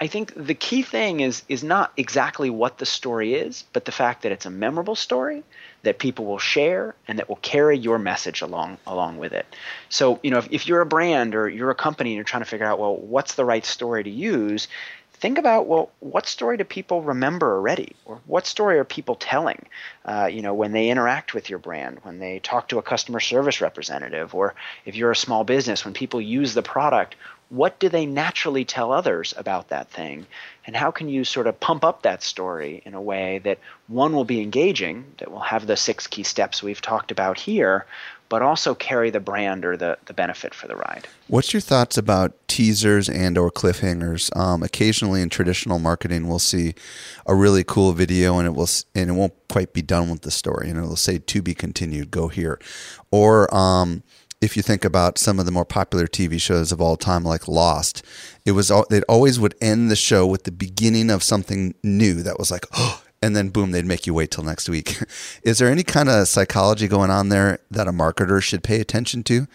I 0.00 0.08
think 0.08 0.32
the 0.34 0.54
key 0.54 0.82
thing 0.82 1.20
is 1.20 1.44
is 1.48 1.62
not 1.62 1.92
exactly 1.96 2.50
what 2.50 2.78
the 2.78 2.86
story 2.86 3.34
is, 3.34 3.64
but 3.72 3.84
the 3.84 3.92
fact 3.92 4.22
that 4.22 4.32
it's 4.32 4.46
a 4.46 4.50
memorable 4.50 4.96
story 4.96 5.44
that 5.82 5.98
people 5.98 6.24
will 6.24 6.38
share 6.38 6.94
and 7.08 7.18
that 7.18 7.28
will 7.28 7.36
carry 7.36 7.76
your 7.76 7.98
message 7.98 8.40
along 8.40 8.78
along 8.86 9.18
with 9.18 9.32
it. 9.32 9.46
So, 9.88 10.20
you 10.22 10.30
know, 10.30 10.38
if, 10.38 10.48
if 10.50 10.68
you're 10.68 10.80
a 10.80 10.86
brand 10.86 11.34
or 11.34 11.48
you're 11.48 11.70
a 11.70 11.74
company 11.74 12.10
and 12.10 12.16
you're 12.16 12.24
trying 12.24 12.42
to 12.42 12.48
figure 12.48 12.66
out, 12.66 12.78
well, 12.78 12.96
what's 12.96 13.34
the 13.34 13.44
right 13.44 13.64
story 13.64 14.04
to 14.04 14.10
use, 14.10 14.68
think 15.22 15.38
about 15.38 15.68
well 15.68 15.88
what 16.00 16.26
story 16.26 16.56
do 16.56 16.64
people 16.64 17.00
remember 17.00 17.54
already 17.54 17.94
or 18.06 18.20
what 18.26 18.44
story 18.44 18.76
are 18.76 18.84
people 18.84 19.14
telling 19.14 19.64
uh, 20.04 20.28
you 20.30 20.42
know 20.42 20.52
when 20.52 20.72
they 20.72 20.90
interact 20.90 21.32
with 21.32 21.48
your 21.48 21.60
brand 21.60 22.00
when 22.02 22.18
they 22.18 22.40
talk 22.40 22.68
to 22.68 22.78
a 22.78 22.82
customer 22.82 23.20
service 23.20 23.60
representative 23.60 24.34
or 24.34 24.56
if 24.84 24.96
you're 24.96 25.12
a 25.12 25.16
small 25.16 25.44
business 25.44 25.84
when 25.84 25.94
people 25.94 26.20
use 26.20 26.54
the 26.54 26.62
product 26.62 27.14
what 27.52 27.78
do 27.78 27.90
they 27.90 28.06
naturally 28.06 28.64
tell 28.64 28.92
others 28.92 29.34
about 29.36 29.68
that 29.68 29.90
thing? 29.90 30.26
And 30.64 30.74
how 30.74 30.90
can 30.90 31.10
you 31.10 31.22
sort 31.22 31.46
of 31.46 31.60
pump 31.60 31.84
up 31.84 32.00
that 32.02 32.22
story 32.22 32.80
in 32.86 32.94
a 32.94 33.00
way 33.00 33.40
that 33.40 33.58
one 33.88 34.14
will 34.14 34.24
be 34.24 34.40
engaging, 34.40 35.04
that 35.18 35.30
will 35.30 35.40
have 35.40 35.66
the 35.66 35.76
six 35.76 36.06
key 36.06 36.22
steps 36.22 36.62
we've 36.62 36.80
talked 36.80 37.10
about 37.10 37.38
here, 37.38 37.84
but 38.30 38.40
also 38.40 38.74
carry 38.74 39.10
the 39.10 39.20
brand 39.20 39.66
or 39.66 39.76
the, 39.76 39.98
the 40.06 40.14
benefit 40.14 40.54
for 40.54 40.66
the 40.66 40.74
ride. 40.74 41.06
What's 41.28 41.52
your 41.52 41.60
thoughts 41.60 41.98
about 41.98 42.32
teasers 42.48 43.10
and 43.10 43.36
or 43.36 43.50
cliffhangers? 43.50 44.34
Um, 44.34 44.62
occasionally 44.62 45.20
in 45.20 45.28
traditional 45.28 45.78
marketing, 45.78 46.28
we'll 46.28 46.38
see 46.38 46.74
a 47.26 47.34
really 47.34 47.64
cool 47.64 47.92
video 47.92 48.38
and 48.38 48.46
it 48.46 48.52
will 48.52 48.70
and 48.94 49.10
it 49.10 49.12
won't 49.12 49.34
quite 49.50 49.74
be 49.74 49.82
done 49.82 50.08
with 50.08 50.22
the 50.22 50.30
story, 50.30 50.70
and 50.70 50.78
it'll 50.78 50.96
say 50.96 51.18
to 51.18 51.42
be 51.42 51.52
continued. 51.54 52.10
Go 52.10 52.28
here, 52.28 52.58
or 53.10 53.54
um, 53.54 54.02
if 54.42 54.56
you 54.56 54.62
think 54.62 54.84
about 54.84 55.18
some 55.18 55.38
of 55.38 55.46
the 55.46 55.52
more 55.52 55.64
popular 55.64 56.06
TV 56.06 56.38
shows 56.38 56.72
of 56.72 56.80
all 56.80 56.96
time, 56.96 57.22
like 57.22 57.46
Lost, 57.46 58.04
it 58.44 58.52
was 58.52 58.72
they 58.90 59.00
always 59.02 59.38
would 59.38 59.54
end 59.60 59.90
the 59.90 59.96
show 59.96 60.26
with 60.26 60.42
the 60.42 60.50
beginning 60.50 61.10
of 61.10 61.22
something 61.22 61.74
new 61.82 62.22
that 62.22 62.40
was 62.40 62.50
like, 62.50 62.66
oh, 62.74 63.02
and 63.22 63.36
then 63.36 63.50
boom, 63.50 63.70
they'd 63.70 63.86
make 63.86 64.04
you 64.04 64.12
wait 64.12 64.32
till 64.32 64.42
next 64.42 64.68
week. 64.68 64.98
Is 65.44 65.58
there 65.58 65.68
any 65.68 65.84
kind 65.84 66.08
of 66.08 66.26
psychology 66.26 66.88
going 66.88 67.10
on 67.10 67.28
there 67.28 67.60
that 67.70 67.86
a 67.86 67.92
marketer 67.92 68.42
should 68.42 68.64
pay 68.64 68.80
attention 68.80 69.22
to? 69.24 69.46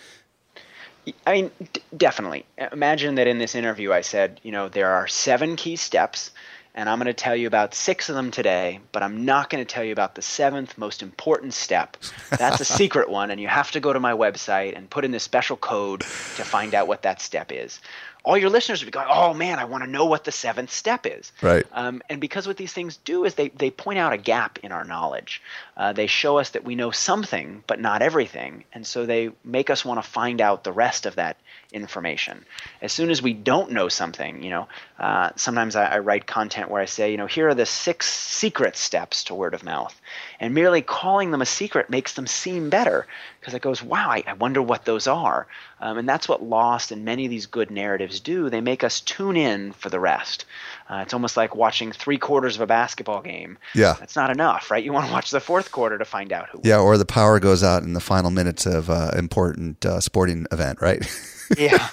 I 1.26 1.34
mean, 1.34 1.52
d- 1.74 1.82
definitely. 1.96 2.46
Imagine 2.72 3.16
that 3.16 3.28
in 3.28 3.40
this 3.40 3.56
interview, 3.56 3.92
I 3.92 4.02
said, 4.02 4.40
you 4.44 4.54
know, 4.54 4.70
there 4.70 4.90
are 4.90 5.08
seven 5.08 5.58
key 5.58 5.76
steps 5.76 6.32
and 6.78 6.88
I'm 6.88 7.00
going 7.00 7.08
to 7.08 7.14
tell 7.14 7.36
you 7.36 7.48
about 7.48 7.74
six 7.74 8.08
of 8.08 8.14
them 8.14 8.30
today, 8.30 8.80
but 8.92 9.02
I'm 9.02 9.26
not 9.26 9.50
going 9.50 9.66
to 9.66 9.74
tell 9.74 9.84
you 9.84 9.92
about 9.92 10.14
the 10.14 10.22
seventh 10.22 10.78
most 10.78 11.02
important 11.02 11.56
step. 11.56 11.98
That's 12.30 12.62
a 12.62 12.66
secret 12.80 13.10
one, 13.10 13.32
and 13.32 13.42
you 13.42 13.48
have 13.48 13.72
to 13.72 13.80
go 13.80 13.92
to 13.92 14.00
my 14.00 14.14
website 14.14 14.78
and 14.78 14.88
put 14.88 15.04
in 15.04 15.10
this 15.10 15.24
special 15.24 15.58
code 15.58 16.02
to 16.02 16.06
find 16.44 16.76
out 16.76 16.88
what 16.88 17.02
that 17.02 17.20
step 17.20 17.52
is. 17.52 17.80
All 18.28 18.38
your 18.38 18.50
listeners 18.50 18.82
would 18.82 18.88
be 18.88 18.92
going, 18.92 19.08
"Oh 19.10 19.34
man, 19.34 19.58
I 19.58 19.66
want 19.66 19.86
to 19.86 19.90
know 19.90 20.06
what 20.06 20.26
the 20.26 20.32
seventh 20.32 20.70
step 20.70 21.06
is." 21.06 21.32
Right. 21.42 21.66
Um, 21.72 22.02
and 22.10 22.20
because 22.20 22.46
what 22.46 22.58
these 22.58 22.74
things 22.74 22.98
do 22.98 23.24
is 23.24 23.36
they 23.36 23.50
they 23.50 23.72
point 23.72 24.00
out 24.00 24.12
a 24.12 24.18
gap 24.18 24.60
in 24.64 24.74
our 24.74 24.84
knowledge. 24.84 25.42
Uh, 25.78 25.94
they 25.94 26.08
show 26.08 26.38
us 26.38 26.50
that 26.50 26.66
we 26.66 26.76
know 26.76 26.92
something, 26.92 27.64
but 27.68 27.80
not 27.80 28.02
everything, 28.02 28.66
and 28.74 28.86
so 28.86 29.06
they 29.06 29.32
make 29.46 29.70
us 29.70 29.86
want 29.86 30.04
to 30.04 30.08
find 30.08 30.42
out 30.42 30.66
the 30.66 30.74
rest 30.74 31.06
of 31.06 31.16
that 31.16 31.38
information. 31.72 32.46
As 32.82 32.94
soon 32.94 33.10
as 33.10 33.22
we 33.22 33.34
don't 33.34 33.72
know 33.72 33.90
something, 33.90 34.44
you 34.44 34.50
know, 34.50 34.68
uh, 35.00 35.32
sometimes 35.36 35.76
I, 35.76 35.86
I, 35.86 36.00
write 36.00 36.26
content 36.26 36.70
where 36.70 36.82
I 36.82 36.86
say, 36.86 37.12
you 37.12 37.18
know, 37.18 37.26
here 37.26 37.50
are 37.50 37.56
the 37.56 37.66
six 37.66 38.10
secret 38.10 38.78
steps 38.78 39.26
to 39.26 39.36
word 39.36 39.54
of 39.54 39.64
mouth. 39.64 40.00
And 40.40 40.54
merely 40.54 40.82
calling 40.82 41.32
them 41.32 41.42
a 41.42 41.46
secret 41.46 41.90
makes 41.90 42.14
them 42.14 42.26
seem 42.26 42.70
better 42.70 43.06
because 43.40 43.54
it 43.54 43.62
goes, 43.62 43.84
wow, 43.84 44.10
I, 44.10 44.24
I 44.26 44.34
wonder 44.34 44.62
what 44.62 44.86
those 44.86 45.08
are. 45.08 45.48
Um, 45.82 45.98
and 45.98 46.08
that's 46.08 46.30
what 46.30 46.42
Lost 46.42 46.92
and 46.92 47.06
many 47.06 47.26
of 47.26 47.30
these 47.30 47.46
good 47.46 47.70
narratives 47.70 48.17
do. 48.20 48.50
They 48.50 48.62
make 48.62 48.84
us 48.84 49.02
tune 49.02 49.38
in 49.38 49.72
for 49.74 49.90
the 49.90 50.00
rest. 50.00 50.46
Uh, 50.90 51.02
it's 51.04 51.14
almost 51.14 51.36
like 51.36 51.56
watching 51.56 51.92
three 51.92 52.18
quarters 52.18 52.56
of 52.56 52.62
a 52.62 52.68
basketball 52.68 53.22
game. 53.22 53.58
Yeah. 53.76 53.96
That's 54.00 54.16
not 54.16 54.30
enough, 54.30 54.72
right? 54.72 54.84
You 54.84 54.94
want 54.94 55.08
to 55.08 55.12
watch 55.12 55.32
the 55.32 55.40
fourth 55.40 55.72
quarter 55.72 55.98
to 55.98 56.06
find 56.06 56.32
out 56.32 56.50
who. 56.50 56.62
Yeah, 56.64 56.80
or 56.80 56.98
the 56.98 57.06
power 57.06 57.40
goes 57.40 57.64
out 57.64 57.84
in 57.84 57.94
the 57.94 58.00
final 58.00 58.32
minutes 58.32 58.66
of 58.66 58.90
an 58.90 58.96
uh, 58.96 59.12
important 59.18 59.86
uh, 59.86 60.00
sporting 60.00 60.46
event, 60.52 60.82
right? 60.82 61.06
yeah, 61.58 61.90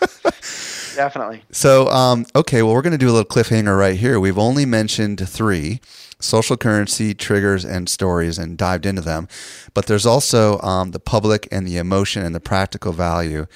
definitely. 0.94 1.42
So, 1.50 1.88
um, 1.88 2.26
okay, 2.36 2.62
well, 2.62 2.74
we're 2.74 2.82
going 2.82 2.92
to 2.92 2.98
do 2.98 3.08
a 3.08 3.14
little 3.14 3.24
cliffhanger 3.24 3.76
right 3.76 3.96
here. 3.96 4.20
We've 4.20 4.38
only 4.38 4.64
mentioned 4.64 5.28
three 5.28 5.80
social 6.20 6.56
currency, 6.56 7.14
triggers, 7.14 7.64
and 7.64 7.88
stories 7.88 8.38
and 8.38 8.56
dived 8.56 8.86
into 8.86 9.02
them. 9.02 9.28
But 9.74 9.86
there's 9.86 10.06
also 10.06 10.60
um, 10.60 10.92
the 10.92 11.00
public 11.00 11.48
and 11.50 11.66
the 11.66 11.76
emotion 11.76 12.24
and 12.24 12.34
the 12.34 12.40
practical 12.40 12.92
value. 12.92 13.46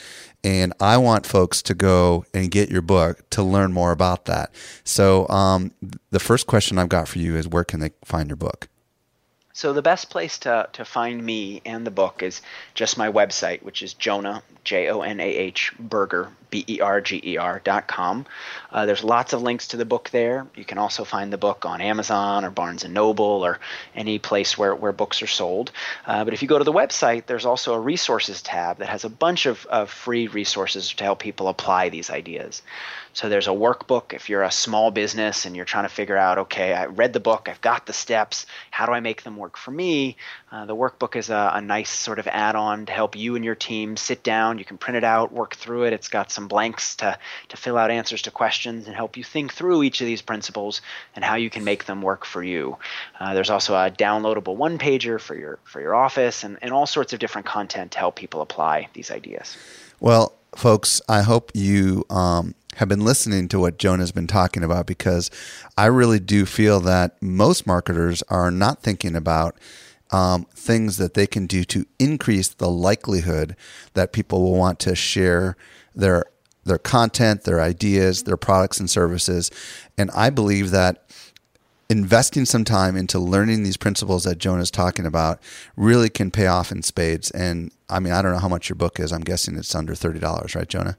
And 0.44 0.72
I 0.80 0.96
want 0.98 1.26
folks 1.26 1.62
to 1.62 1.74
go 1.74 2.24
and 2.32 2.50
get 2.50 2.70
your 2.70 2.82
book 2.82 3.28
to 3.30 3.42
learn 3.42 3.72
more 3.72 3.90
about 3.90 4.26
that. 4.26 4.54
So, 4.84 5.28
um, 5.28 5.72
the 6.10 6.20
first 6.20 6.46
question 6.46 6.78
I've 6.78 6.88
got 6.88 7.08
for 7.08 7.18
you 7.18 7.36
is 7.36 7.48
where 7.48 7.64
can 7.64 7.80
they 7.80 7.90
find 8.04 8.28
your 8.28 8.36
book? 8.36 8.68
So 9.58 9.72
the 9.72 9.82
best 9.82 10.08
place 10.08 10.38
to, 10.38 10.68
to 10.72 10.84
find 10.84 11.24
me 11.24 11.62
and 11.64 11.84
the 11.84 11.90
book 11.90 12.22
is 12.22 12.42
just 12.74 12.96
my 12.96 13.10
website, 13.10 13.60
which 13.64 13.82
is 13.82 13.92
Jonah, 13.92 14.44
J 14.62 14.88
O 14.88 15.00
N 15.00 15.18
A 15.18 15.24
H, 15.24 15.72
Berger, 15.80 16.30
B 16.50 16.64
E 16.66 16.80
R 16.80 17.00
G 17.00 17.20
E 17.24 17.36
R 17.36 17.60
dot 17.62 17.86
com. 17.86 18.26
Uh, 18.70 18.86
there's 18.86 19.04
lots 19.04 19.32
of 19.32 19.42
links 19.42 19.68
to 19.68 19.76
the 19.76 19.84
book 19.84 20.10
there. 20.10 20.46
You 20.54 20.64
can 20.64 20.78
also 20.78 21.04
find 21.04 21.32
the 21.32 21.38
book 21.38 21.64
on 21.64 21.80
Amazon 21.80 22.44
or 22.44 22.50
Barnes 22.50 22.84
and 22.84 22.94
Noble 22.94 23.44
or 23.44 23.58
any 23.94 24.18
place 24.18 24.56
where, 24.56 24.74
where 24.74 24.92
books 24.92 25.22
are 25.22 25.26
sold. 25.26 25.72
Uh, 26.06 26.24
but 26.24 26.34
if 26.34 26.42
you 26.42 26.48
go 26.48 26.58
to 26.58 26.64
the 26.64 26.72
website, 26.72 27.26
there's 27.26 27.46
also 27.46 27.74
a 27.74 27.80
resources 27.80 28.42
tab 28.42 28.78
that 28.78 28.88
has 28.88 29.04
a 29.04 29.08
bunch 29.08 29.46
of, 29.46 29.64
of 29.66 29.90
free 29.90 30.28
resources 30.28 30.92
to 30.94 31.04
help 31.04 31.20
people 31.20 31.48
apply 31.48 31.88
these 31.88 32.10
ideas. 32.10 32.62
So 33.18 33.28
there's 33.28 33.48
a 33.48 33.50
workbook 33.50 34.12
if 34.12 34.28
you're 34.28 34.44
a 34.44 34.50
small 34.50 34.92
business 34.92 35.44
and 35.44 35.56
you're 35.56 35.64
trying 35.64 35.84
to 35.84 35.88
figure 35.88 36.16
out, 36.16 36.38
okay, 36.38 36.72
I 36.72 36.86
read 36.86 37.12
the 37.12 37.20
book, 37.20 37.48
I've 37.48 37.60
got 37.60 37.84
the 37.84 37.92
steps, 37.92 38.46
how 38.70 38.86
do 38.86 38.92
I 38.92 39.00
make 39.00 39.24
them 39.24 39.36
work 39.36 39.56
for 39.56 39.72
me? 39.72 40.16
Uh, 40.52 40.66
the 40.66 40.76
workbook 40.76 41.16
is 41.16 41.28
a, 41.28 41.50
a, 41.54 41.60
nice 41.60 41.90
sort 41.90 42.20
of 42.20 42.28
add 42.28 42.54
on 42.54 42.86
to 42.86 42.92
help 42.92 43.16
you 43.16 43.34
and 43.34 43.44
your 43.44 43.56
team 43.56 43.96
sit 43.96 44.22
down. 44.22 44.58
You 44.58 44.64
can 44.64 44.78
print 44.78 44.96
it 44.96 45.04
out, 45.04 45.32
work 45.32 45.56
through 45.56 45.84
it. 45.84 45.92
It's 45.92 46.08
got 46.08 46.30
some 46.38 46.46
blanks 46.46 46.94
to, 46.94 47.18
to 47.48 47.56
fill 47.56 47.76
out 47.76 47.90
answers 47.90 48.22
to 48.22 48.30
questions 48.30 48.86
and 48.86 48.94
help 48.94 49.16
you 49.16 49.24
think 49.24 49.52
through 49.52 49.82
each 49.82 50.00
of 50.00 50.06
these 50.06 50.22
principles 50.22 50.80
and 51.16 51.24
how 51.24 51.34
you 51.34 51.50
can 51.50 51.64
make 51.64 51.86
them 51.86 52.00
work 52.00 52.24
for 52.24 52.44
you. 52.44 52.76
Uh, 53.18 53.34
there's 53.34 53.50
also 53.50 53.74
a 53.74 53.90
downloadable 53.90 54.54
one 54.54 54.78
pager 54.78 55.20
for 55.20 55.36
your, 55.36 55.58
for 55.64 55.80
your 55.80 55.96
office 55.96 56.44
and, 56.44 56.56
and 56.62 56.72
all 56.72 56.86
sorts 56.86 57.12
of 57.12 57.18
different 57.18 57.44
content 57.44 57.90
to 57.90 57.98
help 57.98 58.14
people 58.14 58.40
apply 58.40 58.86
these 58.92 59.10
ideas. 59.10 59.56
Well, 59.98 60.32
folks, 60.54 61.02
I 61.08 61.22
hope 61.22 61.50
you 61.54 62.04
um, 62.08 62.54
have 62.76 62.88
been 62.88 63.04
listening 63.04 63.48
to 63.48 63.58
what 63.58 63.76
Jonah's 63.76 64.12
been 64.12 64.28
talking 64.28 64.62
about 64.62 64.86
because 64.86 65.28
I 65.76 65.86
really 65.86 66.20
do 66.20 66.46
feel 66.46 66.78
that 66.80 67.20
most 67.20 67.66
marketers 67.66 68.22
are 68.28 68.52
not 68.52 68.80
thinking 68.80 69.16
about 69.16 69.56
um, 70.10 70.46
things 70.54 70.96
that 70.98 71.14
they 71.14 71.26
can 71.26 71.46
do 71.46 71.64
to 71.64 71.84
increase 71.98 72.48
the 72.48 72.70
likelihood 72.70 73.56
that 73.94 74.12
people 74.12 74.42
will 74.42 74.56
want 74.56 74.78
to 74.80 74.94
share 74.94 75.56
their 75.98 76.24
their 76.64 76.78
content, 76.78 77.44
their 77.44 77.60
ideas, 77.60 78.24
their 78.24 78.36
products 78.36 78.78
and 78.78 78.88
services. 78.88 79.50
And 79.96 80.10
I 80.12 80.30
believe 80.30 80.70
that 80.70 81.10
investing 81.88 82.44
some 82.44 82.64
time 82.64 82.96
into 82.96 83.18
learning 83.18 83.62
these 83.62 83.78
principles 83.78 84.24
that 84.24 84.38
Jonah's 84.38 84.70
talking 84.70 85.06
about 85.06 85.40
really 85.76 86.10
can 86.10 86.30
pay 86.30 86.46
off 86.46 86.70
in 86.70 86.82
spades. 86.82 87.30
And 87.30 87.72
I 87.88 88.00
mean, 88.00 88.12
I 88.12 88.20
don't 88.20 88.32
know 88.32 88.38
how 88.38 88.48
much 88.48 88.68
your 88.68 88.76
book 88.76 89.00
is. 89.00 89.12
I'm 89.12 89.22
guessing 89.22 89.56
it's 89.56 89.74
under 89.74 89.94
$30, 89.94 90.54
right, 90.54 90.68
Jonah? 90.68 90.98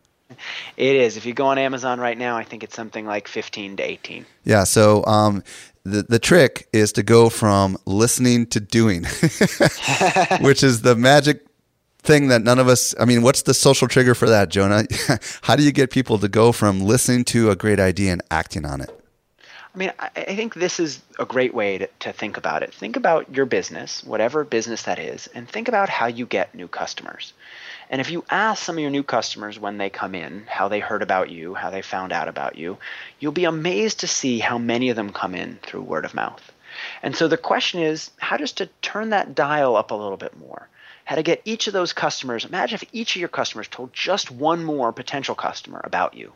It 0.78 0.96
is. 0.96 1.18
If 1.18 1.26
you 1.26 1.34
go 1.34 1.46
on 1.48 1.58
Amazon 1.58 2.00
right 2.00 2.18
now, 2.18 2.38
I 2.38 2.44
think 2.44 2.64
it's 2.64 2.76
something 2.76 3.06
like 3.06 3.28
15 3.28 3.78
to 3.78 3.84
18. 3.84 4.26
Yeah. 4.44 4.64
So 4.64 5.06
um, 5.06 5.44
the 5.84 6.04
the 6.04 6.20
trick 6.20 6.68
is 6.72 6.94
to 6.94 7.04
go 7.04 7.30
from 7.30 7.78
listening 7.86 8.46
to 8.48 8.60
doing, 8.60 9.04
which 10.42 10.64
is 10.64 10.82
the 10.82 10.96
magic 10.98 11.49
thing 12.02 12.30
that 12.30 12.42
none 12.42 12.60
of 12.60 12.68
us. 12.68 12.96
I 13.00 13.06
mean, 13.06 13.22
what's 13.22 13.44
the 13.44 13.54
social 13.54 13.88
trigger 13.88 14.16
for 14.16 14.30
that, 14.30 14.50
Jonah? 14.50 14.84
How 15.44 15.56
do 15.56 15.64
you 15.64 15.72
get 15.72 15.92
people 15.92 16.18
to 16.20 16.28
go 16.28 16.52
from 16.52 16.82
listening 16.82 17.26
to 17.26 17.52
a 17.52 17.56
great 17.56 17.80
idea 17.80 18.14
and 18.14 18.22
acting 18.32 18.66
on 18.66 18.82
it? 18.82 18.96
I 19.74 19.78
mean, 19.78 19.92
I, 20.00 20.36
think 20.36 20.56
this 20.56 20.80
is 20.80 21.00
a 21.20 21.26
great 21.26 21.54
way 21.54 21.78
to, 21.78 21.88
to 22.00 22.12
think 22.12 22.38
about 22.38 22.64
it. 22.64 22.74
Think 22.74 22.96
about 22.96 23.34
your 23.36 23.46
business, 23.46 24.04
whatever 24.04 24.44
business 24.44 24.84
that 24.84 24.98
is, 24.98 25.28
and 25.36 25.48
think 25.48 25.68
about 25.68 25.90
how 25.90 26.08
you 26.08 26.26
get 26.26 26.56
new 26.56 26.68
customers. 26.68 27.34
And 27.92 28.02
if 28.02 28.10
you 28.10 28.26
ask 28.32 28.64
some 28.64 28.78
of 28.78 28.82
your 28.82 28.90
new 28.90 29.04
customers 29.04 29.60
when 29.60 29.78
they 29.78 29.92
come 29.92 30.16
in 30.16 30.46
how 30.48 30.70
they 30.70 30.80
heard 30.80 31.04
about 31.04 31.30
you, 31.30 31.54
how 31.54 31.70
they 31.70 31.84
found 31.84 32.12
out 32.12 32.28
about 32.28 32.58
you, 32.58 32.78
you'll 33.20 33.32
be 33.32 33.46
amazed 33.46 34.00
to 34.00 34.08
see 34.08 34.40
how 34.40 34.58
many 34.58 34.90
of 34.90 34.96
them 34.96 35.12
come 35.12 35.36
in 35.36 35.60
through 35.62 35.82
word 35.82 36.06
of 36.06 36.16
mouth. 36.16 36.52
And 37.04 37.16
so 37.16 37.28
the 37.28 37.38
question 37.38 37.80
is 37.80 38.10
how 38.18 38.38
just 38.38 38.58
to 38.58 38.68
turn 38.82 39.12
that 39.12 39.36
dial 39.36 39.76
up 39.76 39.92
a 39.92 39.96
little 39.96 40.18
bit 40.18 40.38
more. 40.40 40.68
How 41.10 41.16
to 41.16 41.24
get 41.24 41.42
each 41.44 41.66
of 41.66 41.74
those 41.74 41.92
customers, 41.92 42.46
imagine 42.46 42.76
if 42.76 42.88
each 42.94 43.16
of 43.16 43.20
your 43.20 43.30
customers 43.30 43.68
told 43.68 43.92
just 43.94 44.30
one 44.30 44.64
more 44.64 44.94
potential 44.94 45.34
customer 45.34 45.82
about 45.84 46.14
you 46.14 46.34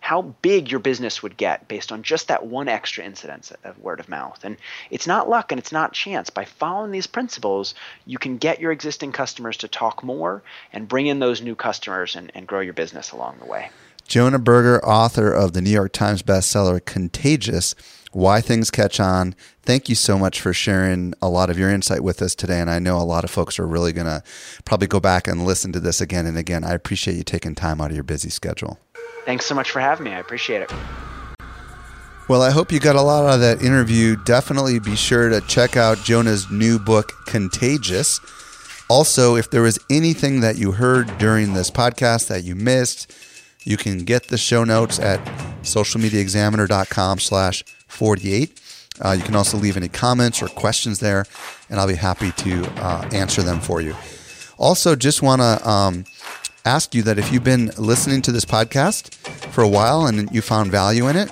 how 0.00 0.22
big 0.42 0.68
your 0.68 0.80
business 0.80 1.22
would 1.22 1.36
get 1.36 1.68
based 1.68 1.92
on 1.92 2.02
just 2.02 2.26
that 2.26 2.44
one 2.44 2.66
extra 2.66 3.04
incidence 3.04 3.52
of 3.62 3.78
word 3.78 4.00
of 4.00 4.08
mouth. 4.08 4.40
And 4.42 4.56
it's 4.90 5.06
not 5.06 5.28
luck 5.28 5.52
and 5.52 5.60
it's 5.60 5.70
not 5.70 5.92
chance. 5.92 6.28
By 6.28 6.44
following 6.44 6.90
these 6.90 7.06
principles, 7.06 7.76
you 8.04 8.18
can 8.18 8.36
get 8.36 8.60
your 8.60 8.72
existing 8.72 9.12
customers 9.12 9.58
to 9.58 9.68
talk 9.68 10.02
more 10.02 10.42
and 10.72 10.88
bring 10.88 11.06
in 11.06 11.20
those 11.20 11.40
new 11.40 11.54
customers 11.54 12.16
and, 12.16 12.32
and 12.34 12.48
grow 12.48 12.60
your 12.60 12.72
business 12.72 13.12
along 13.12 13.36
the 13.38 13.46
way. 13.46 13.70
Jonah 14.06 14.38
Berger, 14.38 14.84
author 14.84 15.32
of 15.32 15.52
the 15.52 15.60
New 15.60 15.70
York 15.70 15.92
Times 15.92 16.22
bestseller 16.22 16.84
Contagious 16.84 17.74
Why 18.12 18.40
Things 18.40 18.70
Catch 18.70 19.00
On. 19.00 19.34
Thank 19.62 19.88
you 19.88 19.96
so 19.96 20.16
much 20.16 20.40
for 20.40 20.52
sharing 20.52 21.12
a 21.20 21.28
lot 21.28 21.50
of 21.50 21.58
your 21.58 21.70
insight 21.70 22.04
with 22.04 22.22
us 22.22 22.34
today. 22.36 22.60
And 22.60 22.70
I 22.70 22.78
know 22.78 22.98
a 22.98 23.02
lot 23.02 23.24
of 23.24 23.30
folks 23.30 23.58
are 23.58 23.66
really 23.66 23.92
going 23.92 24.06
to 24.06 24.22
probably 24.64 24.86
go 24.86 25.00
back 25.00 25.26
and 25.26 25.44
listen 25.44 25.72
to 25.72 25.80
this 25.80 26.00
again 26.00 26.24
and 26.24 26.38
again. 26.38 26.62
I 26.62 26.72
appreciate 26.72 27.16
you 27.16 27.24
taking 27.24 27.56
time 27.56 27.80
out 27.80 27.90
of 27.90 27.96
your 27.96 28.04
busy 28.04 28.30
schedule. 28.30 28.78
Thanks 29.24 29.44
so 29.44 29.56
much 29.56 29.72
for 29.72 29.80
having 29.80 30.04
me. 30.04 30.12
I 30.12 30.20
appreciate 30.20 30.62
it. 30.62 30.72
Well, 32.28 32.42
I 32.42 32.50
hope 32.50 32.70
you 32.72 32.80
got 32.80 32.96
a 32.96 33.02
lot 33.02 33.24
out 33.24 33.34
of 33.34 33.40
that 33.40 33.62
interview. 33.62 34.16
Definitely 34.24 34.78
be 34.78 34.96
sure 34.96 35.28
to 35.28 35.40
check 35.42 35.76
out 35.76 35.98
Jonah's 35.98 36.50
new 36.50 36.78
book, 36.78 37.12
Contagious. 37.26 38.20
Also, 38.88 39.34
if 39.34 39.50
there 39.50 39.62
was 39.62 39.80
anything 39.90 40.40
that 40.40 40.56
you 40.56 40.72
heard 40.72 41.18
during 41.18 41.54
this 41.54 41.72
podcast 41.72 42.28
that 42.28 42.44
you 42.44 42.54
missed, 42.54 43.12
you 43.66 43.76
can 43.76 43.98
get 43.98 44.28
the 44.28 44.38
show 44.38 44.64
notes 44.64 44.98
at 44.98 45.18
socialmediaexaminer.com 45.62 47.18
slash 47.18 47.64
48. 47.88 48.60
Uh, 49.04 49.10
you 49.10 49.22
can 49.22 49.34
also 49.34 49.58
leave 49.58 49.76
any 49.76 49.88
comments 49.88 50.40
or 50.40 50.46
questions 50.48 51.00
there, 51.00 51.26
and 51.68 51.78
I'll 51.78 51.88
be 51.88 51.96
happy 51.96 52.30
to 52.32 52.64
uh, 52.82 53.08
answer 53.12 53.42
them 53.42 53.60
for 53.60 53.80
you. 53.80 53.94
Also, 54.56 54.96
just 54.96 55.20
want 55.20 55.42
to 55.42 55.68
um, 55.68 56.04
ask 56.64 56.94
you 56.94 57.02
that 57.02 57.18
if 57.18 57.30
you've 57.32 57.44
been 57.44 57.72
listening 57.76 58.22
to 58.22 58.32
this 58.32 58.44
podcast 58.44 59.14
for 59.50 59.62
a 59.62 59.68
while 59.68 60.06
and 60.06 60.30
you 60.32 60.40
found 60.40 60.70
value 60.70 61.08
in 61.08 61.16
it, 61.16 61.30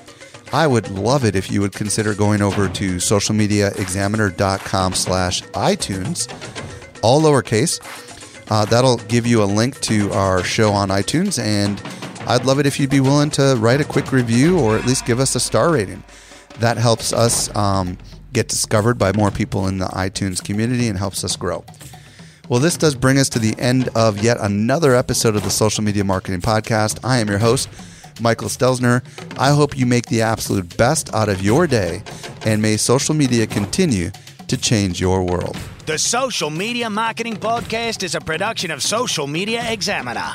I 0.53 0.67
would 0.67 0.91
love 0.91 1.25
it 1.25 1.35
if 1.35 1.51
you 1.51 1.61
would 1.63 1.73
consider 1.73 2.15
going 2.15 2.43
over 2.43 2.69
to 2.69 2.97
socialmediaexaminer.com 2.97 4.93
slash 4.93 5.43
iTunes, 5.43 6.29
all 7.03 7.23
lowercase. 7.23 7.81
Uh, 8.51 8.65
that'll 8.67 8.99
give 8.99 9.27
you 9.27 9.43
a 9.43 9.47
link 9.47 9.81
to 9.81 10.13
our 10.13 10.45
show 10.45 10.71
on 10.71 10.91
iTunes, 10.91 11.43
and 11.43 11.83
I'd 12.27 12.47
love 12.47 12.59
it 12.59 12.67
if 12.67 12.81
you'd 12.81 12.91
be 12.91 13.01
willing 13.01 13.31
to 13.31 13.57
write 13.59 13.81
a 13.81 13.85
quick 13.85 14.11
review 14.11 14.59
or 14.59 14.77
at 14.77 14.87
least 14.87 15.05
give 15.05 15.21
us 15.21 15.35
a 15.35 15.41
star 15.41 15.73
rating. 15.73 16.03
That 16.59 16.79
helps 16.79 17.13
us 17.13 17.55
um, 17.55 17.99
get 18.33 18.49
discovered 18.49 18.99
by 18.99 19.13
more 19.13 19.31
people 19.31 19.67
in 19.67 19.79
the 19.79 19.87
iTunes 19.87 20.43
community 20.43 20.89
and 20.89 20.99
helps 20.99 21.23
us 21.25 21.37
grow. 21.37 21.65
Well, 22.49 22.61
this 22.61 22.77
does 22.77 22.95
bring 22.95 23.19
us 23.19 23.29
to 23.31 23.39
the 23.39 23.55
end 23.59 23.89
of 23.95 24.23
yet 24.23 24.39
another 24.41 24.95
episode 24.95 25.37
of 25.37 25.45
the 25.45 25.51
Social 25.51 25.83
Media 25.83 26.05
Marketing 26.05 26.41
Podcast. 26.41 26.99
I 27.03 27.19
am 27.19 27.29
your 27.29 27.39
host, 27.39 27.69
Michael 28.21 28.49
Stelzner. 28.49 29.03
I 29.39 29.51
hope 29.51 29.77
you 29.77 29.87
make 29.87 30.07
the 30.07 30.23
absolute 30.23 30.77
best 30.77 31.13
out 31.15 31.29
of 31.29 31.43
your 31.43 31.67
day, 31.67 32.03
and 32.45 32.61
may 32.61 32.77
social 32.77 33.15
media 33.15 33.47
continue 33.47 34.11
to 34.49 34.57
change 34.57 35.01
your 35.01 35.25
world. 35.25 35.57
The 35.87 35.99
Social 35.99 36.51
Media 36.51 36.91
Marketing 36.91 37.37
Podcast 37.37 38.03
is 38.03 38.15
a 38.15 38.21
production 38.21 38.71
of 38.71 38.83
Social 38.83 39.27
Media 39.27 39.71
Examiner. 39.71 40.35